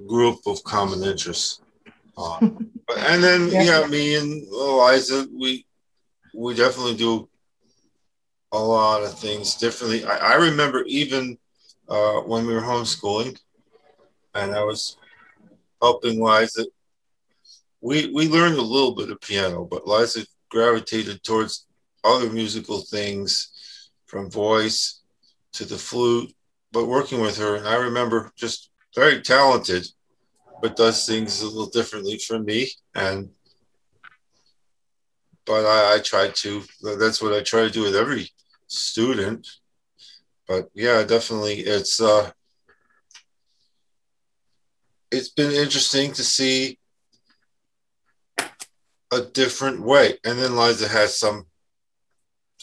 group 0.08 0.40
of 0.46 0.64
common 0.64 1.04
interests. 1.04 1.60
Uh, 2.16 2.38
and 2.96 3.24
then 3.24 3.50
yeah. 3.50 3.64
yeah, 3.64 3.88
me 3.88 4.16
and 4.18 4.44
Eliza, 4.48 5.28
we 5.34 5.66
we 6.36 6.54
definitely 6.54 6.96
do 6.96 7.28
a 8.52 8.60
lot 8.60 9.02
of 9.02 9.18
things 9.18 9.56
differently. 9.56 10.06
I, 10.06 10.34
I 10.34 10.36
remember 10.36 10.84
even 10.84 11.40
uh, 11.90 12.20
when 12.20 12.46
we 12.46 12.54
were 12.54 12.62
homeschooling, 12.62 13.36
and 14.36 14.54
I 14.54 14.64
was 14.64 14.96
helping 15.82 16.24
Liza. 16.24 16.68
We 17.82 18.12
we 18.14 18.30
learned 18.30 18.60
a 18.60 18.62
little 18.62 18.94
bit 18.94 19.10
of 19.10 19.20
piano, 19.20 19.66
but 19.66 19.88
Liza 19.88 20.28
gravitated 20.52 21.24
towards 21.24 21.66
other 22.04 22.30
musical 22.30 22.82
things 22.82 23.52
from 24.06 24.30
voice 24.30 25.03
to 25.54 25.66
the 25.66 25.78
flute, 25.78 26.34
but 26.72 26.88
working 26.88 27.22
with 27.22 27.38
her. 27.38 27.56
And 27.56 27.68
I 27.68 27.76
remember 27.76 28.32
just 28.36 28.70
very 28.96 29.22
talented, 29.22 29.88
but 30.62 30.76
does 30.76 31.06
things 31.06 31.42
a 31.42 31.46
little 31.46 31.70
differently 31.70 32.18
from 32.18 32.46
me. 32.46 32.70
And 32.96 33.30
but 35.46 35.66
I, 35.66 35.96
I 35.96 36.00
try 36.00 36.30
to, 36.30 36.64
that's 36.98 37.22
what 37.22 37.34
I 37.34 37.42
try 37.42 37.62
to 37.62 37.70
do 37.70 37.84
with 37.84 37.96
every 37.96 38.30
student. 38.68 39.48
But 40.48 40.70
yeah, 40.74 41.04
definitely 41.04 41.60
it's 41.60 42.02
uh 42.02 42.32
it's 45.12 45.30
been 45.30 45.52
interesting 45.52 46.12
to 46.14 46.24
see 46.24 46.80
a 49.12 49.22
different 49.22 49.82
way. 49.82 50.18
And 50.26 50.40
then 50.40 50.56
Liza 50.56 50.88
has 50.88 51.20
some 51.20 51.46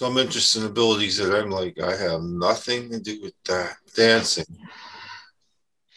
some 0.00 0.16
interesting 0.16 0.64
abilities 0.64 1.18
that 1.18 1.38
I'm 1.38 1.50
like, 1.50 1.78
I 1.78 1.94
have 1.94 2.22
nothing 2.22 2.88
to 2.88 2.98
do 2.98 3.20
with 3.20 3.34
that 3.44 3.76
dancing. 3.94 4.46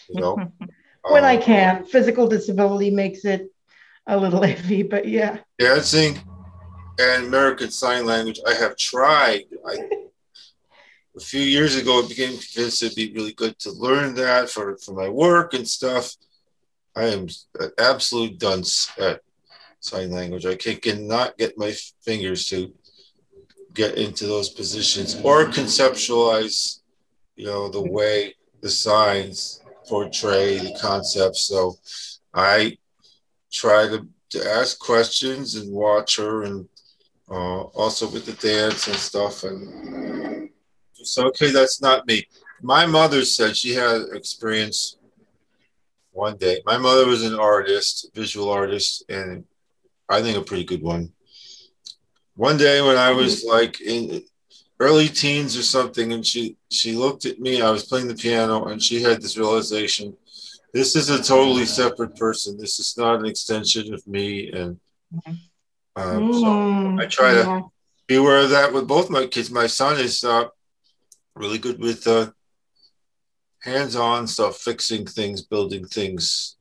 You 0.10 0.20
know, 0.20 0.36
when 1.10 1.24
um, 1.24 1.30
I 1.30 1.38
can, 1.38 1.86
physical 1.86 2.28
disability 2.28 2.92
makes 2.92 3.24
it 3.24 3.50
a 4.06 4.18
little 4.18 4.42
iffy, 4.54 4.90
but 4.90 5.08
yeah. 5.08 5.38
Dancing 5.58 6.20
and 7.00 7.28
American 7.28 7.72
Sign 7.72 8.06
Language, 8.06 8.42
I 8.46 8.56
have 8.56 8.76
tried. 8.76 9.46
I, 9.66 9.78
a 11.16 11.22
few 11.22 11.42
years 11.42 11.78
ago, 11.78 12.04
I 12.04 12.08
became 12.10 12.38
convinced 12.38 12.84
it'd 12.84 12.98
be 12.98 13.14
really 13.14 13.34
good 13.34 13.58
to 13.60 13.72
learn 13.72 14.16
that 14.16 14.50
for, 14.50 14.76
for 14.80 14.94
my 14.96 15.08
work 15.08 15.54
and 15.54 15.66
stuff. 15.66 16.14
I 16.94 17.06
am 17.06 17.28
an 17.58 17.72
absolute 17.80 18.38
dunce 18.38 18.92
at 19.00 19.22
sign 19.80 20.12
language. 20.12 20.46
I 20.46 20.56
can, 20.56 20.76
cannot 20.76 21.38
get 21.38 21.58
my 21.58 21.74
fingers 22.04 22.48
to 22.48 22.74
get 23.74 23.96
into 23.98 24.28
those 24.28 24.50
positions 24.50 25.16
or 25.24 25.46
conceptualize, 25.46 26.82
you 27.36 27.46
know, 27.46 27.70
the 27.70 27.82
way 27.82 28.36
the 28.62 28.70
signs 28.70 29.62
portray 29.88 30.58
the 30.58 30.78
concept. 30.80 31.36
So 31.36 31.76
I 32.34 32.78
try 33.52 33.88
to, 33.88 34.08
to 34.30 34.50
ask 34.50 34.80
questions 34.80 35.56
and 35.56 35.72
watch 35.72 36.18
her 36.18 36.44
and 36.44 36.68
uh, 37.30 37.62
also 37.62 38.10
with 38.10 38.26
the 38.26 38.34
dance 38.34 38.88
and 38.88 38.96
stuff. 38.96 39.44
And 39.44 40.50
so, 40.94 41.28
okay, 41.28 41.52
that's 41.52 41.82
not 41.82 42.08
me. 42.08 42.28
My 42.62 42.86
mother 42.86 43.26
said 43.26 43.58
she 43.58 43.74
had 43.74 44.04
experience 44.14 44.98
one 46.12 46.38
day. 46.38 46.62
My 46.66 46.78
mother 46.78 47.08
was 47.08 47.24
an 47.24 47.36
artist, 47.36 48.12
visual 48.14 48.50
artist, 48.50 49.04
and 49.10 49.44
I 50.10 50.22
think 50.22 50.38
a 50.38 50.42
pretty 50.42 50.64
good 50.64 50.82
one. 50.82 51.12
One 52.36 52.58
day 52.58 52.82
when 52.82 52.98
I 52.98 53.12
was 53.12 53.44
like 53.44 53.80
in 53.82 54.24
early 54.80 55.08
teens 55.08 55.58
or 55.58 55.62
something, 55.62 56.14
and 56.14 56.26
she 56.26 56.58
she 56.70 56.94
looked 56.94 57.26
at 57.26 57.40
me. 57.40 57.62
I 57.62 57.70
was 57.70 57.86
playing 57.86 58.08
the 58.08 58.16
piano, 58.16 58.66
and 58.66 58.82
she 58.82 59.02
had 59.02 59.22
this 59.22 59.38
realization: 59.38 60.16
this 60.74 60.96
is 60.96 61.10
a 61.10 61.22
totally 61.22 61.66
separate 61.66 62.16
person. 62.16 62.58
This 62.58 62.80
is 62.80 62.98
not 62.98 63.20
an 63.20 63.26
extension 63.26 63.94
of 63.94 64.06
me. 64.08 64.52
And 64.52 64.80
um, 65.96 66.34
so 66.34 66.46
mm, 66.46 67.02
I 67.02 67.06
try 67.06 67.34
to 67.34 67.64
be 68.08 68.16
aware 68.16 68.40
of 68.40 68.50
that 68.50 68.74
with 68.74 68.88
both 68.88 69.10
my 69.10 69.28
kids. 69.28 69.52
My 69.52 69.68
son 69.68 70.00
is 70.00 70.24
uh, 70.24 70.46
really 71.36 71.60
good 71.60 71.80
with 71.80 72.08
uh, 72.08 72.32
hands-on 73.62 74.28
stuff, 74.28 74.58
fixing 74.58 75.06
things, 75.06 75.44
building 75.44 75.86
things. 75.86 76.58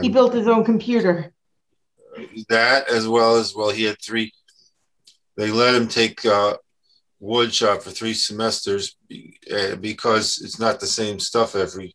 He 0.00 0.08
built 0.08 0.34
his 0.34 0.48
own 0.48 0.64
computer. 0.64 1.32
That 2.48 2.88
as 2.88 3.06
well 3.06 3.36
as 3.36 3.54
well, 3.54 3.70
he 3.70 3.84
had 3.84 4.00
three. 4.02 4.32
They 5.36 5.50
let 5.50 5.74
him 5.74 5.88
take 5.88 6.24
uh, 6.24 6.56
wood 7.20 7.52
shop 7.52 7.82
for 7.82 7.90
three 7.90 8.14
semesters 8.14 8.96
uh, 9.52 9.76
because 9.76 10.40
it's 10.42 10.58
not 10.58 10.80
the 10.80 10.86
same 10.86 11.18
stuff 11.18 11.54
every. 11.54 11.94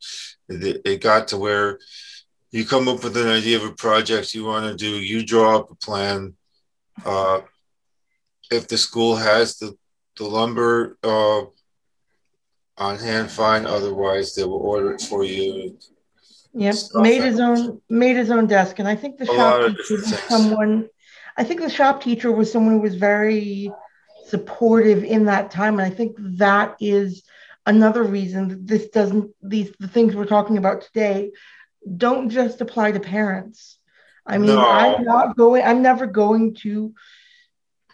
It, 0.50 1.02
got 1.02 1.30
to 1.30 1.38
where 1.38 1.80
you 2.52 2.66
come 2.66 2.88
up 2.88 3.04
with 3.04 3.16
an 3.18 3.28
idea 3.28 3.58
of 3.58 3.64
a 3.64 3.74
project 3.74 4.34
you 4.34 4.46
want 4.46 4.66
to 4.66 4.76
do, 4.76 5.00
you 5.00 5.26
draw 5.26 5.58
up 5.58 5.72
a 5.72 5.76
plan. 5.76 6.36
Uh, 7.06 7.42
if 8.52 8.68
the 8.68 8.78
school 8.78 9.16
has 9.16 9.58
the 9.58 9.76
the 10.18 10.26
lumber 10.26 10.98
uh, 11.04 11.42
on 12.78 12.98
hand 12.98 13.32
fine. 13.32 13.66
Otherwise, 13.66 14.36
they 14.36 14.44
will 14.44 14.54
order 14.54 14.94
it 14.94 15.02
for 15.02 15.24
you. 15.24 15.78
Yep, 16.54 16.76
made 16.96 17.24
his 17.24 17.40
own 17.40 17.82
made 17.90 18.18
his 18.18 18.30
own 18.30 18.46
desk, 18.46 18.80
and 18.80 18.88
I 18.88 18.96
think 18.96 19.18
the 19.18 19.26
shop 19.26 19.68
teacher 19.78 19.96
was 19.96 20.20
someone. 20.28 20.90
I 21.42 21.44
think 21.44 21.62
the 21.62 21.72
shop 21.72 22.04
teacher 22.04 22.32
was 22.32 22.52
someone 22.52 22.76
who 22.76 22.82
was 22.82 22.94
very 22.94 23.72
supportive 24.28 25.04
in 25.04 25.26
that 25.26 25.50
time, 25.50 25.80
and 25.80 25.92
I 25.92 25.96
think 25.96 26.16
that 26.38 26.76
is 26.80 27.24
another 27.66 28.04
reason 28.04 28.50
that 28.50 28.68
this 28.68 28.90
doesn't 28.90 29.32
these 29.42 29.72
the 29.80 29.88
things 29.88 30.16
we're 30.16 30.26
talking 30.26 30.60
about 30.60 30.82
today 30.82 31.32
don't 31.98 32.30
just 32.30 32.62
apply 32.62 32.92
to 32.92 33.00
parents. 33.00 33.80
I 34.24 34.38
mean, 34.38 34.56
no. 34.56 34.70
I'm 34.70 35.04
not 35.04 35.36
going. 35.36 35.64
I'm 35.64 35.82
never 35.82 36.06
going 36.06 36.54
to 36.58 36.94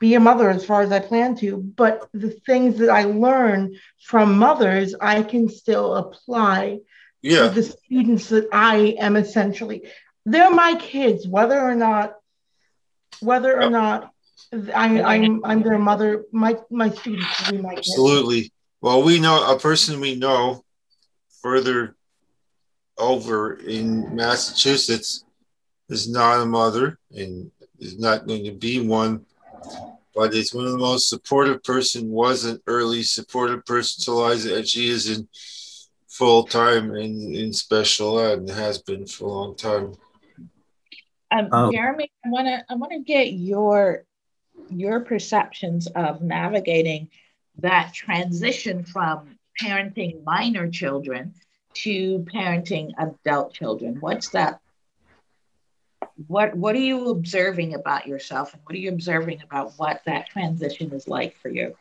be 0.01 0.15
a 0.15 0.19
mother 0.19 0.49
as 0.49 0.65
far 0.65 0.81
as 0.81 0.91
I 0.91 0.99
plan 0.99 1.37
to, 1.37 1.55
but 1.55 2.05
the 2.13 2.31
things 2.31 2.79
that 2.79 2.89
I 2.89 3.03
learn 3.03 3.77
from 4.03 4.37
mothers, 4.37 4.93
I 4.99 5.23
can 5.23 5.47
still 5.47 5.95
apply 5.95 6.79
yeah. 7.21 7.47
to 7.47 7.49
the 7.51 7.63
students 7.63 8.27
that 8.27 8.49
I 8.51 8.97
am 8.99 9.15
essentially. 9.15 9.87
They're 10.25 10.51
my 10.51 10.75
kids, 10.75 11.25
whether 11.25 11.57
or 11.57 11.75
not, 11.75 12.15
whether 13.21 13.61
or 13.61 13.69
not 13.69 14.11
I, 14.73 15.01
I'm 15.01 15.43
I'm 15.43 15.61
their 15.61 15.77
mother. 15.77 16.25
My 16.31 16.57
my 16.69 16.89
students 16.89 17.27
will 17.41 17.57
be 17.57 17.63
my 17.63 17.75
kids. 17.75 17.89
Absolutely. 17.89 18.51
Well, 18.81 19.03
we 19.03 19.19
know 19.19 19.51
a 19.51 19.59
person 19.59 19.99
we 19.99 20.15
know 20.15 20.63
further 21.41 21.95
over 22.97 23.55
in 23.55 24.15
Massachusetts 24.15 25.23
is 25.89 26.09
not 26.09 26.41
a 26.41 26.45
mother 26.45 26.97
and 27.15 27.51
is 27.79 27.99
not 27.99 28.27
going 28.27 28.45
to 28.45 28.51
be 28.51 28.79
one 28.79 29.25
but 30.17 30.33
it's 30.33 30.51
one 30.51 30.65
of 30.65 30.71
the 30.71 30.77
most 30.79 31.09
supportive 31.09 31.63
person 31.63 32.09
was 32.09 32.43
an 32.43 32.59
early 32.65 33.03
supportive 33.03 33.63
person 33.65 34.03
to 34.03 34.11
Liza 34.11 34.55
and 34.55 34.67
she 34.67 34.89
is 34.89 35.15
in 35.15 35.27
full 36.07 36.43
time 36.43 36.95
in, 36.95 37.35
in 37.35 37.53
special 37.53 38.19
ed 38.19 38.39
and 38.39 38.49
has 38.49 38.79
been 38.79 39.05
for 39.05 39.25
a 39.25 39.31
long 39.31 39.55
time. 39.55 39.93
Um, 41.31 41.49
oh. 41.51 41.71
Jeremy, 41.71 42.11
I 42.25 42.29
want 42.29 42.47
to 42.47 42.65
I 42.69 42.75
want 42.75 42.93
to 42.93 42.99
get 42.99 43.33
your 43.33 44.05
your 44.69 45.01
perceptions 45.01 45.87
of 45.87 46.21
navigating 46.21 47.09
that 47.59 47.93
transition 47.93 48.83
from 48.83 49.37
parenting 49.61 50.23
minor 50.23 50.69
children 50.69 51.33
to 51.73 52.19
parenting 52.31 52.91
adult 52.97 53.53
children. 53.53 53.97
What's 53.99 54.29
that 54.29 54.59
what 56.27 56.55
what 56.55 56.75
are 56.75 56.79
you 56.79 57.09
observing 57.09 57.75
about 57.75 58.07
yourself 58.07 58.53
and 58.53 58.61
what 58.65 58.75
are 58.75 58.79
you 58.79 58.89
observing 58.89 59.41
about 59.43 59.73
what 59.77 60.01
that 60.05 60.29
transition 60.29 60.91
is 60.91 61.07
like 61.07 61.37
for 61.37 61.49
you 61.49 61.75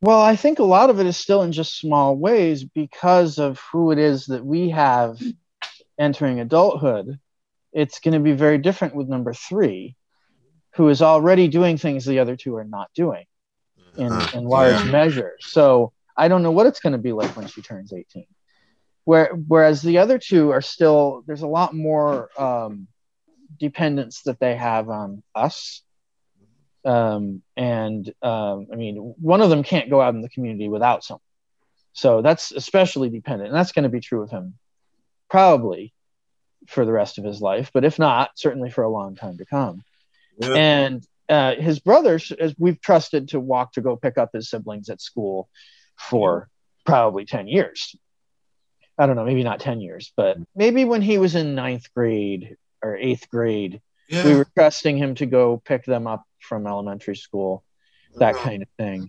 well 0.00 0.20
i 0.20 0.36
think 0.36 0.58
a 0.58 0.64
lot 0.64 0.88
of 0.88 1.00
it 1.00 1.06
is 1.06 1.16
still 1.16 1.42
in 1.42 1.50
just 1.50 1.78
small 1.78 2.16
ways 2.16 2.62
because 2.62 3.38
of 3.38 3.58
who 3.72 3.90
it 3.90 3.98
is 3.98 4.26
that 4.26 4.44
we 4.44 4.70
have 4.70 5.20
entering 5.98 6.38
adulthood 6.38 7.18
it's 7.76 8.00
going 8.00 8.14
to 8.14 8.20
be 8.20 8.32
very 8.32 8.58
different 8.58 8.94
with 8.94 9.08
number 9.08 9.32
three 9.32 9.94
who 10.74 10.88
is 10.88 11.02
already 11.02 11.48
doing 11.48 11.78
things 11.78 12.04
the 12.04 12.18
other 12.18 12.36
two 12.36 12.56
are 12.56 12.64
not 12.64 12.90
doing 12.94 13.24
in, 13.96 14.12
uh-huh. 14.12 14.38
in 14.38 14.44
large 14.44 14.84
yeah. 14.84 14.90
measure 14.90 15.36
so 15.40 15.92
i 16.16 16.28
don't 16.28 16.42
know 16.42 16.50
what 16.50 16.66
it's 16.66 16.80
going 16.80 16.92
to 16.92 16.98
be 16.98 17.12
like 17.12 17.36
when 17.36 17.46
she 17.46 17.62
turns 17.62 17.92
18 17.92 18.26
where 19.04 19.30
whereas 19.48 19.82
the 19.82 19.98
other 19.98 20.18
two 20.18 20.50
are 20.50 20.60
still 20.60 21.22
there's 21.26 21.42
a 21.42 21.46
lot 21.46 21.74
more 21.74 22.28
um, 22.38 22.88
dependence 23.58 24.22
that 24.22 24.40
they 24.40 24.56
have 24.56 24.88
on 24.88 25.22
us. 25.34 25.82
Um, 26.84 27.42
and 27.56 28.12
um, 28.22 28.68
I 28.72 28.76
mean, 28.76 29.14
one 29.20 29.40
of 29.40 29.50
them 29.50 29.62
can't 29.62 29.90
go 29.90 30.00
out 30.00 30.14
in 30.14 30.22
the 30.22 30.28
community 30.28 30.68
without 30.68 31.04
someone. 31.04 31.20
So 31.92 32.22
that's 32.22 32.52
especially 32.52 33.08
dependent. 33.08 33.48
And 33.48 33.56
that's 33.56 33.72
going 33.72 33.84
to 33.84 33.88
be 33.88 34.00
true 34.00 34.22
of 34.22 34.30
him 34.30 34.54
probably 35.28 35.92
for 36.68 36.84
the 36.84 36.92
rest 36.92 37.18
of 37.18 37.24
his 37.24 37.40
life, 37.40 37.70
but 37.72 37.84
if 37.84 37.98
not, 37.98 38.30
certainly 38.36 38.70
for 38.70 38.84
a 38.84 38.90
long 38.90 39.16
time 39.16 39.38
to 39.38 39.46
come. 39.46 39.82
Yeah. 40.38 40.54
And 40.54 41.06
uh, 41.28 41.54
his 41.56 41.80
brothers, 41.80 42.32
as 42.32 42.54
we've 42.58 42.80
trusted 42.80 43.28
to 43.28 43.40
walk 43.40 43.72
to 43.72 43.80
go 43.80 43.96
pick 43.96 44.18
up 44.18 44.30
his 44.32 44.48
siblings 44.48 44.88
at 44.88 45.00
school 45.00 45.48
for 45.96 46.48
probably 46.84 47.24
10 47.24 47.48
years. 47.48 47.96
I 48.98 49.06
don't 49.06 49.16
know, 49.16 49.24
maybe 49.24 49.42
not 49.42 49.60
10 49.60 49.80
years, 49.80 50.12
but 50.16 50.38
maybe 50.54 50.84
when 50.84 51.02
he 51.02 51.18
was 51.18 51.34
in 51.34 51.54
ninth 51.54 51.92
grade 51.94 52.56
or 52.82 52.96
eighth 52.96 53.28
grade. 53.28 53.82
Yeah. 54.08 54.24
We 54.24 54.34
were 54.36 54.46
trusting 54.56 54.96
him 54.96 55.16
to 55.16 55.26
go 55.26 55.60
pick 55.64 55.84
them 55.84 56.06
up 56.06 56.24
from 56.40 56.66
elementary 56.66 57.16
school, 57.16 57.64
that 58.14 58.36
kind 58.36 58.62
of 58.62 58.68
thing. 58.78 59.08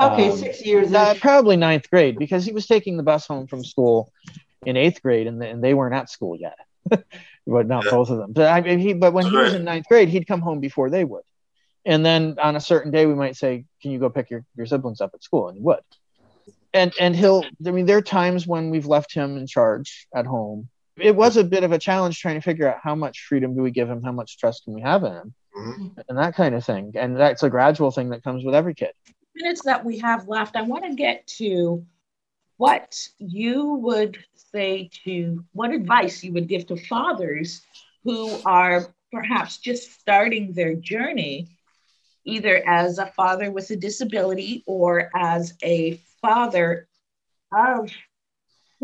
Okay, 0.00 0.30
um, 0.30 0.36
six 0.36 0.64
years. 0.64 0.92
Uh, 0.92 1.14
probably 1.20 1.56
ninth 1.56 1.90
grade 1.90 2.18
because 2.18 2.44
he 2.44 2.52
was 2.52 2.66
taking 2.66 2.96
the 2.96 3.02
bus 3.02 3.26
home 3.26 3.46
from 3.46 3.64
school 3.64 4.12
in 4.64 4.76
eighth 4.76 5.02
grade, 5.02 5.26
and, 5.26 5.42
and 5.42 5.62
they 5.62 5.74
weren't 5.74 5.94
at 5.94 6.08
school 6.08 6.36
yet. 6.36 6.56
but 7.46 7.66
not 7.66 7.84
yeah. 7.84 7.90
both 7.90 8.10
of 8.10 8.18
them. 8.18 8.32
But 8.32 8.48
I 8.48 8.60
mean, 8.60 8.78
he, 8.78 8.92
but 8.92 9.12
when 9.12 9.26
he 9.26 9.36
was 9.36 9.54
in 9.54 9.64
ninth 9.64 9.86
grade, 9.88 10.08
he'd 10.08 10.26
come 10.26 10.40
home 10.40 10.60
before 10.60 10.90
they 10.90 11.04
would. 11.04 11.22
And 11.84 12.04
then 12.04 12.36
on 12.42 12.56
a 12.56 12.60
certain 12.60 12.90
day, 12.90 13.06
we 13.06 13.14
might 13.14 13.36
say, 13.36 13.64
"Can 13.80 13.90
you 13.90 13.98
go 13.98 14.10
pick 14.10 14.30
your, 14.30 14.44
your 14.56 14.66
siblings 14.66 15.00
up 15.00 15.12
at 15.14 15.22
school?" 15.22 15.48
And 15.48 15.56
he 15.56 15.62
would. 15.62 15.80
And 16.74 16.92
and 17.00 17.16
he'll. 17.16 17.44
I 17.66 17.70
mean, 17.70 17.86
there 17.86 17.96
are 17.96 18.02
times 18.02 18.46
when 18.46 18.70
we've 18.70 18.86
left 18.86 19.14
him 19.14 19.38
in 19.38 19.46
charge 19.46 20.06
at 20.14 20.26
home, 20.26 20.68
it 21.00 21.16
was 21.16 21.36
a 21.36 21.44
bit 21.44 21.64
of 21.64 21.72
a 21.72 21.78
challenge 21.78 22.20
trying 22.20 22.34
to 22.34 22.40
figure 22.42 22.68
out 22.68 22.78
how 22.82 22.94
much 22.94 23.24
freedom 23.28 23.54
do 23.54 23.62
we 23.62 23.70
give 23.70 23.88
him, 23.88 24.02
how 24.02 24.12
much 24.12 24.38
trust 24.38 24.64
can 24.64 24.74
we 24.74 24.82
have 24.82 25.04
in 25.04 25.12
him, 25.12 25.34
mm-hmm. 25.56 26.00
and 26.08 26.18
that 26.18 26.34
kind 26.34 26.54
of 26.54 26.64
thing. 26.64 26.92
And 26.96 27.16
that's 27.16 27.42
a 27.42 27.50
gradual 27.50 27.90
thing 27.90 28.10
that 28.10 28.22
comes 28.22 28.44
with 28.44 28.54
every 28.54 28.74
kid. 28.74 28.92
Minutes 29.34 29.62
that 29.64 29.84
we 29.84 29.98
have 29.98 30.28
left, 30.28 30.56
I 30.56 30.62
want 30.62 30.84
to 30.84 30.94
get 30.94 31.26
to 31.38 31.86
what 32.58 33.08
you 33.18 33.74
would 33.74 34.18
say 34.52 34.90
to 35.04 35.44
what 35.52 35.72
advice 35.72 36.22
you 36.22 36.32
would 36.32 36.48
give 36.48 36.66
to 36.66 36.76
fathers 36.76 37.62
who 38.04 38.38
are 38.44 38.86
perhaps 39.12 39.58
just 39.58 39.98
starting 40.00 40.52
their 40.52 40.74
journey, 40.74 41.48
either 42.24 42.62
as 42.68 42.98
a 42.98 43.06
father 43.06 43.50
with 43.50 43.70
a 43.70 43.76
disability 43.76 44.64
or 44.66 45.10
as 45.16 45.54
a 45.62 46.00
father 46.20 46.88
of 47.52 47.90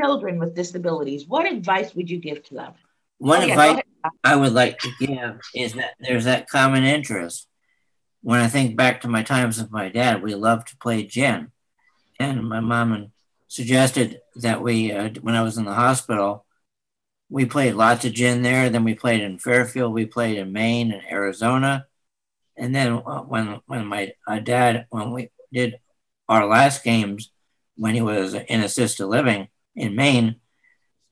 children 0.00 0.38
with 0.38 0.54
disabilities, 0.54 1.26
what 1.26 1.50
advice 1.50 1.94
would 1.94 2.08
you 2.08 2.18
give 2.18 2.42
to 2.44 2.54
them? 2.54 2.72
One 3.18 3.42
oh, 3.42 3.50
advice 3.50 3.82
yeah, 4.04 4.10
I 4.22 4.36
would 4.36 4.52
like 4.52 4.78
to 4.78 4.90
give 5.00 5.40
is 5.54 5.74
that 5.74 5.94
there's 5.98 6.24
that 6.24 6.48
common 6.48 6.84
interest. 6.84 7.48
When 8.22 8.40
I 8.40 8.48
think 8.48 8.76
back 8.76 9.00
to 9.00 9.08
my 9.08 9.22
times 9.22 9.60
with 9.60 9.70
my 9.70 9.88
dad, 9.88 10.22
we 10.22 10.34
loved 10.34 10.68
to 10.68 10.76
play 10.76 11.02
gin. 11.04 11.50
And 12.18 12.48
my 12.48 12.60
mom 12.60 13.12
suggested 13.48 14.20
that 14.36 14.62
we, 14.62 14.92
uh, 14.92 15.10
when 15.20 15.34
I 15.34 15.42
was 15.42 15.58
in 15.58 15.64
the 15.64 15.74
hospital, 15.74 16.44
we 17.28 17.46
played 17.46 17.74
lots 17.74 18.04
of 18.04 18.12
gin 18.12 18.42
there. 18.42 18.70
Then 18.70 18.84
we 18.84 18.94
played 18.94 19.22
in 19.22 19.38
Fairfield. 19.38 19.92
We 19.92 20.06
played 20.06 20.38
in 20.38 20.52
Maine 20.52 20.92
and 20.92 21.02
Arizona. 21.10 21.86
And 22.56 22.74
then 22.74 23.02
uh, 23.04 23.22
when 23.22 23.60
when 23.66 23.86
my 23.86 24.12
uh, 24.28 24.38
dad, 24.38 24.86
when 24.90 25.10
we 25.12 25.30
did 25.52 25.80
our 26.28 26.46
last 26.46 26.84
games, 26.84 27.32
when 27.76 27.94
he 27.94 28.00
was 28.00 28.34
in 28.34 28.60
assisted 28.60 29.06
living 29.06 29.48
in 29.74 29.96
Maine, 29.96 30.36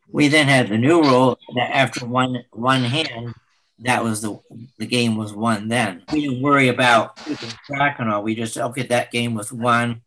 we 0.08 0.28
then 0.28 0.46
had 0.46 0.68
the 0.68 0.78
new 0.78 1.02
rule 1.02 1.38
that 1.56 1.70
after 1.74 2.06
one 2.06 2.44
one 2.52 2.84
hand, 2.84 3.34
that 3.80 4.04
was 4.04 4.22
the 4.22 4.38
the 4.78 4.86
game 4.86 5.16
was 5.16 5.32
won. 5.32 5.66
Then 5.66 6.04
we 6.12 6.20
didn't 6.20 6.42
worry 6.42 6.68
about 6.68 7.16
keeping 7.16 7.50
track 7.66 7.96
and 7.98 8.08
all. 8.08 8.22
We 8.22 8.36
just 8.36 8.56
okay, 8.56 8.86
that 8.86 9.10
game 9.10 9.34
was 9.34 9.52
won, 9.52 10.02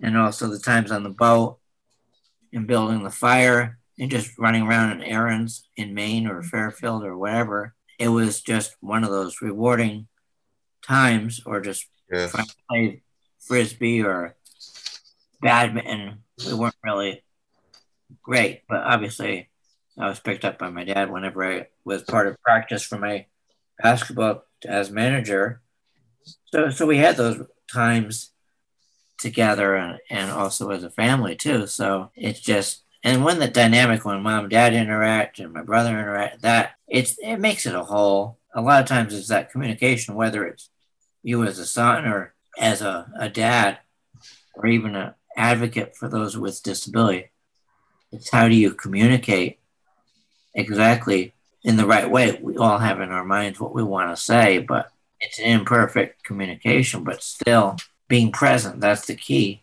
and 0.00 0.16
also 0.16 0.48
the 0.48 0.60
times 0.60 0.92
on 0.92 1.02
the 1.02 1.10
boat 1.10 1.58
and 2.52 2.66
building 2.66 3.02
the 3.02 3.10
fire 3.10 3.78
and 3.98 4.10
just 4.10 4.38
running 4.38 4.62
around 4.62 4.92
in 4.92 5.02
errands 5.02 5.68
in 5.76 5.94
Maine 5.94 6.26
or 6.26 6.42
Fairfield 6.42 7.04
or 7.04 7.16
whatever. 7.16 7.74
It 7.98 8.08
was 8.08 8.42
just 8.42 8.76
one 8.80 9.04
of 9.04 9.10
those 9.10 9.40
rewarding 9.40 10.08
times, 10.86 11.40
or 11.46 11.60
just 11.60 11.86
yes. 12.10 12.30
trying 12.30 12.46
to 12.46 12.54
play 12.68 13.02
frisbee 13.40 14.02
or 14.02 14.36
badminton. 15.40 16.22
We 16.46 16.54
weren't 16.54 16.74
really 16.84 17.22
great, 18.22 18.62
but 18.68 18.82
obviously 18.82 19.48
I 19.98 20.08
was 20.08 20.20
picked 20.20 20.44
up 20.44 20.58
by 20.58 20.68
my 20.68 20.84
dad 20.84 21.10
whenever 21.10 21.44
I 21.44 21.68
was 21.84 22.02
part 22.02 22.26
of 22.26 22.40
practice 22.42 22.84
for 22.84 22.98
my 22.98 23.26
basketball 23.82 24.44
as 24.66 24.90
manager. 24.90 25.62
So, 26.46 26.70
so 26.70 26.86
we 26.86 26.98
had 26.98 27.16
those 27.16 27.46
times 27.72 28.32
together 29.18 29.74
and, 29.74 29.98
and 30.10 30.30
also 30.30 30.70
as 30.70 30.84
a 30.84 30.90
family 30.90 31.36
too. 31.36 31.66
So 31.66 32.10
it's 32.14 32.40
just 32.40 32.82
and 33.06 33.24
when 33.24 33.38
the 33.38 33.46
dynamic 33.46 34.04
when 34.04 34.22
mom 34.22 34.40
and 34.40 34.50
dad 34.50 34.74
interact 34.74 35.38
and 35.38 35.52
my 35.52 35.62
brother 35.62 35.90
interact, 35.90 36.42
that 36.42 36.72
it's 36.88 37.16
it 37.22 37.36
makes 37.36 37.64
it 37.64 37.74
a 37.74 37.84
whole. 37.84 38.38
A 38.54 38.60
lot 38.60 38.80
of 38.80 38.88
times 38.88 39.14
it's 39.14 39.28
that 39.28 39.52
communication, 39.52 40.14
whether 40.14 40.44
it's 40.46 40.70
you 41.22 41.44
as 41.44 41.58
a 41.58 41.66
son 41.66 42.04
or 42.06 42.34
as 42.58 42.82
a, 42.82 43.10
a 43.18 43.28
dad 43.28 43.78
or 44.54 44.66
even 44.66 44.96
an 44.96 45.14
advocate 45.36 45.94
for 45.94 46.08
those 46.08 46.36
with 46.36 46.62
disability. 46.62 47.30
It's 48.10 48.30
how 48.30 48.48
do 48.48 48.54
you 48.54 48.72
communicate 48.72 49.60
exactly 50.54 51.34
in 51.62 51.76
the 51.76 51.86
right 51.86 52.10
way? 52.10 52.38
We 52.42 52.56
all 52.56 52.78
have 52.78 53.00
in 53.00 53.10
our 53.10 53.24
minds 53.24 53.60
what 53.60 53.74
we 53.74 53.82
want 53.82 54.16
to 54.16 54.20
say, 54.20 54.58
but 54.58 54.90
it's 55.20 55.38
an 55.38 55.46
imperfect 55.46 56.24
communication, 56.24 57.04
but 57.04 57.22
still 57.22 57.76
being 58.08 58.32
present. 58.32 58.80
That's 58.80 59.06
the 59.06 59.14
key. 59.14 59.62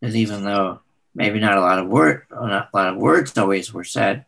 Because 0.00 0.16
even 0.16 0.44
though 0.44 0.80
maybe 1.14 1.40
not 1.40 1.58
a 1.58 1.60
lot 1.60 1.78
of 1.78 1.88
word, 1.88 2.22
not 2.30 2.68
a 2.72 2.76
lot 2.76 2.88
of 2.88 2.96
words 2.96 3.36
always 3.36 3.72
were 3.72 3.84
said. 3.84 4.24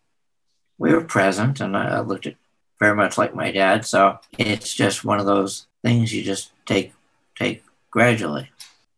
We 0.79 0.93
were 0.93 1.05
present, 1.05 1.61
and 1.61 1.77
I 1.77 2.01
looked 2.01 2.27
at 2.27 2.37
very 2.81 2.97
much 2.97 3.17
like 3.17 3.35
my 3.35 3.53
dad. 3.53 3.87
So 3.87 4.19
it's 4.39 4.75
just 4.75 5.05
one 5.05 5.21
of 5.21 5.27
those 5.27 5.67
things 5.83 6.13
you 6.13 6.23
just 6.23 6.53
take 6.67 6.93
take 7.37 7.63
gradually. 7.91 8.51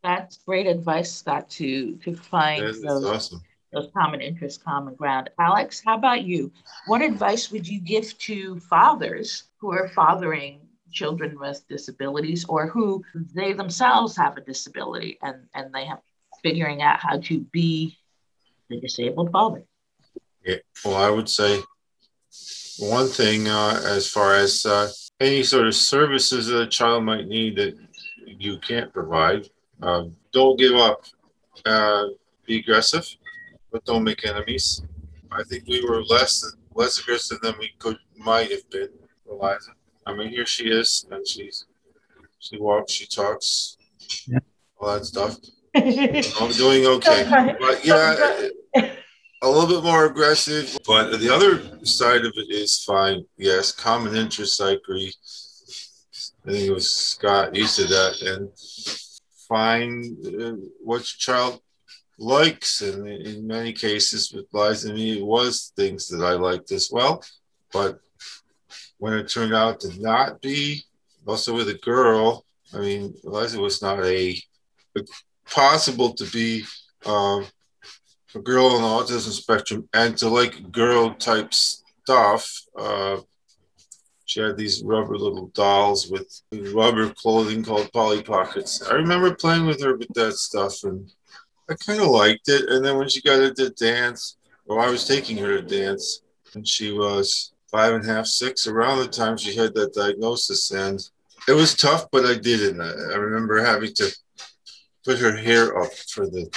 That's 0.03 0.39
great 0.39 0.67
advice, 0.67 1.13
Scott. 1.13 1.51
To 1.51 1.97
to 1.97 2.17
find 2.17 2.63
those 2.63 3.05
awesome. 3.05 3.43
those 3.73 3.89
common 3.95 4.21
interests, 4.21 4.63
common 4.63 4.95
ground. 4.95 5.31
Alex, 5.39 5.83
how 5.85 5.97
about 5.97 6.23
you? 6.23 6.51
What 6.87 7.03
advice 7.03 7.51
would 7.51 7.69
you 7.69 7.81
give 7.81 8.17
to 8.19 8.59
fathers 8.61 9.45
who 9.59 9.73
are 9.73 9.89
fathering 9.89 10.61
children 10.93 11.39
with 11.39 11.67
disabilities 11.69 12.45
or 12.49 12.67
who 12.67 13.03
they 13.35 13.53
themselves 13.53 14.17
have 14.17 14.37
a 14.37 14.41
disability 14.41 15.19
and 15.23 15.47
and 15.55 15.73
they 15.73 15.85
have 15.85 16.01
figuring 16.43 16.83
out 16.83 17.01
how 17.01 17.19
to 17.19 17.41
be 17.53 17.97
the 18.69 18.81
disabled 18.81 19.31
father. 19.31 19.65
Yeah, 20.45 20.57
well, 20.85 20.97
I 20.97 21.11
would 21.11 21.29
say 21.29 21.61
one 22.79 23.07
thing 23.07 23.49
uh, 23.49 23.81
as 23.85 24.09
far 24.09 24.35
as 24.35 24.67
uh, 24.67 24.91
any 25.21 25.43
sort 25.43 25.67
of 25.67 25.75
services 25.75 26.47
that 26.47 26.63
a 26.63 26.67
child 26.67 27.05
might 27.05 27.29
need 27.29 27.57
that 27.57 27.77
you 28.27 28.59
can't 28.59 28.93
provide, 28.93 29.49
uh, 29.83 30.05
don't 30.33 30.59
give 30.59 30.75
up. 30.75 31.05
Uh, 31.65 32.07
be 32.47 32.59
aggressive, 32.59 33.07
but 33.71 33.85
don't 33.85 34.03
make 34.03 34.27
enemies. 34.27 34.83
I 35.31 35.43
think 35.45 35.67
we 35.69 35.85
were 35.85 36.03
less 36.05 36.45
less 36.75 36.99
aggressive 36.99 37.41
than 37.41 37.55
we 37.59 37.71
could 37.79 37.99
might 38.17 38.51
have 38.51 38.69
been, 38.71 38.89
Eliza. 39.31 39.73
I 40.07 40.15
mean, 40.15 40.29
here 40.29 40.47
she 40.47 40.69
is, 40.69 41.07
and 41.11 41.27
she's 41.27 41.67
she 42.39 42.59
walks, 42.59 42.93
she 42.93 43.07
talks, 43.07 43.77
yeah. 44.27 44.41
all 44.79 44.95
that 44.95 45.05
stuff. 45.05 45.37
I'm 45.75 46.53
doing 46.53 46.87
okay. 46.87 47.55
But 47.61 47.85
yeah, 47.85 48.49
a 49.43 49.49
little 49.49 49.69
bit 49.69 49.85
more 49.85 50.07
aggressive. 50.07 50.79
But 50.87 51.19
the 51.21 51.31
other 51.31 51.85
side 51.85 52.25
of 52.25 52.33
it 52.37 52.51
is 52.51 52.83
fine. 52.85 53.25
Yes, 53.37 53.73
common 53.73 54.17
interests, 54.17 54.61
I 54.61 54.73
agree. 54.73 55.13
I 56.47 56.51
think 56.51 56.69
it 56.69 56.73
was 56.73 56.91
Scott, 56.91 57.55
you 57.55 57.67
said 57.67 57.89
that. 57.89 58.23
And 58.23 58.49
find 59.49 60.17
uh, 60.27 60.57
what 60.83 60.99
your 60.99 61.19
child 61.19 61.61
likes. 62.19 62.81
And 62.81 63.07
in 63.07 63.47
many 63.47 63.73
cases, 63.73 64.33
with 64.33 64.47
Liza 64.53 64.89
and 64.89 64.97
me, 64.97 65.19
it 65.19 65.25
was 65.25 65.73
things 65.77 66.09
that 66.09 66.25
I 66.25 66.33
liked 66.33 66.73
as 66.73 66.91
well. 66.93 67.23
But 67.73 68.01
when 69.03 69.15
it 69.15 69.29
turned 69.29 69.53
out 69.53 69.81
to 69.81 70.01
not 70.01 70.41
be, 70.41 70.81
also 71.27 71.53
with 71.53 71.69
a 71.69 71.75
girl, 71.75 72.45
I 72.73 72.79
mean, 72.79 73.13
Eliza 73.25 73.59
was 73.59 73.83
not 73.83 73.99
a, 73.99 74.41
a 74.97 75.01
possible 75.45 76.15
to 76.15 76.25
be 76.27 76.63
um, 77.05 77.45
a 78.33 78.39
girl 78.39 78.67
on 78.67 78.81
the 78.81 78.87
autism 78.87 79.33
spectrum 79.33 79.89
and 79.93 80.17
to 80.19 80.29
like 80.29 80.71
girl 80.71 81.15
type 81.15 81.53
stuff. 81.53 82.49
Uh, 82.79 83.17
she 84.25 84.39
had 84.39 84.57
these 84.57 84.85
rubber 84.85 85.19
little 85.19 85.49
dolls 85.49 86.09
with 86.09 86.41
rubber 86.73 87.13
clothing 87.13 87.65
called 87.65 87.93
Polly 87.93 88.23
Pockets. 88.23 88.89
I 88.89 88.95
remember 88.95 89.35
playing 89.35 89.67
with 89.67 89.83
her 89.83 89.97
with 89.97 90.15
that 90.15 90.35
stuff 90.35 90.85
and 90.85 91.11
I 91.69 91.75
kind 91.75 92.01
of 92.01 92.07
liked 92.07 92.49
it. 92.49 92.69
And 92.69 92.85
then 92.85 92.99
when 92.99 93.09
she 93.09 93.21
got 93.21 93.41
into 93.41 93.69
dance, 93.71 94.37
or 94.67 94.79
I 94.79 94.89
was 94.89 95.09
taking 95.09 95.39
her 95.39 95.61
to 95.61 95.63
dance, 95.63 96.23
and 96.55 96.69
she 96.69 96.93
was 96.93 97.52
five 97.73 97.95
and 97.95 98.05
a 98.05 98.07
half, 98.07 98.27
six, 98.27 98.67
around 98.67 98.99
the 98.99 99.09
time 99.09 99.37
she 99.37 99.57
had 99.57 99.75
that 99.75 99.95
diagnosis. 99.95 100.71
And 100.71 101.01
it 101.49 101.55
was 101.55 101.75
tough, 101.75 102.07
but 102.13 102.25
I 102.25 102.35
did 102.35 102.61
it. 102.61 102.81
I 102.81 103.17
remember 103.17 103.65
having 103.65 103.95
to 103.95 104.15
put 105.05 105.19
her 105.19 105.37
hair 105.37 105.77
up 105.83 105.93
for 105.93 106.27
the 106.27 106.49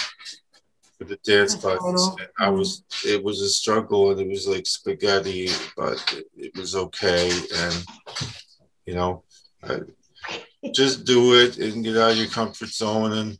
for 0.97 1.05
the 1.05 1.17
dance 1.23 1.55
classes. 1.55 2.15
And 2.19 2.27
I 2.37 2.49
was 2.49 2.83
it 3.05 3.23
was 3.23 3.41
a 3.41 3.49
struggle 3.49 4.11
and 4.11 4.19
it 4.19 4.27
was 4.27 4.47
like 4.47 4.67
spaghetti, 4.67 5.49
but 5.75 6.03
it, 6.15 6.25
it 6.37 6.57
was 6.57 6.75
okay. 6.75 7.31
And 7.55 7.85
you 8.85 8.93
know, 8.93 9.23
I, 9.63 9.79
just 10.71 11.05
do 11.05 11.39
it 11.39 11.57
and 11.57 11.83
get 11.83 11.97
out 11.97 12.11
of 12.11 12.17
your 12.17 12.27
comfort 12.27 12.69
zone 12.69 13.13
and 13.13 13.39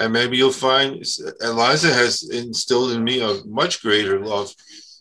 and 0.00 0.12
maybe 0.12 0.36
you'll 0.36 0.52
find 0.52 1.02
Eliza 1.40 1.92
has 1.92 2.28
instilled 2.30 2.92
in 2.92 3.02
me 3.04 3.20
a 3.20 3.42
much 3.44 3.82
greater 3.82 4.20
love 4.20 4.52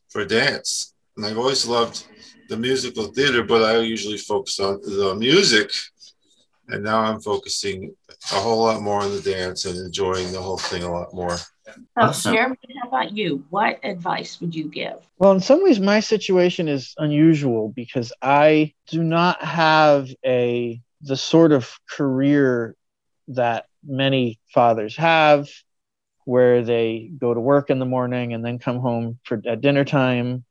for 0.10 0.26
dance. 0.26 0.94
And 1.18 1.26
I've 1.26 1.38
always 1.38 1.66
loved 1.66 2.06
the 2.48 2.58
musical 2.58 3.06
theater, 3.08 3.44
but 3.44 3.64
I 3.64 3.80
usually 3.80 4.18
focus 4.18 4.60
on 4.60 4.80
the 4.82 5.16
music 5.16 5.72
and 6.70 6.84
now 6.84 7.00
I'm 7.00 7.22
focusing 7.22 7.96
a 8.32 8.36
whole 8.36 8.64
lot 8.64 8.82
more 8.82 9.02
on 9.02 9.12
the 9.12 9.22
dance 9.22 9.66
and 9.66 9.78
enjoying 9.78 10.32
the 10.32 10.42
whole 10.42 10.58
thing 10.58 10.84
a 10.84 10.92
lot 10.92 11.14
more. 11.14 11.38
Oh, 11.68 11.74
awesome. 11.98 12.34
Jeremy, 12.34 12.58
how 12.82 12.90
about 12.90 13.12
you? 13.12 13.46
What 13.50 13.80
advice 13.84 14.40
would 14.42 14.54
you 14.54 14.66
give? 14.66 14.98
Well, 15.18 15.32
in 15.32 15.40
some 15.40 15.64
ways, 15.64 15.80
my 15.80 16.00
situation 16.00 16.68
is 16.68 16.94
unusual 16.98 17.70
because 17.70 18.14
I 18.22 18.74
do 18.88 19.04
not 19.04 19.42
have 19.44 20.10
a 20.26 20.82
the 21.02 21.18
sort 21.18 21.52
of 21.52 21.72
career 21.90 22.76
that 23.30 23.66
many 23.86 24.40
fathers 24.54 24.96
have, 24.98 25.50
where 26.26 26.64
they 26.64 27.12
go 27.18 27.34
to 27.34 27.40
work 27.40 27.70
in 27.70 27.80
the 27.80 27.86
morning 27.86 28.34
and 28.34 28.44
then 28.44 28.60
come 28.60 28.80
home 28.80 29.20
for 29.24 29.42
at 29.46 29.62
dinner 29.62 29.86
time 29.86 30.44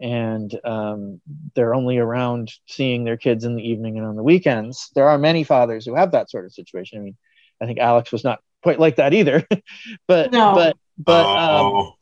and 0.00 0.58
um, 0.64 1.20
they're 1.54 1.74
only 1.74 1.98
around 1.98 2.52
seeing 2.66 3.04
their 3.04 3.16
kids 3.16 3.44
in 3.44 3.56
the 3.56 3.68
evening 3.68 3.96
and 3.96 4.06
on 4.06 4.16
the 4.16 4.22
weekends. 4.22 4.90
There 4.94 5.08
are 5.08 5.18
many 5.18 5.44
fathers 5.44 5.86
who 5.86 5.94
have 5.94 6.12
that 6.12 6.30
sort 6.30 6.44
of 6.44 6.52
situation. 6.52 6.98
I 6.98 7.02
mean, 7.02 7.16
I 7.60 7.66
think 7.66 7.78
Alex 7.78 8.12
was 8.12 8.24
not 8.24 8.40
quite 8.62 8.78
like 8.78 8.96
that 8.96 9.14
either, 9.14 9.46
but 10.08 10.32
no. 10.32 10.54
but 10.54 10.76
but 10.98 11.26
um, 11.26 11.66
oh. 11.66 11.92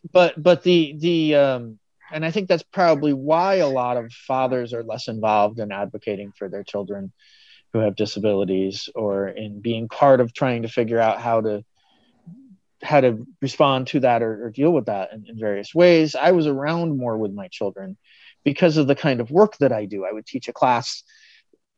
but 0.12 0.42
but 0.42 0.62
the 0.62 0.94
the 0.98 1.34
um, 1.36 1.78
and 2.12 2.24
I 2.24 2.30
think 2.30 2.48
that's 2.48 2.62
probably 2.62 3.12
why 3.12 3.56
a 3.56 3.68
lot 3.68 3.96
of 3.96 4.12
fathers 4.12 4.74
are 4.74 4.82
less 4.82 5.08
involved 5.08 5.58
in 5.60 5.72
advocating 5.72 6.32
for 6.36 6.48
their 6.48 6.64
children 6.64 7.12
who 7.72 7.78
have 7.78 7.96
disabilities 7.96 8.88
or 8.94 9.28
in 9.28 9.60
being 9.60 9.88
part 9.88 10.20
of 10.20 10.32
trying 10.32 10.62
to 10.62 10.68
figure 10.68 10.98
out 10.98 11.20
how 11.20 11.40
to 11.40 11.64
how 12.82 13.00
to 13.00 13.26
respond 13.40 13.88
to 13.88 14.00
that 14.00 14.22
or, 14.22 14.46
or 14.46 14.50
deal 14.50 14.70
with 14.70 14.86
that 14.86 15.12
in, 15.12 15.26
in, 15.28 15.38
various 15.38 15.74
ways. 15.74 16.14
I 16.14 16.32
was 16.32 16.46
around 16.46 16.96
more 16.96 17.16
with 17.16 17.32
my 17.32 17.48
children 17.48 17.96
because 18.44 18.76
of 18.76 18.86
the 18.86 18.94
kind 18.94 19.20
of 19.20 19.30
work 19.30 19.56
that 19.58 19.72
I 19.72 19.84
do. 19.84 20.04
I 20.04 20.12
would 20.12 20.26
teach 20.26 20.48
a 20.48 20.52
class 20.52 21.02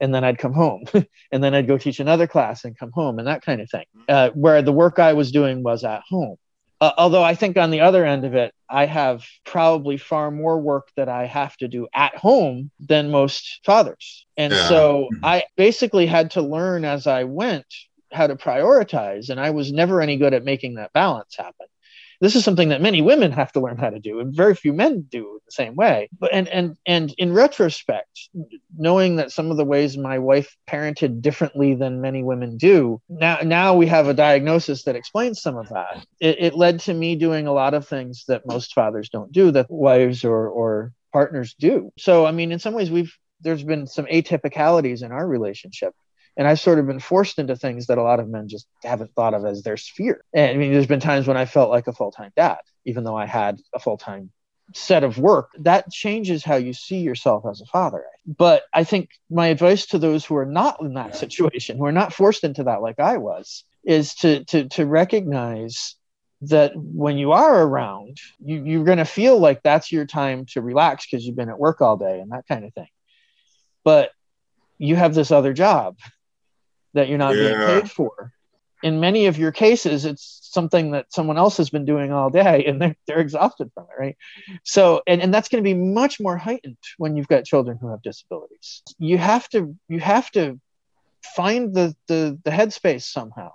and 0.00 0.14
then 0.14 0.24
I'd 0.24 0.38
come 0.38 0.52
home 0.52 0.84
and 1.32 1.42
then 1.42 1.54
I'd 1.54 1.66
go 1.66 1.78
teach 1.78 2.00
another 2.00 2.26
class 2.26 2.64
and 2.64 2.78
come 2.78 2.92
home 2.92 3.18
and 3.18 3.28
that 3.28 3.42
kind 3.42 3.60
of 3.60 3.70
thing. 3.70 3.84
Uh, 4.08 4.30
where 4.30 4.62
the 4.62 4.72
work 4.72 4.98
I 4.98 5.12
was 5.12 5.32
doing 5.32 5.62
was 5.62 5.84
at 5.84 6.02
home. 6.08 6.36
Uh, 6.80 6.92
although 6.98 7.22
I 7.22 7.36
think 7.36 7.56
on 7.56 7.70
the 7.70 7.82
other 7.82 8.04
end 8.04 8.24
of 8.24 8.34
it, 8.34 8.52
I 8.68 8.86
have 8.86 9.24
probably 9.44 9.96
far 9.96 10.32
more 10.32 10.58
work 10.58 10.88
that 10.96 11.08
I 11.08 11.26
have 11.26 11.56
to 11.58 11.68
do 11.68 11.86
at 11.94 12.16
home 12.16 12.72
than 12.80 13.12
most 13.12 13.60
fathers. 13.64 14.26
And 14.36 14.52
yeah. 14.52 14.68
so 14.68 15.08
I 15.22 15.44
basically 15.56 16.06
had 16.06 16.32
to 16.32 16.42
learn 16.42 16.84
as 16.84 17.06
I 17.06 17.22
went 17.22 17.66
how 18.12 18.26
to 18.26 18.36
prioritize. 18.36 19.28
And 19.28 19.40
I 19.40 19.50
was 19.50 19.72
never 19.72 20.00
any 20.00 20.16
good 20.16 20.34
at 20.34 20.44
making 20.44 20.74
that 20.74 20.92
balance 20.92 21.36
happen. 21.36 21.66
This 22.22 22.36
is 22.36 22.44
something 22.44 22.68
that 22.68 22.80
many 22.80 23.02
women 23.02 23.32
have 23.32 23.50
to 23.52 23.60
learn 23.60 23.78
how 23.78 23.90
to 23.90 23.98
do 23.98 24.20
and 24.20 24.32
very 24.32 24.54
few 24.54 24.72
men 24.72 25.02
do 25.10 25.40
the 25.44 25.50
same 25.50 25.74
way. 25.74 26.08
But 26.16 26.32
and 26.32 26.46
and 26.46 26.76
and 26.86 27.12
in 27.18 27.32
retrospect 27.32 28.28
knowing 28.78 29.16
that 29.16 29.32
some 29.32 29.50
of 29.50 29.56
the 29.56 29.64
ways 29.64 29.98
my 29.98 30.20
wife 30.20 30.56
parented 30.70 31.20
differently 31.20 31.74
than 31.74 32.00
many 32.00 32.22
women 32.22 32.58
do 32.58 33.00
now 33.08 33.38
now 33.42 33.74
we 33.74 33.88
have 33.88 34.06
a 34.06 34.14
diagnosis 34.14 34.84
that 34.84 34.94
explains 34.94 35.42
some 35.42 35.56
of 35.56 35.68
that. 35.70 36.06
It, 36.20 36.36
it 36.38 36.54
led 36.54 36.78
to 36.80 36.94
me 36.94 37.16
doing 37.16 37.48
a 37.48 37.52
lot 37.52 37.74
of 37.74 37.88
things 37.88 38.24
that 38.28 38.46
most 38.46 38.72
fathers 38.72 39.08
don't 39.08 39.32
do 39.32 39.50
that 39.50 39.68
wives 39.68 40.24
or 40.24 40.48
or 40.48 40.92
partners 41.12 41.56
do. 41.58 41.92
So 41.98 42.24
i 42.24 42.30
mean 42.30 42.52
in 42.52 42.60
some 42.60 42.74
ways 42.74 42.88
we've 42.88 43.12
there's 43.40 43.64
been 43.64 43.88
some 43.88 44.06
atypicalities 44.06 45.02
in 45.02 45.10
our 45.10 45.26
relationship 45.26 45.92
and 46.36 46.48
I've 46.48 46.60
sort 46.60 46.78
of 46.78 46.86
been 46.86 47.00
forced 47.00 47.38
into 47.38 47.56
things 47.56 47.86
that 47.86 47.98
a 47.98 48.02
lot 48.02 48.20
of 48.20 48.28
men 48.28 48.48
just 48.48 48.66
haven't 48.82 49.14
thought 49.14 49.34
of 49.34 49.44
as 49.44 49.62
their 49.62 49.76
sphere. 49.76 50.24
And 50.32 50.50
I 50.50 50.54
mean, 50.54 50.72
there's 50.72 50.86
been 50.86 51.00
times 51.00 51.26
when 51.26 51.36
I 51.36 51.44
felt 51.44 51.70
like 51.70 51.86
a 51.86 51.92
full 51.92 52.10
time 52.10 52.32
dad, 52.36 52.58
even 52.84 53.04
though 53.04 53.16
I 53.16 53.26
had 53.26 53.60
a 53.74 53.78
full 53.78 53.98
time 53.98 54.30
set 54.74 55.04
of 55.04 55.18
work. 55.18 55.50
That 55.58 55.90
changes 55.90 56.44
how 56.44 56.56
you 56.56 56.72
see 56.72 56.98
yourself 56.98 57.44
as 57.50 57.60
a 57.60 57.66
father. 57.66 58.04
But 58.26 58.62
I 58.72 58.84
think 58.84 59.10
my 59.30 59.48
advice 59.48 59.86
to 59.86 59.98
those 59.98 60.24
who 60.24 60.36
are 60.36 60.46
not 60.46 60.80
in 60.80 60.94
that 60.94 61.16
situation, 61.16 61.76
who 61.76 61.86
are 61.86 61.92
not 61.92 62.12
forced 62.12 62.44
into 62.44 62.64
that 62.64 62.82
like 62.82 62.98
I 62.98 63.18
was, 63.18 63.64
is 63.84 64.14
to 64.16 64.44
to 64.44 64.68
to 64.70 64.86
recognize 64.86 65.96
that 66.42 66.72
when 66.74 67.18
you 67.18 67.32
are 67.32 67.62
around, 67.62 68.18
you, 68.44 68.64
you're 68.64 68.84
going 68.84 68.98
to 68.98 69.04
feel 69.04 69.38
like 69.38 69.62
that's 69.62 69.92
your 69.92 70.06
time 70.06 70.44
to 70.46 70.60
relax 70.60 71.06
because 71.06 71.24
you've 71.24 71.36
been 71.36 71.48
at 71.48 71.58
work 71.58 71.80
all 71.80 71.96
day 71.96 72.18
and 72.18 72.32
that 72.32 72.48
kind 72.48 72.64
of 72.64 72.74
thing. 72.74 72.88
But 73.84 74.10
you 74.78 74.96
have 74.96 75.14
this 75.14 75.30
other 75.30 75.52
job 75.52 75.96
that 76.94 77.08
you're 77.08 77.18
not 77.18 77.36
yeah. 77.36 77.48
being 77.48 77.80
paid 77.80 77.90
for. 77.90 78.32
In 78.82 78.98
many 78.98 79.26
of 79.26 79.38
your 79.38 79.52
cases, 79.52 80.04
it's 80.04 80.40
something 80.42 80.90
that 80.90 81.12
someone 81.12 81.38
else 81.38 81.56
has 81.56 81.70
been 81.70 81.84
doing 81.84 82.12
all 82.12 82.30
day 82.30 82.64
and 82.66 82.80
they're, 82.80 82.96
they're 83.06 83.20
exhausted 83.20 83.70
from 83.74 83.84
it, 83.84 84.00
right? 84.00 84.16
So, 84.64 85.02
and, 85.06 85.22
and 85.22 85.32
that's 85.32 85.48
going 85.48 85.62
to 85.62 85.68
be 85.68 85.74
much 85.74 86.20
more 86.20 86.36
heightened 86.36 86.76
when 86.98 87.16
you've 87.16 87.28
got 87.28 87.44
children 87.44 87.78
who 87.80 87.90
have 87.90 88.02
disabilities. 88.02 88.82
You 88.98 89.18
have 89.18 89.48
to, 89.50 89.76
you 89.88 90.00
have 90.00 90.30
to 90.32 90.60
find 91.36 91.74
the, 91.74 91.94
the, 92.08 92.38
the 92.44 92.50
headspace 92.50 93.02
somehow 93.02 93.52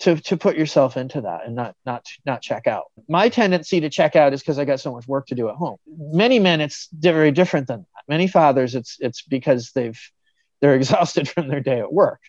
to, 0.00 0.16
to 0.16 0.36
put 0.36 0.56
yourself 0.56 0.96
into 0.96 1.22
that 1.22 1.46
and 1.46 1.56
not, 1.56 1.74
not, 1.84 2.06
not 2.24 2.40
check 2.40 2.66
out. 2.66 2.84
My 3.08 3.28
tendency 3.28 3.80
to 3.80 3.90
check 3.90 4.14
out 4.14 4.32
is 4.32 4.40
because 4.40 4.58
I 4.58 4.64
got 4.64 4.80
so 4.80 4.92
much 4.92 5.08
work 5.08 5.26
to 5.28 5.34
do 5.34 5.48
at 5.48 5.56
home. 5.56 5.78
Many 5.86 6.38
men, 6.38 6.60
it's 6.60 6.88
very 6.92 7.32
different 7.32 7.66
than 7.66 7.80
that. 7.80 8.02
Many 8.08 8.28
fathers, 8.28 8.74
it's, 8.74 8.96
it's 9.00 9.22
because 9.22 9.72
they've, 9.72 10.00
they're 10.60 10.74
exhausted 10.76 11.28
from 11.28 11.48
their 11.48 11.60
day 11.60 11.80
at 11.80 11.92
work 11.92 12.20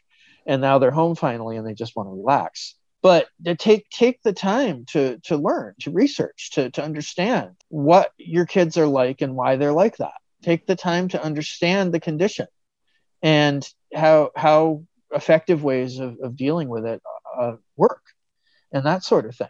and 0.47 0.61
now 0.61 0.79
they're 0.79 0.91
home 0.91 1.15
finally 1.15 1.57
and 1.57 1.67
they 1.67 1.73
just 1.73 1.95
want 1.95 2.07
to 2.07 2.13
relax. 2.13 2.75
But 3.03 3.27
to 3.45 3.55
take 3.55 3.89
take 3.89 4.23
the 4.23 4.33
time 4.33 4.85
to 4.87 5.19
to 5.25 5.37
learn 5.37 5.75
to 5.81 5.91
research 5.91 6.51
to 6.53 6.71
to 6.71 6.83
understand 6.83 7.51
what 7.69 8.11
your 8.17 8.45
kids 8.45 8.77
are 8.77 8.87
like 8.87 9.21
and 9.21 9.35
why 9.35 9.57
they're 9.57 9.71
like 9.73 9.97
that. 9.97 10.15
Take 10.41 10.65
the 10.65 10.75
time 10.75 11.09
to 11.09 11.21
understand 11.21 11.93
the 11.93 11.99
condition 11.99 12.47
and 13.21 13.67
how 13.93 14.31
how 14.35 14.83
effective 15.11 15.63
ways 15.63 15.99
of, 15.99 16.17
of 16.21 16.35
dealing 16.35 16.69
with 16.69 16.85
it 16.85 17.01
uh, 17.39 17.53
work 17.75 18.01
and 18.71 18.85
that 18.85 19.03
sort 19.03 19.25
of 19.25 19.35
thing. 19.35 19.47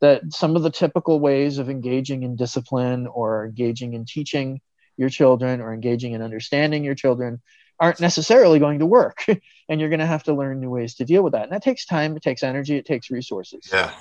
That 0.00 0.32
some 0.32 0.56
of 0.56 0.62
the 0.62 0.70
typical 0.70 1.20
ways 1.20 1.58
of 1.58 1.68
engaging 1.68 2.22
in 2.22 2.36
discipline 2.36 3.06
or 3.06 3.44
engaging 3.44 3.94
in 3.94 4.06
teaching 4.06 4.60
your 4.96 5.08
children 5.08 5.60
or 5.60 5.74
engaging 5.74 6.12
in 6.12 6.22
understanding 6.22 6.84
your 6.84 6.94
children 6.94 7.42
aren't 7.80 8.00
necessarily 8.00 8.58
going 8.58 8.80
to 8.80 8.86
work. 8.86 9.24
And 9.70 9.78
you're 9.78 9.90
going 9.90 10.00
to 10.00 10.06
have 10.06 10.22
to 10.22 10.32
learn 10.32 10.60
new 10.60 10.70
ways 10.70 10.94
to 10.94 11.04
deal 11.04 11.22
with 11.22 11.34
that. 11.34 11.42
And 11.42 11.52
that 11.52 11.62
takes 11.62 11.84
time 11.84 12.16
it 12.16 12.22
takes 12.22 12.42
energy 12.42 12.78
it 12.78 12.86
takes 12.86 13.10
resources. 13.10 13.68
Yeah. 13.70 13.92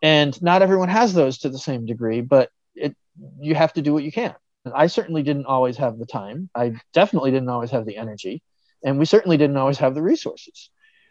And 0.00 0.40
not 0.40 0.62
everyone 0.62 0.90
has 0.90 1.12
those 1.12 1.38
to 1.38 1.48
the 1.48 1.58
same 1.58 1.86
degree 1.86 2.20
but 2.20 2.52
it 2.76 2.94
you 3.40 3.56
have 3.56 3.72
to 3.72 3.82
do 3.82 3.92
what 3.92 4.04
you 4.04 4.12
can. 4.12 4.36
And 4.64 4.72
i 4.74 4.86
certainly 4.86 5.24
didn't 5.24 5.46
always 5.46 5.76
have 5.78 5.98
the 5.98 6.06
time. 6.06 6.50
I 6.54 6.80
definitely 6.92 7.32
didn't 7.32 7.48
always 7.48 7.72
have 7.72 7.84
the 7.84 7.96
energy. 7.96 8.44
And 8.84 8.96
we 8.96 9.06
certainly 9.06 9.36
didn't 9.36 9.56
always 9.56 9.78
have 9.78 9.96
the 9.96 10.02
resources. 10.02 10.70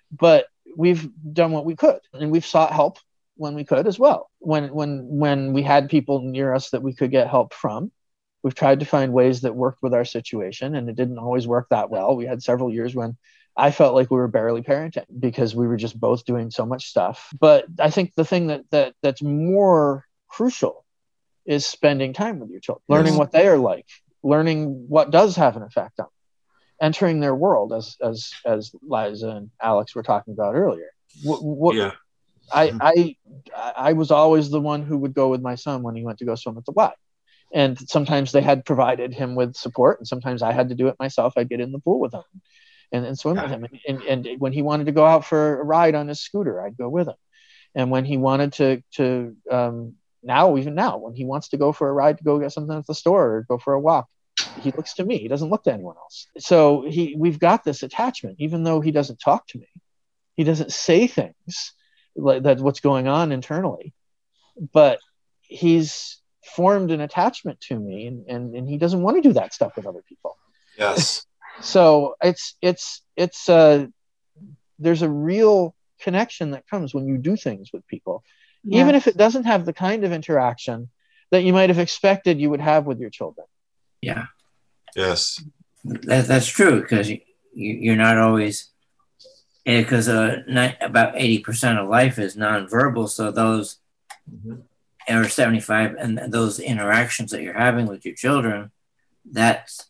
But 0.09 0.45
we've 0.77 1.09
done 1.33 1.51
what 1.51 1.65
we 1.65 1.75
could 1.75 1.99
and 2.13 2.31
we've 2.31 2.45
sought 2.45 2.71
help 2.71 2.99
when 3.35 3.55
we 3.55 3.65
could 3.65 3.87
as 3.87 3.99
well. 3.99 4.31
When 4.39 4.73
when 4.73 5.05
when 5.09 5.51
we 5.51 5.63
had 5.63 5.89
people 5.89 6.21
near 6.21 6.53
us 6.53 6.69
that 6.69 6.81
we 6.81 6.93
could 6.93 7.11
get 7.11 7.27
help 7.29 7.53
from 7.53 7.91
we've 8.47 8.55
tried 8.55 8.79
to 8.79 8.85
find 8.85 9.11
ways 9.11 9.41
that 9.41 9.53
worked 9.53 9.83
with 9.83 9.93
our 9.93 10.05
situation 10.05 10.73
and 10.73 10.87
it 10.87 10.95
didn't 10.95 11.17
always 11.17 11.45
work 11.45 11.67
that 11.69 11.89
well. 11.89 12.15
We 12.15 12.25
had 12.25 12.41
several 12.41 12.71
years 12.71 12.95
when 12.95 13.17
i 13.57 13.71
felt 13.71 13.93
like 13.93 14.09
we 14.09 14.15
were 14.15 14.29
barely 14.29 14.61
parenting 14.61 15.03
because 15.19 15.53
we 15.53 15.67
were 15.67 15.75
just 15.75 15.99
both 15.99 16.23
doing 16.23 16.49
so 16.49 16.65
much 16.65 16.87
stuff. 16.87 17.29
But 17.37 17.65
i 17.77 17.89
think 17.89 18.15
the 18.15 18.23
thing 18.23 18.47
that 18.47 18.63
that 18.71 18.93
that's 19.01 19.21
more 19.21 20.05
crucial 20.29 20.85
is 21.45 21.65
spending 21.65 22.13
time 22.13 22.39
with 22.39 22.49
your 22.49 22.61
children 22.61 22.83
learning 22.87 23.13
yes. 23.13 23.19
what 23.19 23.31
they 23.33 23.49
are 23.49 23.57
like 23.57 23.87
learning 24.23 24.85
what 24.87 25.11
does 25.11 25.35
have 25.35 25.57
an 25.57 25.63
effect 25.63 25.99
on 25.99 26.05
them 26.05 26.11
entering 26.81 27.19
their 27.19 27.35
world 27.35 27.73
as 27.73 27.97
as 28.01 28.31
as 28.45 28.71
liza 28.81 29.29
and 29.29 29.51
alex 29.61 29.93
were 29.93 30.03
talking 30.03 30.33
about 30.33 30.55
earlier. 30.55 30.91
What, 31.23 31.43
what 31.43 31.75
yeah. 31.75 31.91
I, 32.49 32.67
mm-hmm. 32.69 32.81
I 32.81 32.93
I 33.89 33.91
was 33.93 34.09
always 34.09 34.49
the 34.49 34.61
one 34.61 34.83
who 34.83 34.97
would 34.99 35.13
go 35.13 35.27
with 35.27 35.41
my 35.41 35.55
son 35.55 35.83
when 35.83 35.97
he 35.97 36.03
went 36.05 36.19
to 36.19 36.25
go 36.25 36.35
swim 36.35 36.57
at 36.57 36.65
the 36.65 36.71
Y 36.71 36.93
and 37.53 37.77
sometimes 37.89 38.31
they 38.31 38.41
had 38.41 38.65
provided 38.65 39.13
him 39.13 39.35
with 39.35 39.55
support 39.55 39.99
and 39.99 40.07
sometimes 40.07 40.41
i 40.41 40.51
had 40.51 40.69
to 40.69 40.75
do 40.75 40.87
it 40.87 40.95
myself. 40.99 41.33
I'd 41.37 41.49
get 41.49 41.61
in 41.61 41.71
the 41.71 41.79
pool 41.79 41.99
with 41.99 42.13
him 42.13 42.23
and, 42.91 43.05
and 43.05 43.17
swim 43.17 43.35
with 43.35 43.49
him. 43.49 43.65
and, 43.65 44.01
and, 44.07 44.25
and 44.27 44.39
when 44.41 44.53
he 44.53 44.61
wanted 44.61 44.85
to 44.85 44.91
go 44.91 45.05
out 45.05 45.25
for 45.25 45.59
a 45.59 45.63
ride 45.63 45.95
on 45.95 46.07
his 46.07 46.21
scooter 46.21 46.61
i'd 46.61 46.77
go 46.77 46.89
with 46.89 47.07
him. 47.07 47.15
And 47.75 47.91
when 47.91 48.05
he 48.05 48.17
wanted 48.17 48.53
to 48.53 48.81
to 48.93 49.35
um, 49.51 49.93
now 50.23 50.57
even 50.57 50.75
now 50.75 50.97
when 50.97 51.15
he 51.15 51.25
wants 51.25 51.49
to 51.49 51.57
go 51.57 51.71
for 51.71 51.89
a 51.89 51.93
ride 51.93 52.17
to 52.17 52.23
go 52.23 52.39
get 52.39 52.51
something 52.51 52.77
at 52.77 52.87
the 52.87 52.95
store 52.95 53.25
or 53.35 53.45
go 53.47 53.57
for 53.57 53.73
a 53.73 53.79
walk 53.79 54.07
he 54.55 54.71
looks 54.71 54.95
to 54.95 55.05
me. 55.05 55.19
He 55.19 55.27
doesn't 55.27 55.49
look 55.49 55.65
to 55.65 55.73
anyone 55.73 55.97
else. 55.97 56.25
So 56.39 56.83
he 56.87 57.15
we've 57.17 57.37
got 57.37 57.63
this 57.63 57.83
attachment. 57.83 58.37
Even 58.39 58.63
though 58.63 58.81
he 58.81 58.91
doesn't 58.91 59.19
talk 59.19 59.45
to 59.47 59.59
me 59.59 59.67
he 60.37 60.43
doesn't 60.43 60.71
say 60.71 61.07
things 61.07 61.73
like 62.15 62.43
that 62.43 62.59
what's 62.59 62.79
going 62.79 63.07
on 63.07 63.31
internally 63.31 63.93
but 64.71 64.99
he's 65.41 66.19
formed 66.47 66.91
an 66.91 67.01
attachment 67.01 67.59
to 67.61 67.77
me 67.77 68.07
and, 68.07 68.25
and, 68.27 68.55
and 68.55 68.67
he 68.67 68.77
doesn't 68.77 69.01
want 69.01 69.17
to 69.17 69.21
do 69.21 69.33
that 69.33 69.53
stuff 69.53 69.75
with 69.75 69.85
other 69.85 70.03
people. 70.07 70.37
Yes. 70.77 71.25
So 71.59 72.15
it's 72.21 72.55
it's 72.61 73.01
it's 73.15 73.49
uh 73.49 73.87
there's 74.77 75.01
a 75.01 75.09
real 75.09 75.73
connection 75.99 76.51
that 76.51 76.69
comes 76.69 76.93
when 76.93 77.07
you 77.07 77.17
do 77.17 77.35
things 77.35 77.71
with 77.73 77.87
people. 77.87 78.23
Yes. 78.63 78.81
even 78.81 78.93
if 78.93 79.07
it 79.07 79.17
doesn't 79.17 79.45
have 79.45 79.65
the 79.65 79.73
kind 79.73 80.03
of 80.03 80.11
interaction 80.11 80.89
that 81.31 81.41
you 81.41 81.53
might 81.53 81.71
have 81.71 81.79
expected 81.79 82.39
you 82.39 82.51
would 82.51 82.61
have 82.61 82.85
with 82.85 82.99
your 82.99 83.09
children. 83.09 83.47
Yeah. 84.01 84.25
Yes. 84.95 85.43
That, 85.83 86.27
that's 86.27 86.45
true 86.45 86.79
because 86.79 87.09
you, 87.09 87.21
you're 87.55 87.95
not 87.95 88.19
always 88.19 88.69
because 89.65 90.07
uh, 90.07 90.43
about 90.79 91.15
80% 91.15 91.81
of 91.81 91.89
life 91.89 92.19
is 92.19 92.37
nonverbal 92.37 93.09
so 93.09 93.31
those 93.31 93.77
mm-hmm 94.31 94.61
or 95.09 95.27
75 95.27 95.95
and 95.95 96.17
those 96.31 96.59
interactions 96.59 97.31
that 97.31 97.41
you're 97.41 97.53
having 97.53 97.85
with 97.85 98.05
your 98.05 98.15
children 98.15 98.71
that's 99.31 99.89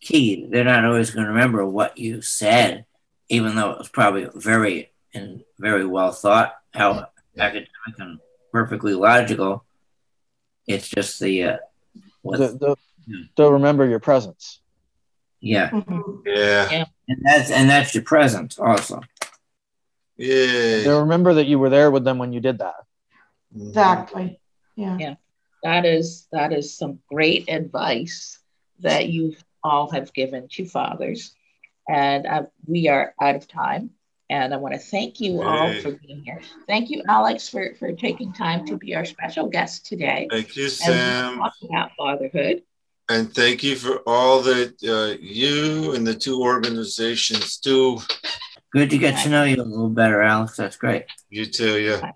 key. 0.00 0.46
They're 0.50 0.64
not 0.64 0.84
always 0.84 1.10
going 1.10 1.26
to 1.26 1.32
remember 1.32 1.64
what 1.66 1.98
you 1.98 2.22
said 2.22 2.84
even 3.28 3.54
though 3.54 3.70
it 3.70 3.78
was 3.78 3.88
probably 3.88 4.28
very 4.34 4.90
and 5.14 5.42
very 5.58 5.86
well 5.86 6.12
thought 6.12 6.54
out 6.74 7.12
academic 7.38 7.68
and 7.98 8.18
perfectly 8.52 8.94
logical. 8.94 9.64
It's 10.66 10.88
just 10.88 11.18
the 11.18 11.44
uh 11.44 11.56
the, 12.24 12.76
the, 13.06 13.26
they'll 13.36 13.52
remember 13.52 13.86
your 13.86 14.00
presence. 14.00 14.60
Yeah. 15.40 15.70
Mm-hmm. 15.70 16.20
yeah. 16.26 16.84
And 17.08 17.18
that's 17.22 17.50
and 17.50 17.70
that's 17.70 17.94
your 17.94 18.04
presence 18.04 18.58
also. 18.58 19.00
Yeah. 20.16 20.82
They'll 20.82 21.00
remember 21.00 21.34
that 21.34 21.46
you 21.46 21.58
were 21.58 21.70
there 21.70 21.90
with 21.90 22.04
them 22.04 22.18
when 22.18 22.32
you 22.32 22.40
did 22.40 22.58
that. 22.58 22.74
Exactly 23.54 24.38
yeah. 24.76 24.96
Yeah. 24.98 25.14
that 25.62 25.84
is 25.84 26.26
that 26.32 26.52
is 26.52 26.76
some 26.76 27.00
great 27.08 27.48
advice 27.48 28.38
that 28.80 29.08
you 29.08 29.34
all 29.62 29.90
have 29.90 30.12
given 30.12 30.48
to 30.52 30.66
fathers, 30.66 31.34
and 31.88 32.26
uh, 32.26 32.42
we 32.66 32.88
are 32.88 33.14
out 33.20 33.36
of 33.36 33.48
time. 33.48 33.90
And 34.30 34.54
I 34.54 34.56
want 34.56 34.72
to 34.72 34.80
thank 34.80 35.20
you 35.20 35.42
all 35.42 35.74
for 35.82 35.90
being 35.90 36.22
here. 36.24 36.40
Thank 36.66 36.88
you, 36.88 37.02
Alex, 37.06 37.50
for, 37.50 37.74
for 37.78 37.92
taking 37.92 38.32
time 38.32 38.64
to 38.64 38.78
be 38.78 38.94
our 38.94 39.04
special 39.04 39.46
guest 39.46 39.84
today. 39.84 40.26
Thank 40.30 40.56
you, 40.56 40.70
Sam. 40.70 41.36
Talk 41.36 41.52
about 41.62 41.90
fatherhood. 41.98 42.62
And 43.10 43.34
thank 43.34 43.62
you 43.62 43.76
for 43.76 43.98
all 44.06 44.40
that 44.40 44.82
uh, 44.82 45.18
you 45.20 45.92
and 45.94 46.06
the 46.06 46.14
two 46.14 46.40
organizations 46.40 47.58
do. 47.58 48.00
Good 48.72 48.88
to 48.88 48.96
get 48.96 49.22
to 49.24 49.28
know 49.28 49.44
you 49.44 49.56
a 49.56 49.64
little 49.64 49.90
better, 49.90 50.22
Alex. 50.22 50.56
That's 50.56 50.76
great. 50.76 51.04
You 51.28 51.44
too, 51.44 51.78
yeah. 51.78 52.12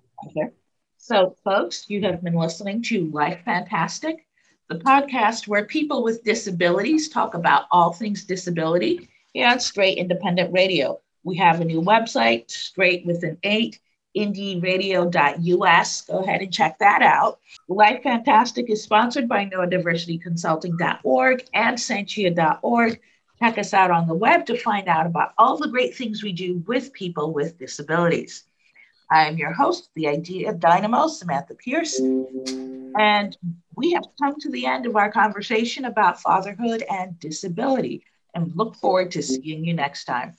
So, 1.08 1.36
folks, 1.44 1.88
you 1.88 2.02
have 2.02 2.24
been 2.24 2.34
listening 2.34 2.82
to 2.82 3.08
Life 3.12 3.38
Fantastic, 3.44 4.26
the 4.68 4.80
podcast 4.80 5.46
where 5.46 5.64
people 5.64 6.02
with 6.02 6.24
disabilities 6.24 7.08
talk 7.08 7.34
about 7.34 7.66
all 7.70 7.92
things 7.92 8.24
disability 8.24 9.08
here 9.32 9.46
on 9.46 9.60
Straight 9.60 9.98
Independent 9.98 10.52
Radio. 10.52 10.98
We 11.22 11.36
have 11.36 11.60
a 11.60 11.64
new 11.64 11.80
website, 11.80 12.50
straight 12.50 13.06
with 13.06 13.22
an 13.22 13.38
eight, 13.44 13.78
indieradio.us. 14.16 16.00
Go 16.00 16.18
ahead 16.18 16.42
and 16.42 16.52
check 16.52 16.76
that 16.80 17.02
out. 17.02 17.38
Life 17.68 18.02
Fantastic 18.02 18.68
is 18.68 18.82
sponsored 18.82 19.28
by 19.28 19.46
neurodiversityconsulting.org 19.46 21.44
and 21.54 21.78
Sentia.org. 21.78 23.00
Check 23.38 23.58
us 23.58 23.72
out 23.72 23.92
on 23.92 24.08
the 24.08 24.14
web 24.14 24.44
to 24.46 24.58
find 24.58 24.88
out 24.88 25.06
about 25.06 25.34
all 25.38 25.56
the 25.56 25.68
great 25.68 25.94
things 25.94 26.24
we 26.24 26.32
do 26.32 26.64
with 26.66 26.92
people 26.92 27.32
with 27.32 27.60
disabilities. 27.60 28.42
I 29.10 29.28
am 29.28 29.38
your 29.38 29.52
host, 29.52 29.90
the 29.94 30.08
idea 30.08 30.50
of 30.50 30.60
dynamo, 30.60 31.06
Samantha 31.06 31.54
Pierce. 31.54 31.98
And 31.98 33.36
we 33.76 33.92
have 33.92 34.04
come 34.20 34.40
to 34.40 34.50
the 34.50 34.66
end 34.66 34.86
of 34.86 34.96
our 34.96 35.10
conversation 35.10 35.84
about 35.84 36.20
fatherhood 36.20 36.82
and 36.90 37.18
disability 37.20 38.04
and 38.34 38.54
look 38.56 38.74
forward 38.76 39.10
to 39.12 39.22
seeing 39.22 39.64
you 39.64 39.74
next 39.74 40.04
time. 40.04 40.34